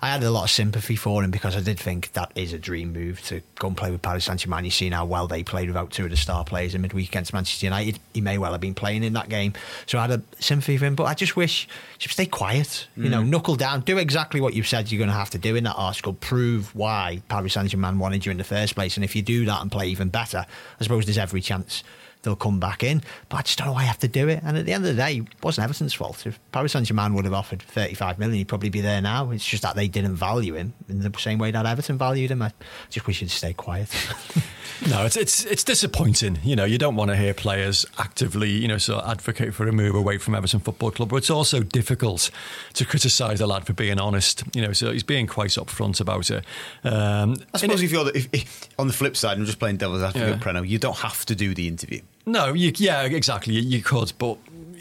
I 0.00 0.08
had 0.08 0.22
a 0.22 0.30
lot 0.30 0.44
of 0.44 0.50
sympathy 0.50 0.96
for 0.96 1.22
him 1.22 1.30
because 1.30 1.56
I 1.56 1.60
did 1.60 1.78
think 1.78 2.12
that 2.12 2.32
is 2.34 2.52
a 2.52 2.58
dream 2.58 2.92
move 2.92 3.20
to 3.26 3.42
go 3.58 3.68
and 3.68 3.76
play 3.76 3.90
with 3.90 4.02
Paris 4.02 4.24
Saint 4.24 4.40
Germain. 4.40 4.64
You 4.64 4.70
see 4.70 4.88
how 4.90 5.04
well 5.04 5.26
they 5.26 5.42
played 5.42 5.68
without 5.68 5.90
two 5.90 6.04
of 6.04 6.10
the 6.10 6.16
star 6.16 6.44
players 6.44 6.74
in 6.74 6.82
midweek 6.82 7.08
against 7.08 7.32
Manchester 7.32 7.66
United. 7.66 7.98
He 8.14 8.20
may 8.20 8.38
well 8.38 8.52
have 8.52 8.60
been 8.60 8.74
playing 8.74 9.04
in 9.04 9.12
that 9.14 9.28
game, 9.28 9.54
so 9.86 9.98
I 9.98 10.02
had 10.02 10.10
a 10.12 10.22
sympathy 10.42 10.76
for 10.76 10.86
him. 10.86 10.94
But 10.94 11.04
I 11.04 11.14
just 11.14 11.36
wish 11.36 11.68
should 11.98 12.12
stay 12.12 12.26
quiet. 12.26 12.86
You 12.96 13.04
mm. 13.04 13.10
know, 13.10 13.22
knuckle 13.22 13.56
down, 13.56 13.80
do 13.80 13.98
exactly 13.98 14.40
what 14.40 14.54
you've 14.54 14.68
said 14.68 14.90
you're 14.90 14.98
going 14.98 15.10
to 15.10 15.14
have 15.14 15.30
to 15.30 15.38
do 15.38 15.56
in 15.56 15.64
that 15.64 15.76
article. 15.76 16.12
Prove 16.12 16.74
why 16.74 17.22
Paris 17.28 17.54
Saint 17.54 17.70
Germain 17.70 17.98
wanted 17.98 18.24
you 18.24 18.32
in 18.32 18.38
the 18.38 18.44
first 18.44 18.74
place, 18.74 18.96
and 18.96 19.04
if 19.04 19.16
you 19.16 19.22
do 19.22 19.44
that 19.46 19.60
and 19.62 19.70
play 19.70 19.88
even 19.88 20.08
better, 20.08 20.46
I 20.80 20.82
suppose 20.82 21.06
there's 21.06 21.18
every 21.18 21.40
chance 21.40 21.82
they'll 22.22 22.36
come 22.36 22.60
back 22.60 22.82
in. 22.82 23.02
But 23.28 23.36
I 23.38 23.42
just 23.42 23.58
don't 23.58 23.68
know 23.68 23.74
why 23.74 23.82
I 23.82 23.84
have 23.86 23.98
to 23.98 24.08
do 24.08 24.28
it. 24.28 24.40
And 24.44 24.56
at 24.56 24.66
the 24.66 24.72
end 24.72 24.84
of 24.84 24.96
the 24.96 25.02
day, 25.02 25.18
it 25.18 25.42
wasn't 25.42 25.64
Everton's 25.64 25.94
fault. 25.94 26.26
If 26.26 26.38
Paris 26.52 26.72
Saint 26.72 26.86
Germain 26.86 27.14
would 27.14 27.24
have 27.24 27.34
offered 27.34 27.62
35 27.62 28.18
million, 28.18 28.38
he'd 28.38 28.48
probably 28.48 28.70
be 28.70 28.80
there 28.80 29.00
now. 29.00 29.30
It's 29.30 29.44
just 29.44 29.62
that 29.62 29.76
they 29.76 29.88
didn't 29.88 30.16
value 30.16 30.54
him 30.54 30.74
in 30.88 31.00
the 31.00 31.12
same 31.18 31.38
way 31.38 31.50
that 31.50 31.66
Everton 31.66 31.98
valued 31.98 32.30
him. 32.30 32.42
I 32.42 32.52
just 32.90 33.06
wish 33.06 33.20
he'd 33.20 33.30
stay 33.30 33.52
quiet. 33.52 33.88
no, 34.88 35.04
it's 35.04 35.16
it's 35.16 35.44
it's 35.44 35.64
disappointing. 35.64 36.38
You 36.42 36.56
know, 36.56 36.64
you 36.64 36.78
don't 36.78 36.96
want 36.96 37.10
to 37.10 37.16
hear 37.16 37.34
players 37.34 37.84
actively, 37.98 38.50
you 38.50 38.68
know, 38.68 38.78
sort 38.78 39.02
of 39.02 39.10
advocate 39.10 39.54
for 39.54 39.66
a 39.66 39.72
move 39.72 39.94
away 39.94 40.18
from 40.18 40.34
Everton 40.34 40.60
Football 40.60 40.90
Club. 40.90 41.08
But 41.10 41.16
it's 41.16 41.30
also 41.30 41.62
difficult 41.62 42.30
to 42.74 42.84
criticise 42.84 43.38
the 43.38 43.46
lad 43.46 43.66
for 43.66 43.72
being 43.72 43.98
honest. 43.98 44.44
You 44.54 44.62
know, 44.62 44.72
so 44.72 44.92
he's 44.92 45.02
being 45.02 45.26
quite 45.26 45.50
upfront 45.50 46.00
about 46.00 46.30
it. 46.30 46.44
Um, 46.84 47.36
I 47.54 47.58
suppose 47.58 47.82
if 47.82 47.90
you're 47.90 48.04
the, 48.04 48.16
if, 48.16 48.28
if, 48.32 48.68
on 48.78 48.86
the 48.86 48.92
flip 48.92 49.16
side, 49.16 49.38
I'm 49.38 49.44
just 49.44 49.58
playing 49.58 49.78
devil's 49.78 50.02
advocate, 50.02 50.28
yeah. 50.28 50.38
Prenno, 50.38 50.66
you 50.66 50.78
don't 50.78 50.96
have 50.98 51.24
to 51.26 51.34
do 51.34 51.54
the 51.54 51.68
interview. 51.68 52.00
No, 52.28 52.52
you, 52.52 52.72
yeah, 52.76 53.02
exactly. 53.04 53.54
You, 53.54 53.62
you, 53.62 53.82
could, 53.82 54.12
but 54.18 54.38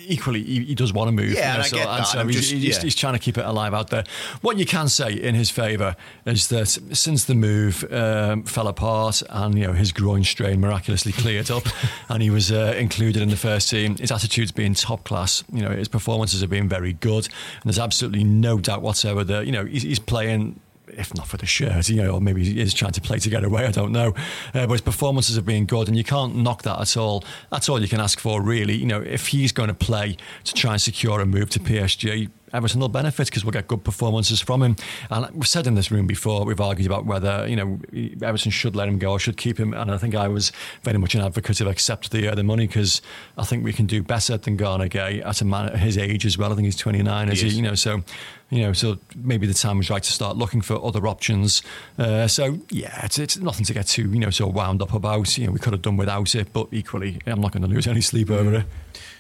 equally, 0.08 0.44
he, 0.44 0.66
he 0.66 0.76
does 0.76 0.92
want 0.92 1.08
to 1.08 1.12
move. 1.12 1.32
Yeah, 1.32 1.54
you 1.54 1.58
know, 1.58 1.64
so, 1.64 1.78
and, 1.78 1.90
and 1.90 2.08
so 2.08 2.28
he's, 2.28 2.36
just, 2.36 2.52
he's, 2.52 2.78
yeah. 2.78 2.82
he's, 2.82 2.96
trying 2.96 3.14
to 3.14 3.20
keep 3.20 3.38
it 3.38 3.46
alive 3.46 3.74
out 3.74 3.90
there. 3.90 4.04
What 4.42 4.58
you 4.58 4.66
can 4.66 4.90
say 4.90 5.14
in 5.14 5.36
his 5.36 5.50
favour 5.50 5.96
is 6.26 6.48
that 6.50 6.68
since 6.68 7.26
the 7.26 7.36
move 7.36 7.86
um, 7.92 8.44
fell 8.44 8.68
apart 8.68 9.24
and 9.30 9.58
you 9.58 9.66
know 9.66 9.74
his 9.74 9.92
groin 9.92 10.24
strain 10.24 10.60
miraculously 10.60 11.12
cleared 11.12 11.50
up, 11.50 11.64
and 12.10 12.22
he 12.22 12.30
was 12.30 12.52
uh, 12.52 12.76
included 12.78 13.22
in 13.22 13.30
the 13.30 13.38
first 13.38 13.70
team, 13.70 13.96
his 13.98 14.12
attitude's 14.12 14.52
been 14.52 14.74
top 14.74 15.04
class. 15.04 15.44
You 15.52 15.62
know, 15.62 15.72
his 15.72 15.88
performances 15.88 16.42
have 16.42 16.50
been 16.50 16.68
very 16.68 16.94
good, 16.94 17.26
and 17.26 17.64
there's 17.66 17.80
absolutely 17.80 18.24
no 18.24 18.60
doubt 18.60 18.82
whatsoever 18.82 19.24
that 19.24 19.46
you 19.46 19.52
know 19.52 19.66
he's, 19.66 19.84
he's 19.84 20.00
playing 20.00 20.60
if 20.90 21.14
not 21.16 21.28
for 21.28 21.38
the 21.38 21.46
shirt, 21.46 21.90
you 21.90 22.02
know, 22.02 22.12
or 22.12 22.22
maybe 22.22 22.44
he 22.44 22.60
is 22.60 22.74
trying 22.74 22.94
to 22.94 23.02
play 23.02 23.20
to 23.20 23.30
get 23.30 23.44
away. 23.44 23.66
I 23.66 23.72
don't 23.72 23.92
know. 23.92 24.14
Uh, 24.54 24.66
but 24.68 24.72
his 24.72 24.82
performances 24.82 25.36
have 25.36 25.46
been 25.46 25.66
good, 25.66 25.88
and 25.88 25.98
you 25.98 26.04
can't 26.04 26.36
knock 26.36 26.64
that 26.64 26.80
at 26.80 26.98
all. 26.98 27.24
That's 27.52 27.70
all 27.70 27.82
you 27.82 27.88
can 27.88 28.00
ask 28.00 28.20
for, 28.20 28.42
really. 28.42 28.76
You 28.76 28.86
know, 28.86 29.02
if 29.02 29.28
he's 29.28 29.52
going 29.52 29.68
to 29.68 29.74
play 29.74 30.18
to 30.44 30.54
try 30.54 30.74
and 30.74 30.82
secure 30.82 31.20
a 31.20 31.26
move 31.26 31.50
to 31.52 31.60
PSG, 31.60 32.30
Everton 32.54 32.80
will 32.80 32.90
benefit 32.90 33.28
because 33.28 33.44
we'll 33.44 33.52
get 33.52 33.68
good 33.68 33.84
performances 33.84 34.42
from 34.42 34.64
him. 34.64 34.76
And 35.10 35.30
we've 35.36 35.48
said 35.48 35.68
in 35.68 35.76
this 35.76 35.92
room 35.92 36.08
before, 36.08 36.46
we've 36.46 36.62
argued 36.62 36.88
about 36.88 37.06
whether 37.06 37.46
you 37.48 37.56
know 37.56 37.80
Everton 38.22 38.52
should 38.52 38.76
let 38.76 38.88
him 38.88 39.00
go 39.00 39.12
or 39.12 39.20
should 39.20 39.38
keep 39.38 39.60
him. 39.60 39.74
And 39.74 39.92
I 39.92 39.98
think 39.98 40.16
I 40.16 40.28
was 40.28 40.52
very 40.84 40.98
much 40.98 41.14
an 41.16 41.22
advocate 41.22 41.60
of 41.62 41.68
accept 41.68 42.12
the 42.12 42.30
uh, 42.30 42.36
the 42.36 42.44
money 42.44 42.68
because 42.68 43.02
I 43.38 43.44
think 43.44 43.64
we 43.64 43.74
can 43.74 43.86
do 43.86 44.02
better 44.02 44.38
than 44.38 44.56
Gana 44.56 44.88
Gueye 44.88 45.26
at 45.26 45.42
a 45.42 45.46
man 45.46 45.70
at 45.70 45.80
his 45.80 45.98
age 45.98 46.26
as 46.26 46.38
well. 46.38 46.52
I 46.52 46.56
think 46.56 46.66
he's 46.66 46.78
29, 46.78 47.32
he 47.32 47.48
you 47.50 47.62
know, 47.62 47.76
so 47.76 48.04
you 48.50 48.62
know, 48.62 48.74
so 48.74 48.98
maybe 49.16 49.46
the 49.46 49.54
time 49.54 49.78
was 49.78 49.90
right 49.90 50.04
to 50.04 50.12
start 50.12 50.38
looking 50.38 50.62
for 50.62 50.84
other 50.84 51.08
options. 51.08 51.62
Uh, 51.98 52.28
so 52.28 52.60
yeah, 52.70 53.06
it's, 53.06 53.20
it's 53.20 53.38
nothing 53.38 53.66
to 53.66 53.74
get 53.74 53.88
too 53.88 54.10
you 54.10 54.20
know 54.20 54.30
so 54.30 54.48
wound 54.48 54.82
up 54.82 54.94
about. 54.94 55.38
You 55.38 55.48
know, 55.48 55.52
we 55.52 55.60
could 55.60 55.74
have 55.74 55.82
done 55.82 55.98
without 55.98 56.34
it, 56.36 56.54
but 56.54 56.68
equally, 56.72 57.20
I'm 57.26 57.42
not 57.42 57.52
going 57.52 57.64
to 57.64 57.68
lose 57.68 57.88
any 57.88 58.02
sleep 58.02 58.32
over 58.32 58.56
it. 58.56 58.66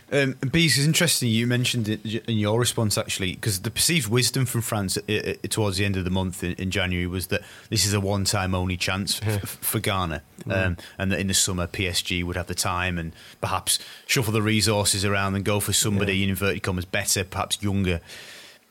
Um, 0.10 0.36
Bees, 0.52 0.78
it's 0.78 0.88
interesting 0.88 1.28
you 1.28 1.46
mentioned 1.48 1.90
it 1.90 2.06
in 2.06 2.38
your 2.38 2.58
response 2.58 2.98
actually, 2.98 3.36
because 3.36 3.60
the 3.62 3.70
perceived 3.72 4.10
wisdom 4.10 4.46
from 4.46 4.62
France 4.62 4.98
uh, 4.98 5.02
uh, 5.12 5.34
towards 5.50 5.76
the 5.76 5.84
end 5.84 5.98
of 5.98 6.06
the 6.06 6.10
month 6.10 6.46
in, 6.46 6.54
in 6.54 6.72
January 6.72 7.08
was 7.08 7.28
that 7.28 7.42
this 7.70 7.86
is 7.86 7.92
a 7.92 8.00
one-time 8.00 8.56
only 8.56 8.78
chance 8.78 9.22
f- 9.22 9.44
f- 9.44 9.50
for 9.60 9.82
Gana, 9.82 10.22
um, 10.50 10.78
and 10.98 11.12
that 11.12 11.20
in 11.20 11.28
the 11.28 11.34
summer 11.34 11.68
PSG 11.68 12.24
would 12.24 12.38
have 12.38 12.48
the 12.48 12.56
time 12.56 12.98
and 12.98 13.12
perhaps 13.42 13.80
shuffle 14.06 14.32
the 14.32 14.42
resources 14.42 15.04
around 15.04 15.36
and 15.36 15.44
go 15.44 15.60
for 15.60 15.74
somebody 15.74 16.24
in 16.24 16.30
inverted 16.30 16.64
commas 16.64 16.86
better, 16.86 17.26
perhaps 17.26 17.62
younger. 17.62 18.00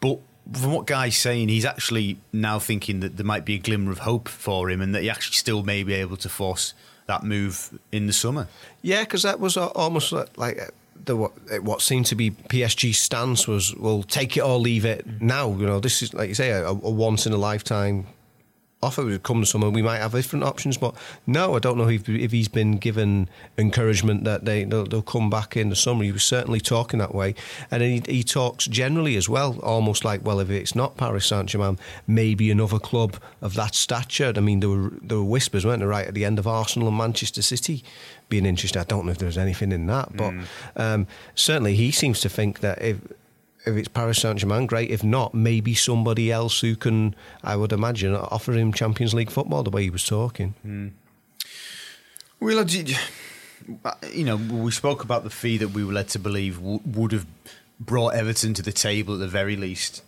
But 0.01 0.21
from 0.53 0.73
what 0.73 0.87
Guy's 0.87 1.17
saying, 1.17 1.49
he's 1.49 1.65
actually 1.65 2.19
now 2.33 2.59
thinking 2.59 3.01
that 3.01 3.17
there 3.17 3.27
might 3.27 3.45
be 3.45 3.55
a 3.55 3.59
glimmer 3.59 3.91
of 3.91 4.01
hope 4.01 4.29
for 4.29 4.71
him, 4.71 4.81
and 4.81 4.95
that 4.95 5.03
he 5.03 5.11
actually 5.11 5.35
still 5.35 5.63
may 5.63 5.83
be 5.83 5.95
able 5.95 6.17
to 6.19 6.29
force 6.29 6.75
that 7.07 7.23
move 7.23 7.79
in 7.93 8.07
the 8.07 8.13
summer. 8.13 8.49
Yeah, 8.83 9.01
because 9.01 9.23
that 9.23 9.41
was 9.41 9.57
almost 9.57 10.13
like, 10.37 10.61
uh, 10.61 10.67
the 11.05 11.17
what, 11.17 11.33
uh, 11.53 11.57
what 11.57 11.83
seemed 11.83 12.07
to 12.07 12.15
be 12.15 12.31
PSG's 12.31 12.99
stance 12.99 13.47
was, 13.47 13.75
well, 13.77 14.03
take 14.03 14.37
it 14.37 14.41
or 14.41 14.59
leave 14.59 14.85
it 14.85 15.21
now. 15.21 15.51
You 15.51 15.67
know, 15.67 15.81
this 15.81 16.03
is 16.03 16.15
like 16.15 16.29
you 16.29 16.35
say, 16.35 16.51
a, 16.51 16.67
a 16.69 16.75
once 16.75 17.27
in 17.27 17.33
a 17.33 17.37
lifetime 17.37 18.07
offer 18.87 19.05
would 19.05 19.23
come 19.23 19.41
to 19.41 19.47
someone. 19.47 19.73
We 19.73 19.83
might 19.83 19.99
have 19.99 20.13
different 20.13 20.45
options, 20.45 20.79
but 20.79 20.95
no, 21.27 21.57
I 21.57 21.59
don't 21.59 21.77
know 21.77 21.89
if, 21.89 22.09
if 22.09 22.33
he's 22.33 22.49
been 22.49 22.79
given 22.79 23.29
encouragement 23.59 24.25
that 24.25 24.45
they 24.45 24.65
they'll, 24.65 24.87
they'll 24.87 25.03
come 25.03 25.29
back 25.29 25.57
in 25.57 25.69
the 25.69 25.77
summer. 25.77 26.05
He 26.05 26.13
was 26.13 26.23
certainly 26.23 26.61
talking 26.61 26.99
that 27.01 27.15
way, 27.15 27.35
and 27.71 27.83
he, 27.83 28.03
he 28.07 28.23
talks 28.23 28.67
generally 28.67 29.17
as 29.17 29.29
well, 29.29 29.59
almost 29.61 30.05
like, 30.05 30.25
well, 30.25 30.41
if 30.41 30.51
it's 30.51 30.75
not 30.75 30.97
Paris 30.97 31.27
Saint 31.27 31.49
Germain, 31.49 31.79
maybe 32.07 32.51
another 32.51 32.79
club 32.79 33.17
of 33.43 33.55
that 33.55 33.75
stature. 33.75 34.33
I 34.37 34.41
mean, 34.41 34.61
there 34.61 34.71
were 34.71 34.93
there 35.03 35.19
were 35.19 35.25
whispers, 35.25 35.67
weren't 35.67 35.81
there, 35.81 35.89
right 35.89 36.07
at 36.07 36.15
the 36.15 36.25
end 36.25 36.39
of 36.39 36.47
Arsenal 36.47 36.89
and 36.89 36.97
Manchester 36.97 37.43
City 37.43 37.85
being 38.29 38.47
interested. 38.47 38.81
I 38.81 38.85
don't 38.85 39.07
know 39.07 39.13
if 39.13 39.19
there's 39.19 39.39
anything 39.39 39.73
in 39.73 39.87
that, 39.87 40.17
but 40.17 40.35
um, 40.77 41.07
certainly 41.35 41.75
he 41.75 41.91
seems 41.91 42.21
to 42.21 42.29
think 42.29 42.61
that 42.61 42.81
if 42.83 42.99
if 43.67 43.77
it's 43.77 43.89
Paris 43.89 44.21
Saint 44.21 44.39
Germain, 44.39 44.67
great. 44.67 44.91
If 44.91 45.03
not, 45.03 45.35
maybe 45.35 45.75
somebody 45.75 46.31
else 46.31 46.61
who 46.61 46.77
can, 46.77 47.15
I 47.43 47.57
would 47.57 47.73
imagine, 47.73 48.15
offer 48.15 48.53
him 48.53 48.73
Champions 48.73 49.13
League 49.13 49.31
football 49.31 49.65
the 49.65 49.71
way 49.71 49.83
he 49.83 49.91
was 49.91 50.05
talking. 50.05 50.55
Hmm. 50.63 50.89
Well, 52.39 52.61
uh, 53.85 53.93
you 54.13 54.25
know, 54.25 54.37
we 54.37 54.71
spoke 54.71 55.03
about 55.03 55.25
the 55.25 55.31
fee 55.31 55.57
that 55.59 55.69
we 55.69 55.85
were 55.85 55.93
led 55.93 56.09
to 56.11 56.19
believe 56.19 56.61
would 56.61 57.13
have 57.13 57.27
brought 57.81 58.15
Everton 58.15 58.55
to 58.55 58.63
the 58.63 58.73
table 58.73 59.15
at 59.15 59.21
the 59.21 59.29
very 59.29 59.57
least. 59.57 60.03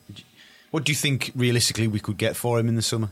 What 0.70 0.84
do 0.84 0.92
you 0.92 0.96
think 0.96 1.32
realistically 1.34 1.88
we 1.88 2.00
could 2.00 2.16
get 2.16 2.36
for 2.36 2.60
him 2.60 2.68
in 2.68 2.76
the 2.76 2.82
summer? 2.82 3.10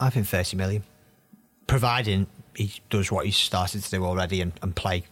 I 0.00 0.10
think 0.10 0.26
30 0.26 0.56
million. 0.56 0.82
Providing 1.66 2.26
he 2.56 2.72
does 2.90 3.12
what 3.12 3.26
he's 3.26 3.36
started 3.36 3.82
to 3.82 3.90
do 3.90 4.04
already 4.04 4.40
and, 4.40 4.52
and 4.62 4.74
play 4.74 5.04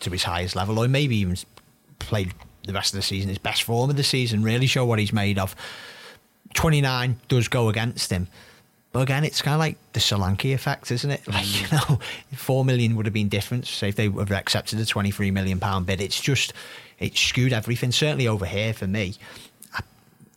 to 0.00 0.10
his 0.10 0.22
highest 0.22 0.56
level, 0.56 0.78
or 0.78 0.88
maybe 0.88 1.16
even 1.16 1.36
play 1.98 2.28
the 2.64 2.72
rest 2.72 2.92
of 2.92 2.98
the 2.98 3.02
season, 3.02 3.28
his 3.28 3.38
best 3.38 3.62
form 3.62 3.90
of 3.90 3.96
the 3.96 4.04
season, 4.04 4.42
really 4.42 4.66
show 4.66 4.84
what 4.84 4.98
he's 4.98 5.12
made 5.12 5.38
of. 5.38 5.54
29 6.54 7.20
does 7.28 7.48
go 7.48 7.68
against 7.68 8.10
him. 8.10 8.28
But 8.92 9.00
again, 9.00 9.24
it's 9.24 9.40
kind 9.40 9.54
of 9.54 9.60
like 9.60 9.76
the 9.92 10.00
Solanke 10.00 10.52
effect, 10.52 10.90
isn't 10.90 11.10
it? 11.10 11.22
Like, 11.28 11.60
you 11.60 11.68
know, 11.70 12.00
four 12.34 12.64
million 12.64 12.96
would 12.96 13.06
have 13.06 13.12
been 13.12 13.28
different. 13.28 13.66
Say 13.66 13.88
if 13.90 13.96
they 13.96 14.08
would 14.08 14.28
have 14.28 14.38
accepted 14.38 14.80
a 14.80 14.84
23 14.84 15.30
million 15.30 15.60
pound 15.60 15.86
bid, 15.86 16.00
it's 16.00 16.20
just, 16.20 16.52
it 16.98 17.16
skewed 17.16 17.52
everything, 17.52 17.92
certainly 17.92 18.26
over 18.26 18.46
here 18.46 18.72
for 18.72 18.86
me. 18.86 19.14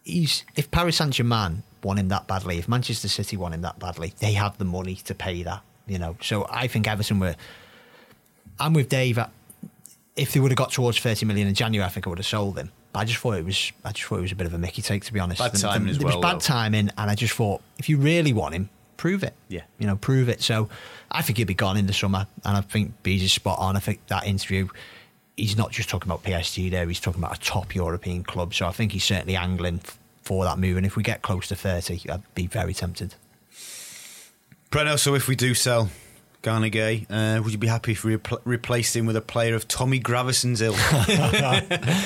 He's, 0.04 0.44
if 0.56 0.70
Paris 0.70 0.98
Saint 0.98 1.14
Germain 1.14 1.64
want 1.82 1.98
him 1.98 2.10
that 2.10 2.28
badly, 2.28 2.58
if 2.60 2.68
Manchester 2.68 3.08
City 3.08 3.38
want 3.38 3.54
him 3.54 3.62
that 3.62 3.80
badly, 3.80 4.14
they 4.20 4.34
have 4.34 4.58
the 4.58 4.66
money 4.66 4.96
to 4.96 5.16
pay 5.16 5.44
that, 5.44 5.62
you 5.88 5.98
know. 5.98 6.18
So 6.22 6.46
I 6.50 6.68
think 6.68 6.88
Everton 6.88 7.20
were, 7.20 7.36
I'm 8.60 8.74
with 8.74 8.90
Dave. 8.90 9.18
If 10.16 10.34
they 10.34 10.40
would 10.40 10.52
have 10.52 10.58
got 10.58 10.72
towards 10.72 11.00
30 11.00 11.26
million 11.26 11.48
in 11.48 11.56
January, 11.56 11.86
I 11.86 11.90
think 11.90 12.06
I 12.06 12.10
would 12.10 12.20
have 12.20 12.26
sold 12.28 12.58
him. 12.58 12.72
But 12.92 13.00
I 13.00 13.06
just 13.06 13.18
thought 13.20 13.34
it 13.34 13.46
was, 13.46 13.72
I 13.84 13.92
just 13.92 14.08
thought 14.08 14.20
it 14.20 14.22
was 14.22 14.32
a 14.32 14.36
bit 14.36 14.46
of 14.46 14.54
a 14.54 14.60
Mickey 14.60 14.84
take, 14.84 15.04
to 15.06 15.14
be 15.14 15.20
honest. 15.20 15.40
Bad 15.40 15.56
timing 15.56 15.90
as 15.90 15.98
It 15.98 16.04
well, 16.04 16.18
was 16.18 16.22
bad 16.22 16.36
though. 16.36 16.40
timing, 16.40 16.92
and 16.98 17.10
I 17.10 17.16
just 17.16 17.34
thought, 17.34 17.62
if 17.80 17.90
you 17.90 17.98
really 17.98 18.32
want 18.34 18.54
him, 18.54 18.70
prove 18.98 19.24
it. 19.24 19.34
Yeah. 19.48 19.62
You 19.80 19.88
know, 19.88 19.96
prove 19.96 20.30
it. 20.30 20.42
So 20.44 20.70
I 21.10 21.24
think 21.24 21.38
he'll 21.38 21.48
be 21.48 21.56
gone 21.56 21.78
in 21.78 21.88
the 21.88 21.94
summer, 21.94 22.28
and 22.46 22.56
I 22.58 22.62
think 22.62 23.02
Bees 23.02 23.24
is 23.24 23.34
spot 23.34 23.58
on. 23.58 23.76
I 23.76 23.80
think 23.80 24.06
that 24.08 24.28
interview, 24.28 24.68
he's 25.36 25.58
not 25.58 25.72
just 25.72 25.90
talking 25.90 26.08
about 26.12 26.22
PSG 26.24 26.70
there, 26.70 26.88
he's 26.88 27.00
talking 27.00 27.24
about 27.24 27.36
a 27.38 27.42
top 27.42 27.74
European 27.74 28.24
club. 28.24 28.54
So 28.54 28.68
I 28.68 28.72
think 28.72 28.92
he's 28.92 29.04
certainly 29.04 29.36
angling 29.36 29.80
f- 29.84 29.98
for 30.22 30.46
that 30.46 30.60
move. 30.60 30.78
And 30.78 30.86
if 30.86 30.96
we 30.96 31.02
get 31.02 31.24
close 31.24 31.48
to 31.48 31.56
30, 31.56 32.08
I'd 32.12 32.36
be 32.36 32.46
very 32.46 32.76
tempted. 32.76 33.16
Prenno, 34.70 34.98
so 35.00 35.16
if 35.16 35.28
we 35.28 35.36
do 35.36 35.54
sell 35.56 35.90
Gana 36.44 36.70
Gueye, 36.70 37.08
uh, 37.10 37.42
would 37.42 37.52
you 37.52 37.58
be 37.58 37.68
happy 37.68 37.94
if 37.94 38.04
we 38.04 38.18
repl- 38.18 38.42
replaced 38.44 38.96
him 38.96 39.06
with 39.08 39.16
a 39.16 39.22
player 39.22 39.56
of 39.56 39.68
Tommy 39.68 40.00
Gravesen's 40.00 40.62
ilk? 40.62 40.78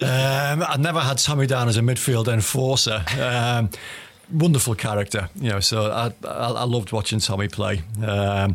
Um, 0.00 0.62
I'd 0.62 0.78
never 0.78 1.00
had 1.00 1.18
Tommy 1.18 1.48
down 1.48 1.68
as 1.68 1.76
a 1.76 1.80
midfield 1.80 2.28
enforcer. 2.28 3.04
Um, 3.20 3.68
wonderful 4.32 4.76
character, 4.76 5.28
you 5.34 5.50
know. 5.50 5.58
So 5.58 5.90
I, 5.90 6.12
I, 6.24 6.50
I 6.50 6.64
loved 6.64 6.92
watching 6.92 7.18
Tommy 7.18 7.48
play. 7.48 7.82
Um, 8.00 8.54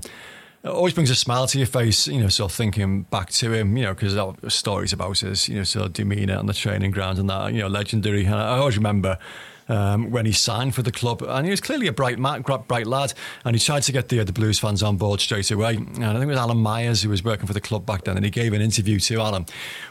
always 0.64 0.94
brings 0.94 1.10
a 1.10 1.16
smile 1.16 1.46
to 1.48 1.58
your 1.58 1.68
face, 1.68 2.08
you 2.08 2.22
know. 2.22 2.30
So 2.30 2.48
thinking 2.48 3.02
back 3.02 3.30
to 3.32 3.52
him, 3.52 3.76
you 3.76 3.84
know, 3.84 3.94
because 3.94 4.18
stories 4.54 4.94
about 4.94 5.20
his, 5.20 5.50
you 5.50 5.56
know, 5.56 5.64
sort 5.66 5.88
of 5.88 5.92
demeanour 5.92 6.38
on 6.38 6.46
the 6.46 6.54
training 6.54 6.92
ground 6.92 7.20
and 7.20 7.30
that, 7.30 7.52
you 7.52 7.60
know, 7.60 7.68
legendary. 7.68 8.24
And 8.24 8.36
I 8.36 8.58
always 8.60 8.78
remember. 8.78 9.18
Um, 9.68 10.12
when 10.12 10.26
he 10.26 10.32
signed 10.32 10.76
for 10.76 10.82
the 10.82 10.92
club, 10.92 11.22
and 11.22 11.46
he 11.46 11.52
was 11.52 11.62
clearly 11.62 11.88
a 11.88 11.94
bright, 11.94 12.20
ma- 12.20 12.40
gra- 12.40 12.60
bright 12.60 12.88
lad, 12.88 13.14
and 13.46 13.56
he 13.56 13.60
tried 13.60 13.84
to 13.84 13.92
get 13.92 14.10
the, 14.10 14.24
the 14.24 14.34
Blues 14.34 14.60
fans 14.60 14.84
on 14.84 14.98
board 14.98 15.20
straight 15.20 15.50
away. 15.52 15.76
And 15.76 16.04
I 16.04 16.14
think 16.14 16.24
it 16.24 16.28
was 16.28 16.38
Alan 16.38 16.58
Myers 16.58 17.02
who 17.02 17.10
was 17.10 17.24
working 17.24 17.48
for 17.48 17.54
the 17.54 17.62
club 17.62 17.86
back 17.86 18.04
then, 18.04 18.16
and 18.16 18.26
he 18.26 18.32
gave 18.32 18.54
an 18.54 18.62
interview 18.62 19.00
to 19.00 19.20
Alan 19.20 19.46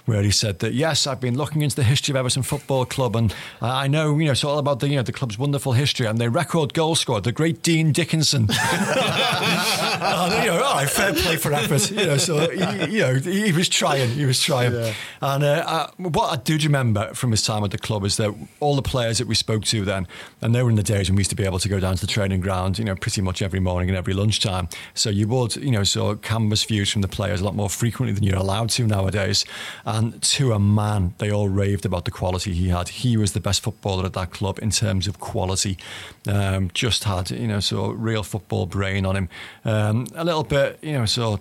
where 0.05 0.23
he 0.23 0.31
said 0.31 0.61
that 0.61 0.75
yes, 0.75 1.07
I've 1.07 1.21
been 1.21 1.37
looking 1.37 1.63
into 1.63 1.77
the 1.77 1.85
history 1.85 2.13
of 2.13 2.17
Everton 2.17 2.43
Football 2.43 2.87
Club, 2.87 3.17
and 3.17 3.35
I 3.61 3.83
I 3.83 3.89
know 3.89 4.17
you 4.17 4.27
know 4.27 4.33
it's 4.33 4.45
all 4.45 4.59
about 4.59 4.79
the 4.79 4.89
you 4.89 4.95
know 4.95 5.03
the 5.03 5.13
club's 5.13 5.37
wonderful 5.37 5.73
history 5.73 6.07
and 6.07 6.17
their 6.17 6.31
record 6.31 6.73
goal 6.73 6.95
scorer, 6.95 7.21
the 7.21 7.33
great 7.33 7.63
Dean 7.63 7.91
Dickinson. 7.91 8.43
And, 8.43 8.51
you 10.45 10.51
know, 10.51 10.63
all 10.63 10.75
right, 10.75 10.89
fair 10.89 11.13
play 11.13 11.37
for 11.37 11.53
effort. 11.53 11.91
You 11.91 12.07
know, 12.07 12.17
so 12.17 12.49
he, 12.49 12.95
you 12.95 13.01
know 13.01 13.15
he, 13.15 13.51
was 13.51 13.69
trying, 13.69 14.11
he 14.11 14.25
was 14.25 14.41
trying. 14.41 14.73
And 15.21 15.43
uh, 15.43 15.65
uh, 15.67 15.91
what 15.97 16.33
I 16.33 16.41
do 16.41 16.57
remember 16.59 17.13
from 17.15 17.33
his 17.33 17.43
time 17.43 17.65
at 17.65 17.73
the 17.73 17.79
club 17.79 18.05
is 18.05 18.19
that 18.19 18.33
all 18.61 18.77
the 18.77 18.83
players 18.83 19.19
that 19.19 19.27
we 19.27 19.35
spoke 19.35 19.62
to 19.63 19.85
then, 19.85 20.07
and 20.41 20.55
they 20.55 20.63
were 20.63 20.71
in 20.71 20.77
the 20.77 20.83
days 20.83 21.09
when 21.09 21.17
we 21.17 21.21
used 21.21 21.31
to 21.31 21.37
be 21.37 21.45
able 21.45 21.59
to 21.59 21.69
go 21.69 21.81
down 21.81 21.97
to 21.97 22.01
the 22.01 22.07
training 22.07 22.41
ground, 22.41 22.79
you 22.79 22.85
know, 22.85 22.95
pretty 22.95 23.21
much 23.21 23.43
every 23.43 23.61
morning 23.61 23.89
and 23.89 23.97
every 23.97 24.15
lunchtime. 24.15 24.69
So 24.95 25.11
you 25.11 25.29
would, 25.29 25.57
you 25.57 25.71
know, 25.71 25.85
so 25.85 26.17
canvas 26.17 26.65
views 26.65 26.91
from 26.91 27.03
the 27.03 27.09
players 27.09 27.41
a 27.41 27.45
lot 27.45 27.55
more 27.55 27.69
frequently 27.71 28.13
than 28.13 28.25
you're 28.25 28.39
allowed 28.39 28.71
to 28.71 28.87
nowadays. 28.87 29.45
And 29.85 30.21
to 30.23 30.53
a 30.53 30.59
man, 30.59 31.15
they 31.19 31.31
all 31.31 31.49
raved 31.49 31.85
about 31.85 32.05
the 32.05 32.11
quality 32.11 32.53
he 32.53 32.69
had. 32.69 32.89
He 32.89 33.17
was 33.17 33.33
the 33.33 33.41
best 33.41 33.63
footballer 33.63 34.07
at 34.07 34.13
that 34.15 34.31
club 34.31 34.59
in 34.61 34.71
terms 34.71 35.07
of 35.07 35.21
quality. 35.21 35.79
Um, 36.27 36.71
just 36.75 37.05
had, 37.05 37.31
you 37.31 37.47
know, 37.47 37.61
so 37.61 37.91
real 37.91 38.23
football 38.23 38.67
brain 38.67 39.07
on 39.07 39.17
him. 39.17 39.29
Um, 39.65 40.07
a 40.15 40.25
little 40.25 40.45
bit, 40.45 40.79
you 40.83 40.93
know, 40.93 41.07
so 41.07 41.41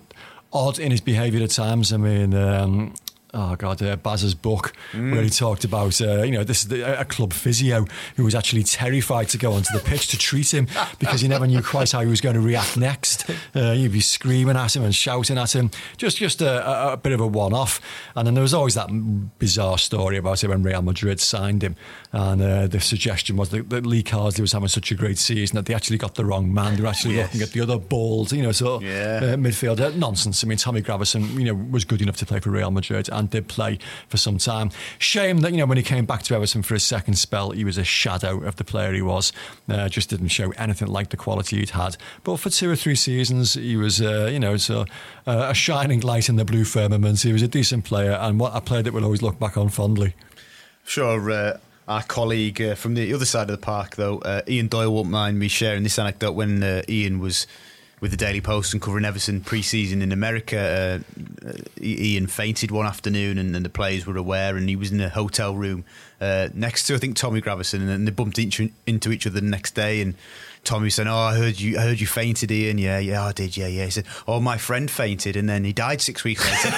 odd 0.52 0.78
in 0.78 0.90
his 0.90 1.00
behaviour 1.00 1.42
at 1.42 1.50
times. 1.50 1.92
I 1.92 1.96
mean, 1.96 2.34
um, 2.34 2.94
oh 3.34 3.56
god, 3.56 3.82
uh, 3.82 3.96
Baz's 3.96 4.34
book 4.34 4.72
where 4.92 5.22
he 5.22 5.30
talked 5.30 5.64
about, 5.64 6.00
uh, 6.00 6.22
you 6.22 6.32
know, 6.32 6.44
this 6.44 6.62
is 6.62 6.68
the, 6.68 7.00
a 7.00 7.04
club 7.04 7.32
physio 7.32 7.86
who 8.16 8.24
was 8.24 8.34
actually 8.34 8.62
terrified 8.62 9.28
to 9.30 9.38
go 9.38 9.52
onto 9.52 9.72
the 9.72 9.82
pitch 9.82 10.08
to 10.08 10.18
treat 10.18 10.52
him 10.52 10.66
because 10.98 11.20
he 11.22 11.28
never 11.28 11.46
knew 11.46 11.62
quite 11.62 11.90
how 11.92 12.00
he 12.00 12.06
was 12.06 12.20
going 12.20 12.34
to 12.34 12.40
react 12.40 12.76
next. 12.76 13.28
Uh, 13.54 13.72
he'd 13.72 13.92
be 13.92 14.00
screaming 14.00 14.56
at 14.56 14.76
him 14.76 14.82
and 14.84 14.94
shouting 14.94 15.38
at 15.38 15.54
him, 15.54 15.70
just 15.96 16.16
just 16.18 16.42
a, 16.42 16.92
a, 16.92 16.96
bit 16.96 17.12
of 17.12 17.20
a 17.20 17.26
one-off. 17.26 17.80
And 18.14 18.26
then 18.26 18.34
there 18.34 18.42
was 18.42 18.54
always 18.54 18.74
that 18.74 18.88
bizarre 19.38 19.78
story 19.78 20.16
about 20.16 20.44
it 20.44 20.48
when 20.48 20.62
Real 20.62 20.82
Madrid 20.82 21.20
signed 21.20 21.62
him, 21.62 21.76
and 22.12 22.42
uh, 22.42 22.66
the 22.66 22.80
suggestion 22.80 23.36
was 23.36 23.50
that, 23.50 23.70
that 23.70 23.86
Lee 23.86 24.02
Carsley 24.02 24.40
was 24.40 24.52
having 24.52 24.68
such 24.68 24.90
a 24.90 24.94
great 24.94 25.18
season 25.18 25.56
that 25.56 25.66
they 25.66 25.74
actually 25.74 25.98
got 25.98 26.14
the 26.16 26.24
wrong 26.24 26.52
man. 26.52 26.76
They 26.76 26.82
were 26.82 26.88
actually 26.88 27.14
Yes. 27.16 27.28
looking 27.28 27.42
at 27.42 27.50
the 27.52 27.60
other 27.60 27.78
bald, 27.78 28.32
you 28.32 28.42
know, 28.42 28.52
so 28.52 28.80
Yeah. 28.80 29.20
uh, 29.22 29.36
midfielder. 29.36 29.94
Nonsense. 29.96 30.44
I 30.44 30.46
mean, 30.46 30.58
Tommy 30.58 30.82
Gravesen, 30.82 31.38
you 31.38 31.44
know, 31.44 31.54
was 31.54 31.84
good 31.84 32.02
enough 32.02 32.16
to 32.18 32.26
play 32.26 32.40
for 32.40 32.50
Real 32.50 32.70
Madrid 32.70 33.08
and 33.10 33.21
did 33.26 33.48
play 33.48 33.78
for 34.08 34.16
some 34.16 34.38
time. 34.38 34.70
Shame 34.98 35.38
that, 35.38 35.52
you 35.52 35.58
know, 35.58 35.66
when 35.66 35.76
he 35.76 35.82
came 35.82 36.04
back 36.04 36.22
to 36.24 36.34
Everton 36.34 36.62
for 36.62 36.74
his 36.74 36.84
second 36.84 37.14
spell, 37.14 37.50
he 37.50 37.64
was 37.64 37.78
a 37.78 37.84
shadow 37.84 38.42
of 38.42 38.56
the 38.56 38.64
player 38.64 38.92
he 38.92 39.02
was. 39.02 39.32
Uh, 39.68 39.88
just 39.88 40.10
didn't 40.10 40.28
show 40.28 40.50
anything 40.52 40.88
like 40.88 41.10
the 41.10 41.16
quality 41.16 41.58
he'd 41.58 41.70
had. 41.70 41.96
But 42.24 42.36
for 42.36 42.50
two 42.50 42.70
or 42.70 42.76
three 42.76 42.96
seasons, 42.96 43.54
he 43.54 43.76
was, 43.76 44.00
uh, 44.00 44.28
you 44.32 44.40
know, 44.40 44.56
so 44.56 44.86
uh, 45.26 45.46
a 45.50 45.54
shining 45.54 46.00
light 46.00 46.28
in 46.28 46.36
the 46.36 46.44
blue 46.44 46.64
firmament. 46.64 47.20
He 47.22 47.32
was 47.32 47.42
a 47.42 47.48
decent 47.48 47.84
player 47.84 48.12
and 48.12 48.38
what 48.40 48.52
a 48.54 48.60
player 48.60 48.82
that 48.82 48.92
we'll 48.92 49.04
always 49.04 49.22
look 49.22 49.38
back 49.38 49.56
on 49.56 49.68
fondly. 49.68 50.14
Sure, 50.84 51.30
uh, 51.30 51.58
our 51.88 52.02
colleague 52.02 52.60
uh, 52.60 52.74
from 52.74 52.94
the 52.94 53.12
other 53.12 53.24
side 53.24 53.50
of 53.50 53.60
the 53.60 53.64
park, 53.64 53.96
though, 53.96 54.18
uh, 54.18 54.42
Ian 54.48 54.68
Doyle, 54.68 54.92
won't 54.92 55.10
mind 55.10 55.38
me 55.38 55.48
sharing 55.48 55.82
this 55.82 55.98
anecdote 55.98 56.32
when 56.32 56.62
uh, 56.62 56.82
Ian 56.88 57.18
was 57.18 57.46
with 58.02 58.10
the 58.10 58.16
Daily 58.16 58.40
Post 58.40 58.72
and 58.72 58.82
covering 58.82 59.04
Everton 59.04 59.40
pre-season 59.40 60.02
in 60.02 60.10
America. 60.10 61.04
Uh, 61.46 61.48
uh, 61.48 61.52
Ian 61.80 62.26
fainted 62.26 62.72
one 62.72 62.84
afternoon, 62.84 63.38
and, 63.38 63.54
and 63.54 63.64
the 63.64 63.70
players 63.70 64.04
were 64.04 64.16
aware, 64.16 64.56
and 64.56 64.68
he 64.68 64.74
was 64.74 64.90
in 64.90 65.00
a 65.00 65.08
hotel 65.08 65.54
room 65.54 65.84
uh, 66.20 66.48
next 66.52 66.88
to, 66.88 66.96
I 66.96 66.98
think, 66.98 67.14
Tommy 67.14 67.40
Gravesen, 67.40 67.88
and 67.88 68.06
they 68.06 68.10
bumped 68.10 68.38
into 68.38 69.12
each 69.12 69.26
other 69.26 69.40
the 69.40 69.46
next 69.46 69.74
day, 69.74 70.02
and. 70.02 70.14
Tommy 70.64 70.84
was 70.84 70.94
saying, 70.94 71.08
"Oh, 71.08 71.16
I 71.16 71.34
heard 71.34 71.58
you. 71.58 71.76
I 71.76 71.82
heard 71.82 71.98
you 71.98 72.06
fainted, 72.06 72.52
Ian. 72.52 72.78
Yeah, 72.78 73.00
yeah, 73.00 73.24
I 73.24 73.32
did. 73.32 73.56
Yeah, 73.56 73.66
yeah." 73.66 73.86
He 73.86 73.90
said, 73.90 74.04
"Oh, 74.28 74.38
my 74.38 74.58
friend 74.58 74.88
fainted, 74.88 75.34
and 75.34 75.48
then 75.48 75.64
he 75.64 75.72
died 75.72 76.00
six 76.00 76.22
weeks 76.22 76.44
later." 76.44 76.68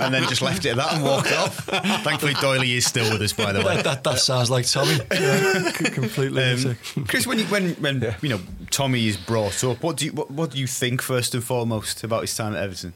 and 0.00 0.12
then 0.12 0.28
just 0.28 0.42
left 0.42 0.64
it 0.64 0.70
at 0.70 0.76
that 0.78 0.94
and 0.94 1.04
walked 1.04 1.32
off. 1.32 1.58
Thankfully, 2.02 2.34
Doyley 2.34 2.76
is 2.76 2.84
still 2.84 3.08
with 3.12 3.22
us, 3.22 3.32
by 3.32 3.52
the 3.52 3.60
way. 3.60 3.76
that, 3.76 3.84
that, 3.84 4.02
that 4.02 4.18
sounds 4.18 4.50
like 4.50 4.66
Tommy. 4.66 4.98
Yeah, 5.12 5.70
completely. 5.70 6.42
Um, 6.42 6.76
Chris, 7.06 7.24
when 7.24 7.38
you, 7.38 7.44
when 7.44 7.74
when 7.74 8.16
you 8.20 8.30
know 8.30 8.40
Tommy 8.74 9.06
is 9.06 9.16
brought 9.16 9.62
up, 9.62 9.82
what 9.84 9.96
do 9.98 10.06
you 10.06 10.12
what, 10.12 10.30
what 10.32 10.50
do 10.50 10.58
you 10.58 10.66
think 10.66 11.00
first 11.00 11.32
and 11.34 11.44
foremost 11.44 12.02
about 12.02 12.22
his 12.22 12.36
time 12.36 12.54
at 12.56 12.62
Everton? 12.64 12.92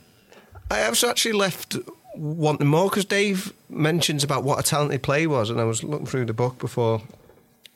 I 0.70 0.88
was 0.90 1.04
actually 1.04 1.32
left 1.34 1.76
wanting 2.16 2.66
more 2.66 2.88
because 2.90 3.04
Dave 3.04 3.52
mentions 3.68 4.24
about 4.24 4.42
what 4.42 4.58
a 4.58 4.62
talented 4.64 5.04
player 5.04 5.20
he 5.20 5.26
was, 5.28 5.50
and 5.50 5.60
I 5.60 5.64
was 5.64 5.84
looking 5.84 6.06
through 6.06 6.24
the 6.26 6.32
book 6.34 6.58
before. 6.58 7.02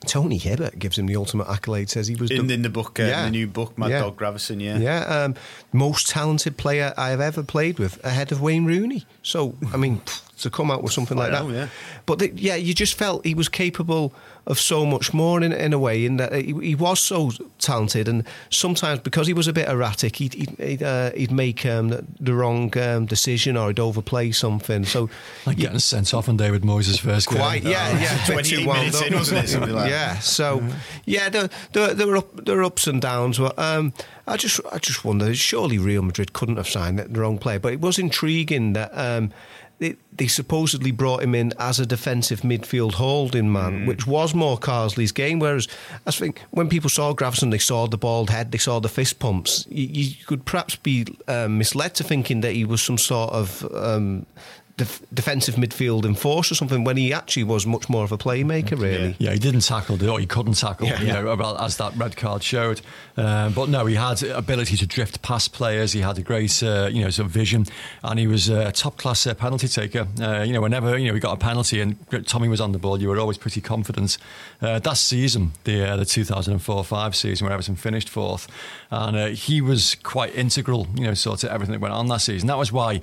Tony 0.05 0.37
Hibbert 0.37 0.77
gives 0.79 0.99
him 0.99 1.05
the 1.05 1.15
ultimate 1.15 1.47
accolade. 1.47 1.89
Says 1.89 2.07
he 2.07 2.15
was 2.15 2.29
In, 2.29 2.47
the, 2.47 2.53
in 2.55 2.61
the 2.61 2.69
book, 2.69 2.99
uh, 2.99 3.03
Yeah. 3.03 3.23
the 3.23 3.31
new 3.31 3.47
book, 3.47 3.77
Mad 3.77 3.91
Yeah. 3.91 4.01
Dog 4.01 4.17
Gravesen, 4.17 4.61
yeah. 4.61 4.77
yeah, 4.77 5.23
um, 5.23 5.35
most 5.71 6.09
talented 6.09 6.57
player 6.57 6.93
I 6.97 7.11
have 7.11 7.21
ever 7.21 7.41
played 7.41 7.79
with, 7.79 8.03
ahead 8.03 8.33
of 8.33 8.41
Wayne 8.41 8.65
Rooney. 8.65 9.05
So 9.21 9.55
I 9.73 9.77
mean, 9.77 10.01
to 10.43 10.49
come 10.49 10.69
out 10.69 10.83
with 10.83 10.93
something 10.93 11.17
like 11.17 11.29
I 11.29 11.39
that, 11.39 11.47
know, 11.47 11.53
yeah. 11.53 11.67
But 12.05 12.19
the, 12.19 12.31
yeah, 12.35 12.55
you 12.55 12.73
just 12.73 12.93
felt 12.93 13.25
he 13.25 13.33
was 13.33 13.49
capable 13.49 14.13
of 14.45 14.59
so 14.59 14.85
much 14.85 15.13
more 15.13 15.41
in, 15.41 15.53
in 15.53 15.71
a 15.71 15.79
way. 15.79 16.05
In 16.05 16.17
that 16.17 16.33
he, 16.33 16.53
he 16.61 16.75
was 16.75 16.99
so 16.99 17.31
talented, 17.59 18.07
and 18.07 18.25
sometimes 18.49 18.99
because 18.99 19.27
he 19.27 19.33
was 19.33 19.47
a 19.47 19.53
bit 19.53 19.67
erratic, 19.69 20.17
he'd 20.17 20.33
he'd, 20.33 20.49
he'd, 20.59 20.83
uh, 20.83 21.11
he'd 21.11 21.31
make 21.31 21.65
um, 21.65 21.89
the, 21.89 22.05
the 22.19 22.33
wrong 22.33 22.77
um, 22.77 23.05
decision 23.05 23.55
or 23.55 23.69
he'd 23.69 23.79
overplay 23.79 24.31
something. 24.31 24.83
So 24.83 25.09
like 25.45 25.57
getting 25.57 25.79
sent 25.79 26.13
off 26.13 26.27
on 26.27 26.37
David 26.37 26.63
Moyes' 26.63 26.99
first 26.99 27.29
game. 27.29 27.39
Quite, 27.39 27.63
yeah, 27.63 27.99
yeah. 27.99 28.15
a 28.15 28.27
bit 28.35 28.45
28 28.45 28.67
wound 28.67 28.79
minutes 28.79 29.01
up, 29.01 29.07
in, 29.07 29.13
wasn't 29.15 29.43
it? 29.43 29.47
Something 29.47 29.73
like 29.73 29.83
that. 29.85 29.89
yeah. 29.89 30.19
So, 30.19 30.63
yeah, 31.05 31.29
there, 31.29 31.49
there, 31.71 31.93
there 31.93 32.07
were 32.07 32.17
up, 32.17 32.45
there 32.45 32.57
were 32.57 32.63
ups 32.63 32.87
and 32.87 33.01
downs. 33.01 33.39
But 33.39 33.57
um, 33.57 33.93
I 34.27 34.37
just, 34.37 34.59
I 34.71 34.77
just 34.79 35.05
wonder. 35.05 35.33
Surely 35.33 35.77
Real 35.77 36.01
Madrid 36.01 36.33
couldn't 36.33 36.57
have 36.57 36.67
signed 36.67 36.99
the 36.99 37.19
wrong 37.19 37.37
player, 37.37 37.59
but 37.59 37.73
it 37.73 37.81
was 37.81 37.97
intriguing 37.97 38.73
that. 38.73 39.31
They, 39.83 39.97
they 40.15 40.27
supposedly 40.27 40.91
brought 40.91 41.23
him 41.23 41.35
in 41.35 41.51
as 41.59 41.77
a 41.77 41.85
defensive 41.85 42.39
midfield 42.39 42.93
holding 42.93 43.51
man, 43.51 43.85
which 43.85 44.07
was 44.07 44.33
more 44.33 44.57
Carsley's 44.57 45.11
game. 45.11 45.39
Whereas 45.39 45.67
I 46.07 46.11
think 46.11 46.39
when 46.51 46.69
people 46.69 46.89
saw 46.89 47.13
Gravesen, 47.13 47.51
they 47.51 47.57
saw 47.57 47.87
the 47.87 47.97
bald 47.97 48.29
head, 48.29 48.53
they 48.53 48.57
saw 48.57 48.79
the 48.79 48.87
fist 48.87 49.19
pumps. 49.19 49.67
You, 49.69 49.85
you 49.85 50.25
could 50.25 50.45
perhaps 50.45 50.77
be 50.77 51.05
um, 51.27 51.57
misled 51.57 51.95
to 51.95 52.03
thinking 52.05 52.39
that 52.41 52.53
he 52.53 52.63
was 52.63 52.81
some 52.81 52.97
sort 52.97 53.33
of 53.33 53.67
um, 53.75 54.25
def- 54.77 55.01
defensive 55.13 55.55
midfield 55.55 56.05
enforcer 56.05 56.53
or 56.53 56.55
something 56.55 56.83
when 56.83 56.97
he 56.97 57.13
actually 57.13 57.43
was 57.43 57.65
much 57.65 57.89
more 57.89 58.03
of 58.03 58.11
a 58.11 58.17
playmaker, 58.17 58.79
really. 58.79 59.15
Yeah, 59.19 59.31
he 59.33 59.39
didn't 59.39 59.61
tackle, 59.61 60.03
or 60.09 60.19
he 60.19 60.25
couldn't 60.25 60.53
tackle, 60.53 60.87
Yeah. 60.87 61.01
you 61.01 61.07
know, 61.07 61.55
as 61.59 61.77
that 61.77 61.95
red 61.95 62.15
card 62.17 62.41
showed. 62.43 62.81
Um, 63.15 63.53
but 63.53 63.69
no, 63.69 63.85
he 63.85 63.95
had 63.95 64.23
ability 64.23 64.75
to 64.77 64.87
drift 64.87 65.21
past 65.21 65.53
players. 65.53 65.91
He 65.93 66.01
had 66.01 66.17
a 66.17 66.21
great, 66.21 66.63
uh, 66.63 66.89
you 66.91 67.03
know, 67.03 67.09
sort 67.09 67.27
of 67.27 67.31
vision, 67.31 67.65
and 68.03 68.19
he 68.19 68.25
was 68.27 68.49
a 68.49 68.71
top 68.71 68.97
class 68.97 69.27
uh, 69.27 69.33
penalty 69.35 69.67
taker. 69.67 70.07
Uh, 70.19 70.41
you 70.41 70.53
know, 70.53 70.61
whenever 70.61 70.97
you 70.97 71.07
know 71.07 71.13
we 71.13 71.19
got 71.19 71.33
a 71.33 71.37
penalty 71.37 71.79
and 71.79 71.95
Tommy 72.25 72.47
was 72.47 72.59
on 72.61 72.71
the 72.71 72.79
ball, 72.79 72.99
you 73.01 73.07
were 73.09 73.19
always 73.19 73.37
pretty 73.37 73.61
confident. 73.61 74.17
Uh, 74.61 74.79
that 74.79 74.97
season, 74.97 75.51
the 75.65 75.87
uh, 75.91 75.97
the 75.97 76.05
2004-5 76.05 77.15
season, 77.15 77.45
where 77.45 77.53
Everton 77.53 77.75
finished 77.75 78.09
fourth, 78.09 78.47
and 78.91 79.15
uh, 79.15 79.27
he 79.27 79.61
was 79.61 79.95
quite 80.03 80.33
integral, 80.35 80.87
you 80.95 81.03
know, 81.05 81.13
sort 81.13 81.43
of 81.43 81.49
everything 81.51 81.73
that 81.73 81.81
went 81.81 81.93
on 81.93 82.07
that 82.07 82.21
season. 82.21 82.47
That 82.47 82.57
was 82.57 82.71
why 82.71 83.01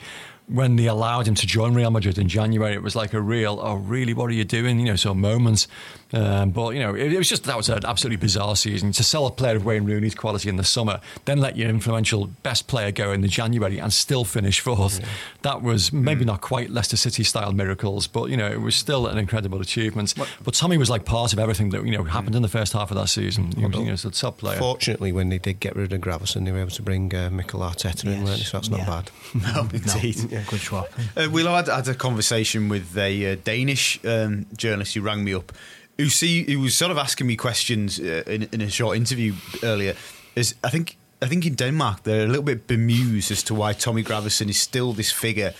when 0.51 0.77
they 0.77 0.87
allowed 0.87 1.29
him 1.29 1.35
to 1.37 1.47
join 1.47 1.75
Real 1.75 1.91
Madrid 1.91 2.19
in 2.19 2.29
January, 2.29 2.75
it 2.75 2.83
was 2.83 2.97
like 2.97 3.13
a 3.13 3.21
real, 3.21 3.61
oh, 3.63 3.75
really, 3.77 4.15
what 4.15 4.27
are 4.27 4.35
you 4.35 4.45
doing? 4.45 4.81
You 4.81 4.87
know, 4.87 4.97
of 4.97 5.15
moments. 5.15 5.69
Um, 6.13 6.51
but, 6.51 6.71
you 6.75 6.81
know, 6.81 6.95
it, 6.95 7.13
it 7.13 7.19
was 7.19 7.29
just, 7.29 7.45
that 7.45 7.57
was 7.57 7.69
an 7.69 7.85
absolutely 7.85 8.17
bizarre 8.17 8.57
season. 8.57 8.93
To 8.93 9.03
sell 9.05 9.27
a 9.27 9.31
player 9.31 9.57
of 9.57 9.65
Wayne 9.65 9.85
Rooney's 9.85 10.15
quality 10.15 10.49
in 10.49 10.57
the 10.57 10.65
summer, 10.65 11.01
then 11.25 11.39
let 11.39 11.57
your 11.57 11.69
influential 11.69 12.27
best 12.43 12.67
player 12.67 12.91
go 12.91 13.13
in 13.13 13.21
the 13.21 13.29
January 13.29 13.79
and 13.79 13.93
still 13.93 14.25
finish 14.25 14.61
fourth. 14.61 15.01
That 15.43 15.63
was 15.63 15.93
maybe 15.93 16.25
not 16.25 16.41
quite 16.41 16.71
Leicester 16.71 16.97
City 16.97 17.23
style 17.23 17.53
miracles, 17.53 18.07
but, 18.07 18.31
you 18.31 18.37
know, 18.37 18.47
it 18.51 18.61
was 18.61 18.75
still 18.75 19.07
an 19.07 19.19
incredible 19.19 19.61
achievement. 19.61 20.15
But 20.45 20.55
Tommy 20.55 20.79
was 20.79 20.91
like 20.91 21.05
part 21.05 21.33
of 21.33 21.39
everything 21.39 21.71
that, 21.71 21.85
you 21.85 21.97
know, 21.97 22.05
happened 22.05 22.35
in 22.35 22.43
the 22.43 22.49
first 22.49 22.73
half 22.73 22.91
of 22.91 22.97
that 22.97 23.09
season. 23.09 23.53
He 23.57 23.65
was, 23.65 23.77
you 23.77 23.85
know, 23.87 23.93
a 23.93 23.97
top 24.13 24.39
player. 24.39 24.59
Fortunately, 24.59 25.13
when 25.13 25.29
they 25.29 25.39
did 25.39 25.61
get 25.61 25.77
rid 25.77 25.93
of 25.93 26.01
Gravesen, 26.01 26.45
they 26.45 26.53
were 26.53 26.59
able 26.61 26.71
to 26.71 26.83
bring 26.83 27.15
uh, 27.15 27.31
Mikel 27.31 27.61
Arteta 27.61 28.05
in, 28.07 28.11
Yes. 28.11 28.19
weren't 28.25 28.27
they? 28.39 28.43
So 28.45 28.57
that's 28.59 28.69
not 28.71 28.81
Yeah. 28.81 28.87
bad. 28.87 29.11
No, 29.55 29.69
indeed. 29.73 30.17
No, 30.33 30.43
good 30.49 30.61
swap. 30.61 30.89
Uh, 31.17 31.29
Will, 31.31 31.47
I 31.49 31.57
had, 31.57 31.69
had 31.69 31.89
a 31.89 31.95
conversation 31.95 32.69
with 32.69 32.97
a 32.99 33.33
uh, 33.33 33.37
Danish 33.45 34.01
um, 34.05 34.47
journalist 34.57 34.95
who 34.95 35.01
rang 35.03 35.23
me 35.25 35.35
up, 35.35 35.53
who 36.01 36.09
see 36.09 36.45
who 36.53 36.61
was 36.61 36.77
sort 36.77 36.91
of 36.91 36.99
asking 36.99 37.27
me 37.27 37.37
questions 37.37 37.99
uh, 38.01 38.23
in, 38.27 38.49
in 38.53 38.61
a 38.61 38.71
short 38.71 38.97
interview 38.97 39.35
earlier. 39.63 39.95
Is 40.35 40.55
I 40.65 40.71
think 40.71 40.97
I 41.23 41.27
think 41.29 41.45
in 41.47 41.55
Denmark 41.55 42.03
they're 42.03 42.25
a 42.25 42.29
little 42.29 42.43
bit 42.43 42.67
bemused 42.67 43.31
as 43.31 43.43
to 43.45 43.55
why 43.55 43.73
Tommy 43.75 44.03
Gravesen 44.03 44.49
is 44.49 44.61
still 44.61 44.93
this 44.93 45.13
figure 45.13 45.53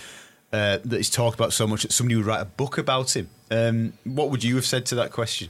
uh, 0.53 0.77
that 0.85 0.99
is 0.99 1.09
talked 1.09 1.35
about 1.39 1.53
so 1.53 1.67
much 1.67 1.81
that 1.83 1.91
somebody 1.91 2.15
would 2.15 2.25
write 2.25 2.41
a 2.41 2.45
book 2.57 2.77
about 2.77 3.15
him. 3.15 3.27
Um, 3.49 3.93
what 4.03 4.29
would 4.31 4.43
you 4.43 4.55
have 4.55 4.65
said 4.65 4.85
to 4.87 4.95
that 4.95 5.11
question? 5.11 5.49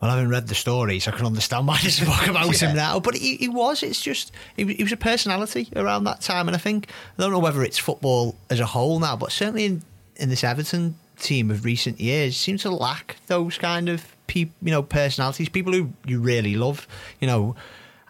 Well, 0.00 0.10
I 0.10 0.14
haven't 0.14 0.30
read 0.30 0.46
the 0.46 0.54
story, 0.54 1.00
so 1.00 1.10
I 1.10 1.16
can 1.16 1.26
understand 1.26 1.66
why 1.66 1.78
there's 1.82 2.00
a 2.02 2.04
book 2.06 2.26
about 2.30 2.46
Yeah. 2.62 2.68
him 2.68 2.76
now. 2.76 3.00
But 3.00 3.14
he, 3.16 3.36
he 3.36 3.48
was. 3.48 3.82
It's 3.82 4.00
just 4.00 4.32
he, 4.56 4.64
he 4.74 4.82
was 4.84 4.92
a 4.92 4.96
personality 4.96 5.68
around 5.74 6.04
that 6.04 6.20
time, 6.20 6.48
and 6.48 6.54
I 6.56 6.60
think 6.60 6.86
I 7.18 7.22
don't 7.22 7.32
know 7.32 7.40
whether 7.42 7.64
it's 7.64 7.78
football 7.78 8.36
as 8.48 8.60
a 8.60 8.66
whole 8.66 9.00
now, 9.00 9.16
but 9.16 9.32
certainly 9.32 9.64
in, 9.64 9.82
in 10.16 10.28
this 10.28 10.44
Everton 10.44 10.94
team 11.18 11.50
of 11.50 11.64
recent 11.64 12.00
years, 12.00 12.36
seem 12.36 12.58
to 12.58 12.70
lack 12.70 13.16
those 13.26 13.58
kind 13.58 13.88
of 13.88 14.16
people, 14.26 14.54
you 14.62 14.70
know 14.70 14.82
personalities, 14.82 15.48
people 15.48 15.72
who 15.72 15.92
you 16.06 16.20
really 16.20 16.54
love, 16.56 16.86
you 17.20 17.26
know, 17.26 17.56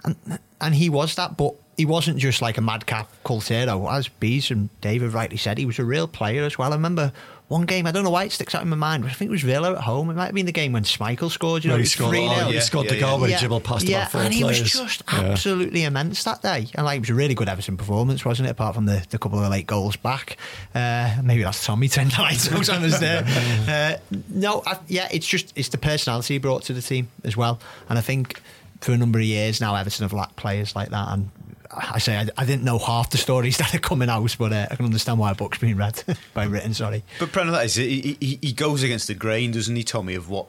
and 0.05 0.17
and 0.61 0.75
he 0.75 0.89
was 0.89 1.15
that, 1.17 1.37
but. 1.37 1.55
He 1.79 1.87
wasn't 1.87 2.18
just 2.18 2.43
like 2.43 2.59
a 2.59 2.61
madcap 2.61 3.09
cult 3.24 3.49
hero. 3.49 3.89
As 3.89 4.09
Bees 4.09 4.51
and 4.51 4.68
David 4.81 5.14
rightly 5.14 5.37
said, 5.39 5.57
he 5.57 5.64
was 5.64 5.79
a 5.79 5.85
real 5.85 6.07
player 6.09 6.43
as 6.45 6.59
well. 6.59 6.72
I 6.72 6.74
remember 6.74 7.12
one 7.47 7.62
game, 7.66 7.87
I 7.87 7.93
don't 7.93 8.05
know 8.05 8.11
why 8.11 8.24
it 8.24 8.33
sticks 8.33 8.55
out 8.55 8.62
in 8.62 8.68
my 8.68 8.76
mind, 8.76 9.05
but 9.05 9.11
I 9.11 9.14
think 9.14 9.31
it 9.31 9.33
was 9.33 9.43
Villa 9.43 9.72
at 9.72 9.79
home. 9.85 10.11
It 10.11 10.14
might 10.14 10.26
have 10.26 10.35
been 10.35 10.45
the 10.45 10.53
game 10.53 10.72
when 10.72 10.83
Schmeichel 10.83 11.31
scored, 11.31 11.64
you 11.64 11.68
know, 11.68 11.76
Where 11.76 11.81
he 11.81 11.87
scored, 11.89 12.14
3-0. 12.14 12.47
oh, 12.47 12.51
he 12.51 12.61
scored 12.61 12.87
yeah, 12.87 12.93
the 12.93 13.01
goal 13.01 13.12
yeah. 13.12 13.20
where 13.20 13.31
he 13.31 13.37
dribbled 13.37 13.64
past 13.64 13.85
yeah, 13.89 13.99
about 14.01 14.11
four 14.11 14.20
and 14.22 14.35
he 14.35 14.45
was 14.45 14.61
just 14.61 15.03
Yeah. 15.11 15.20
absolutely 15.20 15.85
immense 15.85 16.24
that 16.24 16.43
day. 16.43 16.66
And 16.74 16.85
like, 16.85 16.97
it 16.99 17.01
was 17.01 17.11
a 17.11 17.14
really 17.14 17.35
good 17.35 17.49
Everton 17.49 17.76
performance, 17.79 18.24
wasn't 18.24 18.49
it? 18.49 18.51
Apart 18.51 18.74
from 18.74 18.85
the, 18.87 19.07
the 19.09 19.18
couple 19.18 19.39
of 19.43 19.49
late 19.51 19.66
goals 19.66 19.97
back. 19.97 20.37
Uh, 20.74 21.16
maybe 21.22 21.43
that's 21.45 21.64
Tommy 21.64 21.89
turned 21.89 22.11
the 22.11 22.20
lights 22.20 22.53
out 22.53 22.68
on 22.68 22.83
us 22.85 22.99
there. 22.99 23.24
Uh, 23.68 23.97
no, 24.29 24.62
I, 24.66 24.79
yeah, 24.89 25.09
it's 25.12 25.26
just 25.26 25.53
it's 25.57 25.68
the 25.68 25.79
personality 25.79 26.35
he 26.35 26.39
brought 26.39 26.64
to 26.64 26.72
the 26.72 26.83
team 26.83 27.09
as 27.24 27.37
well. 27.37 27.61
And 27.89 27.99
I 27.99 28.03
think 28.03 28.41
for 28.81 28.93
a 28.93 28.97
number 28.97 29.18
of 29.18 29.24
years 29.24 29.61
now, 29.61 29.74
Everton 29.74 30.05
have 30.05 30.12
lacked 30.12 30.37
players 30.37 30.74
like 30.74 30.89
that. 30.91 31.09
And 31.12 31.31
I 31.71 31.99
say 31.99 32.16
I, 32.16 32.29
I 32.37 32.45
didn't 32.47 32.64
know 32.64 32.79
half 32.79 33.11
the 33.11 33.19
stories 33.19 33.57
that 33.59 33.75
are 33.75 33.79
coming 33.79 34.09
out, 34.09 34.37
but 34.39 34.53
uh, 34.53 34.66
I 34.71 34.77
can 34.77 34.85
understand 34.87 35.19
why 35.19 35.31
a 35.33 35.35
book's 35.35 35.59
being 35.59 35.77
read 35.77 36.03
by 36.35 36.45
written. 36.45 36.73
Sorry. 36.75 37.03
But 37.19 37.33
part 37.33 37.47
of 37.47 37.53
that 37.53 37.66
is 37.66 37.75
he, 37.75 38.16
he, 38.21 38.39
he 38.41 38.53
goes 38.53 38.83
against 38.83 39.07
the 39.09 39.14
grain, 39.14 39.53
doesn't 39.53 39.75
he, 39.77 39.85
Tommy, 39.85 40.14
of 40.14 40.29
what, 40.31 40.47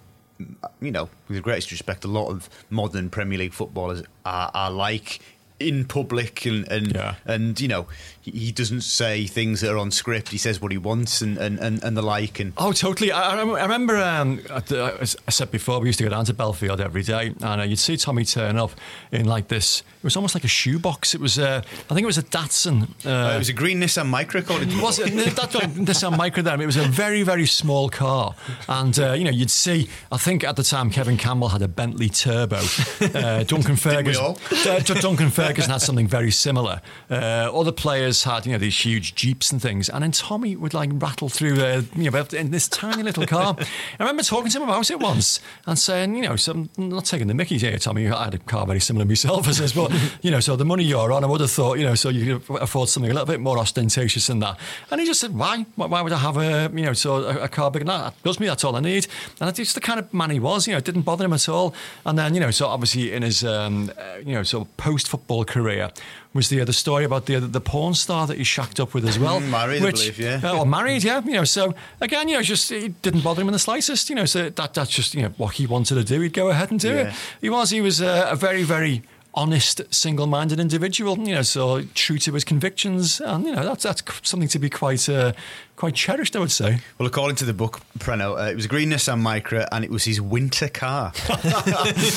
you 0.82 0.92
know, 0.92 1.10
with 1.28 1.36
the 1.38 1.42
greatest 1.42 1.72
respect, 1.72 2.06
a 2.06 2.08
lot 2.08 2.30
of 2.30 2.50
modern 2.70 3.10
Premier 3.10 3.38
League 3.40 3.54
footballers 3.54 4.04
are, 4.26 4.50
are 4.54 4.72
like 4.72 5.20
in 5.60 5.84
public 5.84 6.46
and 6.46 6.66
and, 6.72 6.94
Yeah. 6.96 7.16
and 7.26 7.60
you 7.60 7.68
know 7.68 7.86
he, 8.22 8.52
doesn't 8.52 8.82
say 8.82 9.26
things 9.26 9.62
that 9.62 9.72
are 9.72 9.78
on 9.78 9.92
script 9.92 10.30
he 10.30 10.38
says 10.38 10.62
what 10.62 10.72
he 10.72 10.78
wants 10.78 11.22
and 11.22 11.38
and, 11.38 11.60
and, 11.60 11.84
and 11.84 11.96
the 11.96 12.02
like 12.02 12.40
and 12.40 12.54
Oh, 12.58 12.72
totally. 12.74 13.12
I, 13.12 13.40
I 13.40 13.64
remember, 13.64 13.98
um, 13.98 14.42
as 14.50 15.16
I 15.28 15.32
said 15.32 15.50
before, 15.52 15.80
we 15.80 15.88
used 15.88 15.98
to 16.00 16.04
go 16.04 16.10
down 16.10 16.26
to 16.26 16.34
Bellefield 16.34 16.82
every 16.82 17.04
day, 17.04 17.34
and 17.42 17.62
uh, 17.62 17.64
you'd 17.64 17.80
see 17.80 17.96
Tommy 17.96 18.26
turn 18.26 18.58
up 18.58 18.72
in 19.12 19.26
like 19.26 19.48
this. 19.48 19.80
It 19.80 20.04
was 20.04 20.16
almost 20.16 20.36
like 20.36 20.44
a 20.44 20.50
shoebox. 20.50 21.14
It 21.14 21.22
was, 21.22 21.40
uh, 21.40 21.62
I 21.64 21.94
think 21.94 22.02
it 22.02 22.06
was 22.06 22.18
a 22.18 22.24
Datsun. 22.24 22.84
Uh, 23.06 23.36
it 23.36 23.38
was 23.38 23.50
a 23.50 23.54
green 23.54 23.80
Nissan 23.80 24.10
Micra 24.10 24.46
to 24.46 24.82
was 24.82 25.00
it? 25.00 25.36
That's 25.36 25.56
right, 25.56 25.70
Nissan 25.70 26.18
Micro 26.18 26.42
then. 26.44 26.60
It 26.62 26.66
was 26.66 26.78
a 26.78 26.84
very, 26.84 27.24
very 27.24 27.46
small 27.46 27.90
car. 27.90 28.36
And, 28.68 28.98
uh, 29.00 29.14
you 29.14 29.24
know, 29.24 29.32
you'd 29.32 29.52
see, 29.52 29.90
I 30.12 30.18
think 30.18 30.44
at 30.44 30.56
the 30.56 30.64
time 30.64 30.90
Kevin 30.90 31.18
Campbell 31.18 31.50
had 31.50 31.62
a 31.62 31.68
Bentley 31.68 32.10
Turbo. 32.10 32.62
Uh, 33.02 33.44
Duncan 33.44 33.76
Ferguson. 33.78 34.36
Duncan 35.02 35.30
Ferguson 35.30 35.72
had 35.72 35.82
something 35.82 36.08
very 36.08 36.32
similar. 36.32 36.82
Uh, 37.10 37.50
other 37.54 37.72
players 37.72 38.09
had, 38.12 38.46
you 38.46 38.52
know, 38.52 38.58
these 38.58 38.78
huge 38.78 39.16
Jeeps 39.16 39.52
and 39.52 39.62
things. 39.62 39.90
And 39.90 40.04
then 40.04 40.12
Tommy 40.12 40.56
would 40.56 40.74
like 40.74 40.90
rattle 40.94 41.30
through, 41.30 41.62
uh, 41.62 41.82
you 41.96 42.10
know, 42.10 42.26
in 42.34 42.52
this 42.52 42.68
tiny 42.68 43.04
little 43.04 43.26
car. 43.26 43.56
I 44.00 44.04
remember 44.04 44.24
talking 44.24 44.50
to 44.50 44.58
him 44.58 44.64
about 44.64 44.90
it 44.90 45.00
once 45.00 45.40
and 45.66 45.78
saying, 45.78 46.16
you 46.16 46.24
know, 46.24 46.36
so 46.36 46.52
I'm 46.52 46.70
not 46.78 47.06
taking 47.06 47.28
the 47.28 47.34
Mickey 47.34 47.58
here, 47.58 47.78
Tommy. 47.78 48.08
I 48.10 48.26
had 48.26 48.34
a 48.34 48.38
car 48.38 48.66
very 48.66 48.80
similar 48.80 49.06
myself, 49.06 49.48
I 49.48 49.52
says, 49.52 49.74
but, 49.74 49.92
you 50.22 50.32
know, 50.32 50.40
so 50.40 50.56
the 50.56 50.66
money 50.66 50.84
you're 50.84 51.12
on, 51.12 51.24
I 51.24 51.28
would 51.28 51.42
have 51.42 51.52
thought, 51.52 51.78
you 51.78 51.86
know, 51.86 51.96
so 51.96 52.10
you 52.10 52.40
could 52.40 52.58
afford 52.62 52.90
something 52.90 53.12
a 53.12 53.14
little 53.14 53.28
bit 53.28 53.40
more 53.40 53.58
ostentatious 53.58 54.28
than 54.28 54.40
that. 54.40 54.60
And 54.92 55.00
he 55.00 55.08
just 55.08 55.20
said, 55.20 55.36
why? 55.36 55.66
Why 55.76 56.02
would 56.02 56.14
I 56.14 56.18
have 56.18 56.38
a, 56.38 56.72
you 56.74 56.86
know, 56.86 56.94
so 56.94 57.24
a, 57.24 57.44
a 57.44 57.48
car 57.48 57.72
bigger 57.72 57.86
than 57.86 58.02
that? 58.02 58.24
Does 58.24 58.40
me, 58.40 58.48
that's 58.48 58.64
all 58.64 58.76
I 58.76 58.80
need. 58.80 59.08
And 59.40 59.48
that's 59.48 59.58
just 59.58 59.76
the 59.76 59.82
kind 59.82 60.00
of 60.00 60.14
man 60.14 60.30
he 60.32 60.40
was, 60.40 60.68
you 60.68 60.74
know, 60.74 60.78
it 60.78 60.86
didn't 60.86 61.02
bother 61.04 61.26
him 61.26 61.34
at 61.34 61.48
all. 61.50 61.74
And 62.06 62.18
then, 62.18 62.34
you 62.34 62.40
know, 62.40 62.52
so 62.52 62.68
obviously 62.68 63.14
in 63.14 63.24
his, 63.24 63.44
um, 63.44 63.92
uh, 63.98 64.18
you 64.20 64.34
know, 64.34 64.44
so 64.44 64.68
post-football 64.78 65.46
career, 65.46 65.92
was 66.34 66.50
the 66.50 66.62
other 66.62 66.74
story 66.74 67.04
about 67.06 67.26
the 67.26 67.40
the 67.40 67.62
porn 67.62 67.94
star 67.96 68.28
that 68.28 68.38
he 68.38 68.44
shacked 68.44 68.80
up 68.80 68.94
with 68.94 69.08
as 69.08 69.18
well. 69.18 69.40
Married, 69.58 69.84
I 69.84 69.92
believe, 69.92 70.20
yeah. 70.20 70.40
Uh, 70.44 70.60
or 70.60 70.66
married, 70.66 71.04
yeah. 71.04 71.22
You 71.26 71.34
know, 71.34 71.44
so 71.44 71.74
again, 72.02 72.28
you 72.30 72.36
know, 72.36 72.44
just 72.44 72.72
it 72.72 73.02
didn't 73.02 73.22
bother 73.24 73.42
him 73.42 73.48
in 73.48 73.54
the 73.54 73.60
slightest. 73.60 74.10
You 74.10 74.16
know, 74.16 74.26
so 74.26 74.50
that 74.50 74.74
that's 74.74 74.92
just 74.92 75.16
you 75.16 75.24
know 75.24 75.34
what 75.38 75.56
he 75.56 75.66
wanted 75.66 75.96
to 75.96 76.04
do. 76.04 76.22
He'd 76.22 76.34
go 76.34 76.50
ahead 76.50 76.72
and 76.72 76.80
do 76.80 76.90
Yeah. 76.90 77.08
it. 77.10 77.14
He 77.42 77.50
was 77.50 77.72
he 77.72 77.82
was 77.82 78.02
uh, 78.02 78.28
a 78.30 78.36
very 78.36 78.64
very 78.64 79.02
honest, 79.36 79.82
single-minded 79.94 80.60
individual. 80.60 81.18
You 81.20 81.36
know, 81.36 81.42
so 81.44 81.82
true 81.94 82.18
to 82.20 82.34
his 82.34 82.44
convictions, 82.44 83.20
and 83.22 83.46
you 83.46 83.56
know 83.56 83.64
that's 83.66 83.84
that's 83.84 84.04
something 84.24 84.50
to 84.50 84.60
be 84.60 84.70
quite 84.70 85.10
uh, 85.10 85.34
quite 85.76 85.96
cherished, 85.96 86.36
I 86.36 86.40
would 86.40 86.52
say. 86.52 86.80
Well, 87.00 87.08
according 87.08 87.38
to 87.38 87.46
the 87.46 87.54
book, 87.54 87.82
Prenno, 87.98 88.38
uh, 88.40 88.52
it 88.52 88.56
was 88.56 88.66
a 88.66 88.68
green 88.68 88.90
Nissan 88.92 89.22
Micra, 89.22 89.68
and 89.72 89.84
it 89.84 89.90
was 89.90 90.04
his 90.04 90.20
winter 90.22 90.68
car. 90.70 91.12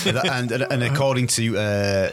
and, 0.06 0.52
and, 0.52 0.62
and 0.70 0.82
according 0.82 1.28
to 1.28 1.56
uh, 1.56 2.10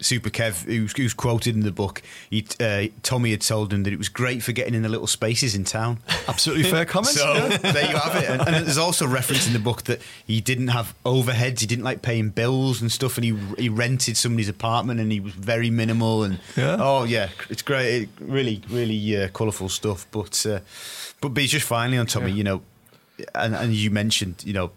Super 0.00 0.30
Kev, 0.30 0.64
who's, 0.64 0.96
who's 0.96 1.14
quoted 1.14 1.54
in 1.54 1.60
the 1.60 1.72
book, 1.72 2.02
he, 2.30 2.46
uh, 2.60 2.86
Tommy 3.02 3.30
had 3.30 3.40
told 3.40 3.72
him 3.72 3.82
that 3.84 3.92
it 3.92 3.98
was 3.98 4.08
great 4.08 4.42
for 4.42 4.52
getting 4.52 4.74
in 4.74 4.82
the 4.82 4.88
little 4.88 5.06
spaces 5.06 5.54
in 5.54 5.64
town. 5.64 5.98
Absolutely 6.28 6.64
fair 6.64 6.84
comment. 6.86 7.14
So 7.14 7.48
there 7.48 7.90
you 7.90 7.96
have 7.96 8.16
it. 8.22 8.30
And, 8.30 8.40
and, 8.42 8.66
there's 8.66 8.78
also 8.78 9.06
reference 9.06 9.46
in 9.46 9.52
the 9.52 9.58
book 9.58 9.84
that 9.84 10.00
he 10.26 10.40
didn't 10.40 10.68
have 10.68 10.94
overheads. 11.04 11.60
He 11.60 11.66
didn't 11.66 11.84
like 11.84 12.02
paying 12.02 12.30
bills 12.30 12.80
and 12.80 12.90
stuff, 12.90 13.16
and 13.16 13.24
he 13.24 13.36
he 13.58 13.68
rented 13.68 14.16
somebody's 14.16 14.48
apartment, 14.48 15.00
and 15.00 15.10
he 15.10 15.20
was 15.20 15.32
very 15.34 15.70
minimal. 15.70 16.24
And 16.24 16.40
yeah. 16.56 16.76
oh 16.78 17.04
yeah, 17.04 17.28
it's 17.48 17.62
great. 17.62 18.02
It, 18.02 18.08
really, 18.20 18.62
really 18.68 19.16
uh, 19.16 19.28
colourful 19.28 19.68
stuff. 19.68 20.06
But 20.10 20.44
uh, 20.46 20.60
but 21.20 21.30
be 21.30 21.46
just 21.46 21.66
finally 21.66 21.98
on 21.98 22.06
Tommy, 22.06 22.30
yeah. 22.30 22.36
you 22.36 22.44
know, 22.44 22.62
and 23.34 23.54
and 23.54 23.74
you 23.74 23.90
mentioned, 23.90 24.42
you 24.44 24.52
know, 24.52 24.70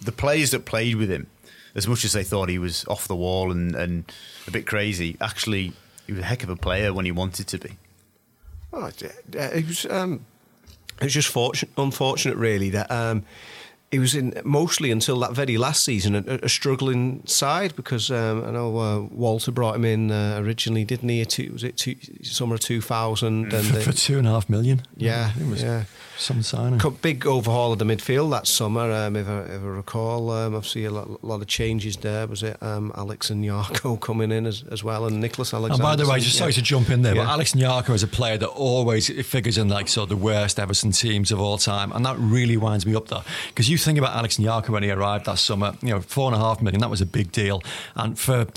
the 0.00 0.12
players 0.12 0.50
that 0.50 0.64
played 0.64 0.96
with 0.96 1.10
him 1.10 1.26
as 1.74 1.86
much 1.86 2.04
as 2.04 2.12
they 2.12 2.24
thought 2.24 2.48
he 2.48 2.58
was 2.58 2.84
off 2.86 3.08
the 3.08 3.16
wall 3.16 3.50
and, 3.50 3.74
and 3.74 4.12
a 4.46 4.50
bit 4.50 4.66
crazy, 4.66 5.16
actually, 5.20 5.72
he 6.06 6.12
was 6.12 6.22
a 6.22 6.24
heck 6.24 6.42
of 6.42 6.50
a 6.50 6.56
player 6.56 6.92
when 6.92 7.04
he 7.04 7.12
wanted 7.12 7.46
to 7.48 7.58
be. 7.58 7.76
Oh, 8.72 8.90
it 9.32 9.66
was, 9.66 9.86
um, 9.86 10.24
it 11.00 11.04
was 11.04 11.14
just 11.14 11.28
fortunate, 11.28 11.72
unfortunate, 11.76 12.36
really, 12.36 12.70
that 12.70 12.90
um, 12.90 13.24
he 13.90 13.98
was 13.98 14.14
in 14.14 14.34
mostly 14.44 14.90
until 14.90 15.18
that 15.20 15.32
very 15.32 15.56
last 15.56 15.82
season 15.84 16.14
a, 16.14 16.40
a 16.42 16.48
struggling 16.48 17.26
side 17.26 17.74
because 17.76 18.10
um, 18.10 18.44
I 18.44 18.50
know 18.50 18.78
uh, 18.78 19.00
Walter 19.00 19.50
brought 19.50 19.76
him 19.76 19.84
in 19.84 20.10
uh, 20.10 20.38
originally, 20.42 20.84
didn't 20.84 21.08
he? 21.08 21.24
Two, 21.24 21.52
was 21.52 21.64
it 21.64 21.76
two, 21.76 21.96
summer 22.22 22.58
two 22.58 22.80
thousand? 22.80 23.52
And 23.58 23.66
for, 23.66 23.80
for 23.80 23.92
two 23.92 24.18
and 24.18 24.26
a 24.26 24.30
half 24.30 24.48
million. 24.48 24.82
Yeah, 24.96 25.32
it 25.38 25.46
was 25.46 25.62
yeah. 25.62 25.84
Some 26.18 26.42
signing. 26.42 26.80
Big 27.00 27.26
overhaul 27.26 27.72
of 27.72 27.78
the 27.78 27.84
midfield 27.84 28.32
that 28.32 28.48
summer, 28.48 28.90
um, 28.90 29.14
if, 29.14 29.28
I, 29.28 29.38
if 29.42 29.62
I 29.62 29.66
recall. 29.66 30.30
Um, 30.32 30.56
Obviously, 30.56 30.84
a 30.84 30.90
lot, 30.90 31.22
lot, 31.22 31.40
of 31.40 31.46
changes 31.46 31.96
there. 31.96 32.26
Was 32.26 32.42
it 32.42 32.60
um, 32.60 32.90
Alex 32.96 33.30
Nyarko 33.30 34.00
coming 34.00 34.32
in 34.32 34.44
as, 34.44 34.64
as 34.70 34.82
well, 34.82 35.06
and 35.06 35.22
Niclas 35.22 35.54
Alexandersson? 35.54 35.74
And 35.74 35.82
by 35.82 35.94
the 35.94 36.08
way, 36.08 36.18
just 36.18 36.34
yeah. 36.34 36.40
sorry 36.40 36.52
to 36.54 36.62
jump 36.62 36.90
in 36.90 37.02
there, 37.02 37.14
yeah. 37.14 37.24
but 37.24 37.30
Alex 37.30 37.52
Nyarko 37.52 37.94
is 37.94 38.02
a 38.02 38.08
player 38.08 38.36
that 38.36 38.48
always 38.48 39.08
figures 39.24 39.58
in 39.58 39.68
like 39.68 39.86
sort 39.86 40.04
of 40.04 40.08
the 40.08 40.16
worst 40.16 40.58
Everton 40.58 40.90
teams 40.90 41.30
of 41.30 41.40
all 41.40 41.56
time, 41.56 41.92
and 41.92 42.04
that 42.04 42.18
really 42.18 42.56
winds 42.56 42.84
me 42.84 42.96
up 42.96 43.06
there 43.06 43.22
because 43.48 43.70
you 43.70 43.78
think 43.78 43.96
about 43.96 44.16
Alex 44.16 44.38
Nyarko 44.38 44.70
when 44.70 44.82
he 44.82 44.90
arrived 44.90 45.26
that 45.26 45.38
summer, 45.38 45.74
you 45.82 45.90
know, 45.90 46.00
four 46.00 46.26
and 46.26 46.34
a 46.34 46.44
half 46.44 46.60
million, 46.60 46.80
that 46.80 46.90
was 46.90 47.00
a 47.00 47.06
big 47.06 47.30
deal. 47.30 47.62
And 47.94 48.18
for 48.18 48.48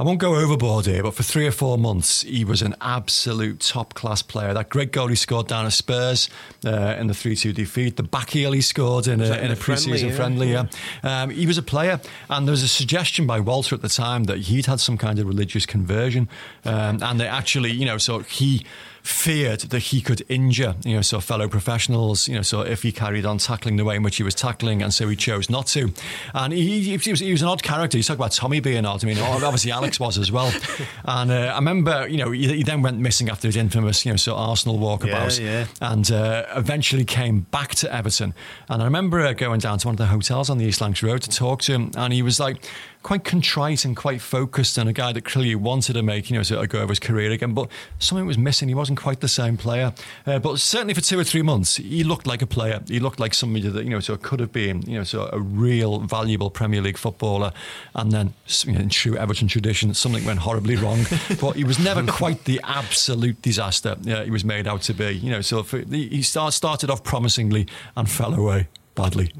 I 0.00 0.04
won't 0.04 0.20
go 0.20 0.36
overboard 0.36 0.86
here, 0.86 1.02
but 1.02 1.14
for 1.14 1.24
three 1.24 1.44
or 1.44 1.50
four 1.50 1.76
months, 1.76 2.22
he 2.22 2.44
was 2.44 2.62
an 2.62 2.76
absolute 2.80 3.58
top 3.58 3.94
class 3.94 4.22
player. 4.22 4.54
That 4.54 4.68
great 4.68 4.92
goal 4.92 5.08
he 5.08 5.16
scored 5.16 5.48
down 5.48 5.66
at 5.66 5.72
Spurs 5.72 6.30
uh, 6.64 6.94
in 6.96 7.08
the 7.08 7.14
3 7.14 7.34
2 7.34 7.52
defeat, 7.52 7.96
the 7.96 8.04
back 8.04 8.30
heel 8.30 8.52
he 8.52 8.60
scored 8.60 9.08
in 9.08 9.20
a, 9.20 9.36
in 9.38 9.50
a 9.50 9.56
pre 9.56 9.74
season 9.74 10.12
friendly. 10.12 10.52
Yeah. 10.52 10.66
Um, 11.02 11.30
he 11.30 11.48
was 11.48 11.58
a 11.58 11.62
player, 11.62 12.00
and 12.30 12.46
there 12.46 12.52
was 12.52 12.62
a 12.62 12.68
suggestion 12.68 13.26
by 13.26 13.40
Walter 13.40 13.74
at 13.74 13.82
the 13.82 13.88
time 13.88 14.24
that 14.24 14.38
he'd 14.38 14.66
had 14.66 14.78
some 14.78 14.98
kind 14.98 15.18
of 15.18 15.26
religious 15.26 15.66
conversion. 15.66 16.28
Um, 16.64 17.02
and 17.02 17.18
they 17.18 17.26
actually, 17.26 17.72
you 17.72 17.84
know, 17.84 17.98
so 17.98 18.20
he 18.20 18.64
feared 19.02 19.60
that 19.60 19.78
he 19.78 20.00
could 20.00 20.22
injure, 20.28 20.74
you 20.84 20.94
know, 20.94 21.02
so 21.02 21.20
fellow 21.20 21.48
professionals, 21.48 22.28
you 22.28 22.34
know, 22.34 22.42
so 22.42 22.60
if 22.62 22.82
he 22.82 22.92
carried 22.92 23.24
on 23.24 23.38
tackling 23.38 23.76
the 23.76 23.84
way 23.84 23.96
in 23.96 24.02
which 24.02 24.16
he 24.16 24.22
was 24.22 24.34
tackling, 24.34 24.82
and 24.82 24.92
so 24.92 25.08
he 25.08 25.16
chose 25.16 25.48
not 25.48 25.66
to. 25.68 25.92
And 26.34 26.52
he, 26.52 26.96
he, 26.96 27.10
was, 27.10 27.20
he 27.20 27.32
was, 27.32 27.42
an 27.42 27.48
odd 27.48 27.62
character. 27.62 27.96
You 27.96 28.02
talk 28.02 28.16
about 28.16 28.32
Tommy 28.32 28.60
being 28.60 28.84
odd. 28.84 29.04
I 29.04 29.06
mean, 29.06 29.18
obviously 29.18 29.70
Alex 29.70 29.98
was 30.00 30.18
as 30.18 30.30
well. 30.32 30.52
And 31.04 31.30
uh, 31.30 31.34
I 31.34 31.56
remember, 31.56 32.06
you 32.06 32.18
know, 32.18 32.30
he, 32.30 32.56
he, 32.56 32.62
then 32.62 32.82
went 32.82 32.98
missing 32.98 33.30
after 33.30 33.48
his 33.48 33.56
infamous, 33.56 34.04
you 34.04 34.12
know, 34.12 34.16
so 34.16 34.36
Arsenal 34.36 34.78
walkabout, 34.78 35.40
yeah, 35.40 35.60
yeah. 35.60 35.92
and 35.92 36.10
uh, 36.10 36.44
eventually 36.54 37.04
came 37.04 37.40
back 37.40 37.74
to 37.76 37.92
Everton. 37.92 38.34
And 38.68 38.82
I 38.82 38.84
remember 38.84 39.20
uh, 39.20 39.32
going 39.32 39.60
down 39.60 39.78
to 39.78 39.86
one 39.86 39.94
of 39.94 39.98
the 39.98 40.06
hotels 40.06 40.50
on 40.50 40.58
the 40.58 40.66
East 40.66 40.80
Lancs 40.80 41.02
Road 41.02 41.22
to 41.22 41.30
talk 41.30 41.62
to 41.62 41.72
him, 41.72 41.90
and 41.96 42.12
he 42.12 42.22
was 42.22 42.38
like 42.38 42.62
quite 43.02 43.24
contrite 43.24 43.84
and 43.84 43.96
quite 43.96 44.20
focused 44.20 44.76
and 44.76 44.88
a 44.88 44.92
guy 44.92 45.12
that 45.12 45.24
clearly 45.24 45.54
wanted 45.54 45.94
to 45.94 46.02
make, 46.02 46.30
you 46.30 46.36
know, 46.36 46.42
sort 46.42 46.62
of 46.62 46.68
go 46.68 46.80
over 46.80 46.88
his 46.88 46.98
career 46.98 47.30
again. 47.30 47.54
But 47.54 47.70
something 47.98 48.26
was 48.26 48.38
missing. 48.38 48.68
He 48.68 48.74
wasn't 48.74 48.98
quite 48.98 49.20
the 49.20 49.28
same 49.28 49.56
player. 49.56 49.92
Uh, 50.26 50.38
but 50.38 50.58
certainly 50.58 50.94
for 50.94 51.00
two 51.00 51.18
or 51.18 51.24
three 51.24 51.42
months, 51.42 51.76
he 51.76 52.04
looked 52.04 52.26
like 52.26 52.42
a 52.42 52.46
player. 52.46 52.82
He 52.86 53.00
looked 53.00 53.20
like 53.20 53.34
somebody 53.34 53.68
that, 53.68 53.84
you 53.84 53.90
know, 53.90 54.00
sort 54.00 54.18
of 54.18 54.22
could 54.22 54.40
have 54.40 54.52
been, 54.52 54.82
you 54.82 54.98
know, 54.98 55.04
sort 55.04 55.30
of 55.30 55.40
a 55.40 55.42
real 55.42 56.00
valuable 56.00 56.50
Premier 56.50 56.80
League 56.80 56.98
footballer. 56.98 57.52
And 57.94 58.12
then, 58.12 58.34
you 58.64 58.72
know, 58.72 58.80
in 58.80 58.88
true 58.88 59.16
Everton 59.16 59.48
tradition, 59.48 59.94
something 59.94 60.24
went 60.24 60.40
horribly 60.40 60.76
wrong. 60.76 61.04
but 61.40 61.52
he 61.56 61.64
was 61.64 61.78
never 61.78 62.04
quite 62.04 62.44
the 62.44 62.60
absolute 62.64 63.40
disaster 63.42 63.96
uh, 64.08 64.24
he 64.24 64.30
was 64.30 64.44
made 64.44 64.66
out 64.66 64.82
to 64.82 64.94
be. 64.94 65.10
You 65.10 65.30
know, 65.30 65.40
so 65.40 65.62
for, 65.62 65.78
he 65.78 66.22
start, 66.22 66.52
started 66.52 66.90
off 66.90 67.04
promisingly 67.04 67.66
and 67.96 68.10
fell 68.10 68.34
away 68.34 68.68
badly. 68.94 69.32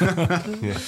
yeah. 0.62 0.78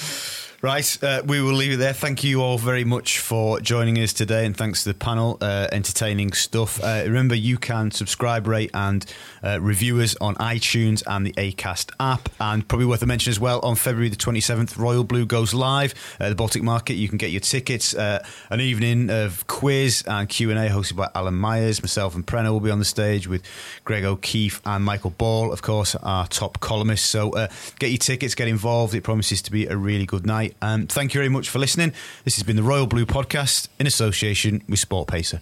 Right, 0.65 1.03
uh, 1.03 1.21
we 1.23 1.43
will 1.43 1.53
leave 1.53 1.73
it 1.73 1.77
there. 1.77 1.93
Thank 1.93 2.23
you 2.23 2.41
all 2.41 2.57
very 2.57 2.83
much 2.83 3.19
for 3.19 3.59
joining 3.59 3.99
us 3.99 4.13
today, 4.13 4.47
and 4.47 4.57
thanks 4.57 4.81
to 4.81 4.93
the 4.93 4.97
panel. 4.97 5.37
Uh, 5.39 5.67
entertaining 5.71 6.33
stuff. 6.33 6.83
Uh, 6.83 7.03
remember, 7.05 7.35
you 7.35 7.59
can 7.59 7.91
subscribe, 7.91 8.47
rate, 8.47 8.71
and 8.73 9.05
uh, 9.45 9.59
review 9.61 10.01
us 10.01 10.15
on 10.19 10.35
iTunes 10.35 11.03
and 11.05 11.25
the 11.25 11.33
Acast 11.33 11.91
app. 11.99 12.29
And 12.39 12.67
probably 12.67 12.87
worth 12.87 13.03
a 13.03 13.05
mention 13.05 13.29
as 13.31 13.39
well. 13.39 13.59
On 13.61 13.75
February 13.75 14.09
the 14.09 14.15
twenty 14.15 14.41
seventh, 14.41 14.77
Royal 14.77 15.03
Blue 15.03 15.25
goes 15.25 15.53
live 15.53 15.93
at 16.19 16.29
the 16.29 16.35
Baltic 16.35 16.63
Market. 16.63 16.95
You 16.95 17.07
can 17.07 17.17
get 17.17 17.29
your 17.29 17.41
tickets. 17.41 17.93
Uh, 17.93 18.25
an 18.49 18.59
evening 18.59 19.09
of 19.09 19.45
quiz 19.47 20.03
and 20.07 20.27
Q 20.27 20.49
and 20.49 20.59
A 20.59 20.69
hosted 20.69 20.95
by 20.95 21.09
Alan 21.13 21.35
Myers. 21.35 21.81
Myself 21.81 22.15
and 22.15 22.25
Prenno 22.25 22.51
will 22.51 22.59
be 22.59 22.71
on 22.71 22.79
the 22.79 22.85
stage 22.85 23.27
with 23.27 23.43
Greg 23.83 24.03
O'Keeffe 24.03 24.61
and 24.65 24.83
Michael 24.83 25.11
Ball, 25.11 25.53
of 25.53 25.61
course, 25.61 25.95
our 25.95 26.27
top 26.27 26.59
columnists. 26.59 27.07
So 27.07 27.31
uh, 27.31 27.47
get 27.77 27.91
your 27.91 27.99
tickets, 27.99 28.33
get 28.33 28.47
involved. 28.47 28.95
It 28.95 29.03
promises 29.03 29.41
to 29.43 29.51
be 29.51 29.67
a 29.67 29.77
really 29.77 30.05
good 30.05 30.25
night. 30.25 30.55
Um, 30.61 30.87
thank 30.87 31.13
you 31.13 31.19
very 31.19 31.29
much 31.29 31.49
for 31.49 31.59
listening. 31.59 31.93
This 32.23 32.35
has 32.35 32.43
been 32.43 32.55
the 32.55 32.63
Royal 32.63 32.87
Blue 32.87 33.05
Podcast 33.05 33.67
in 33.79 33.85
association 33.85 34.63
with 34.67 34.79
Sport 34.79 35.07
Pacer. 35.07 35.41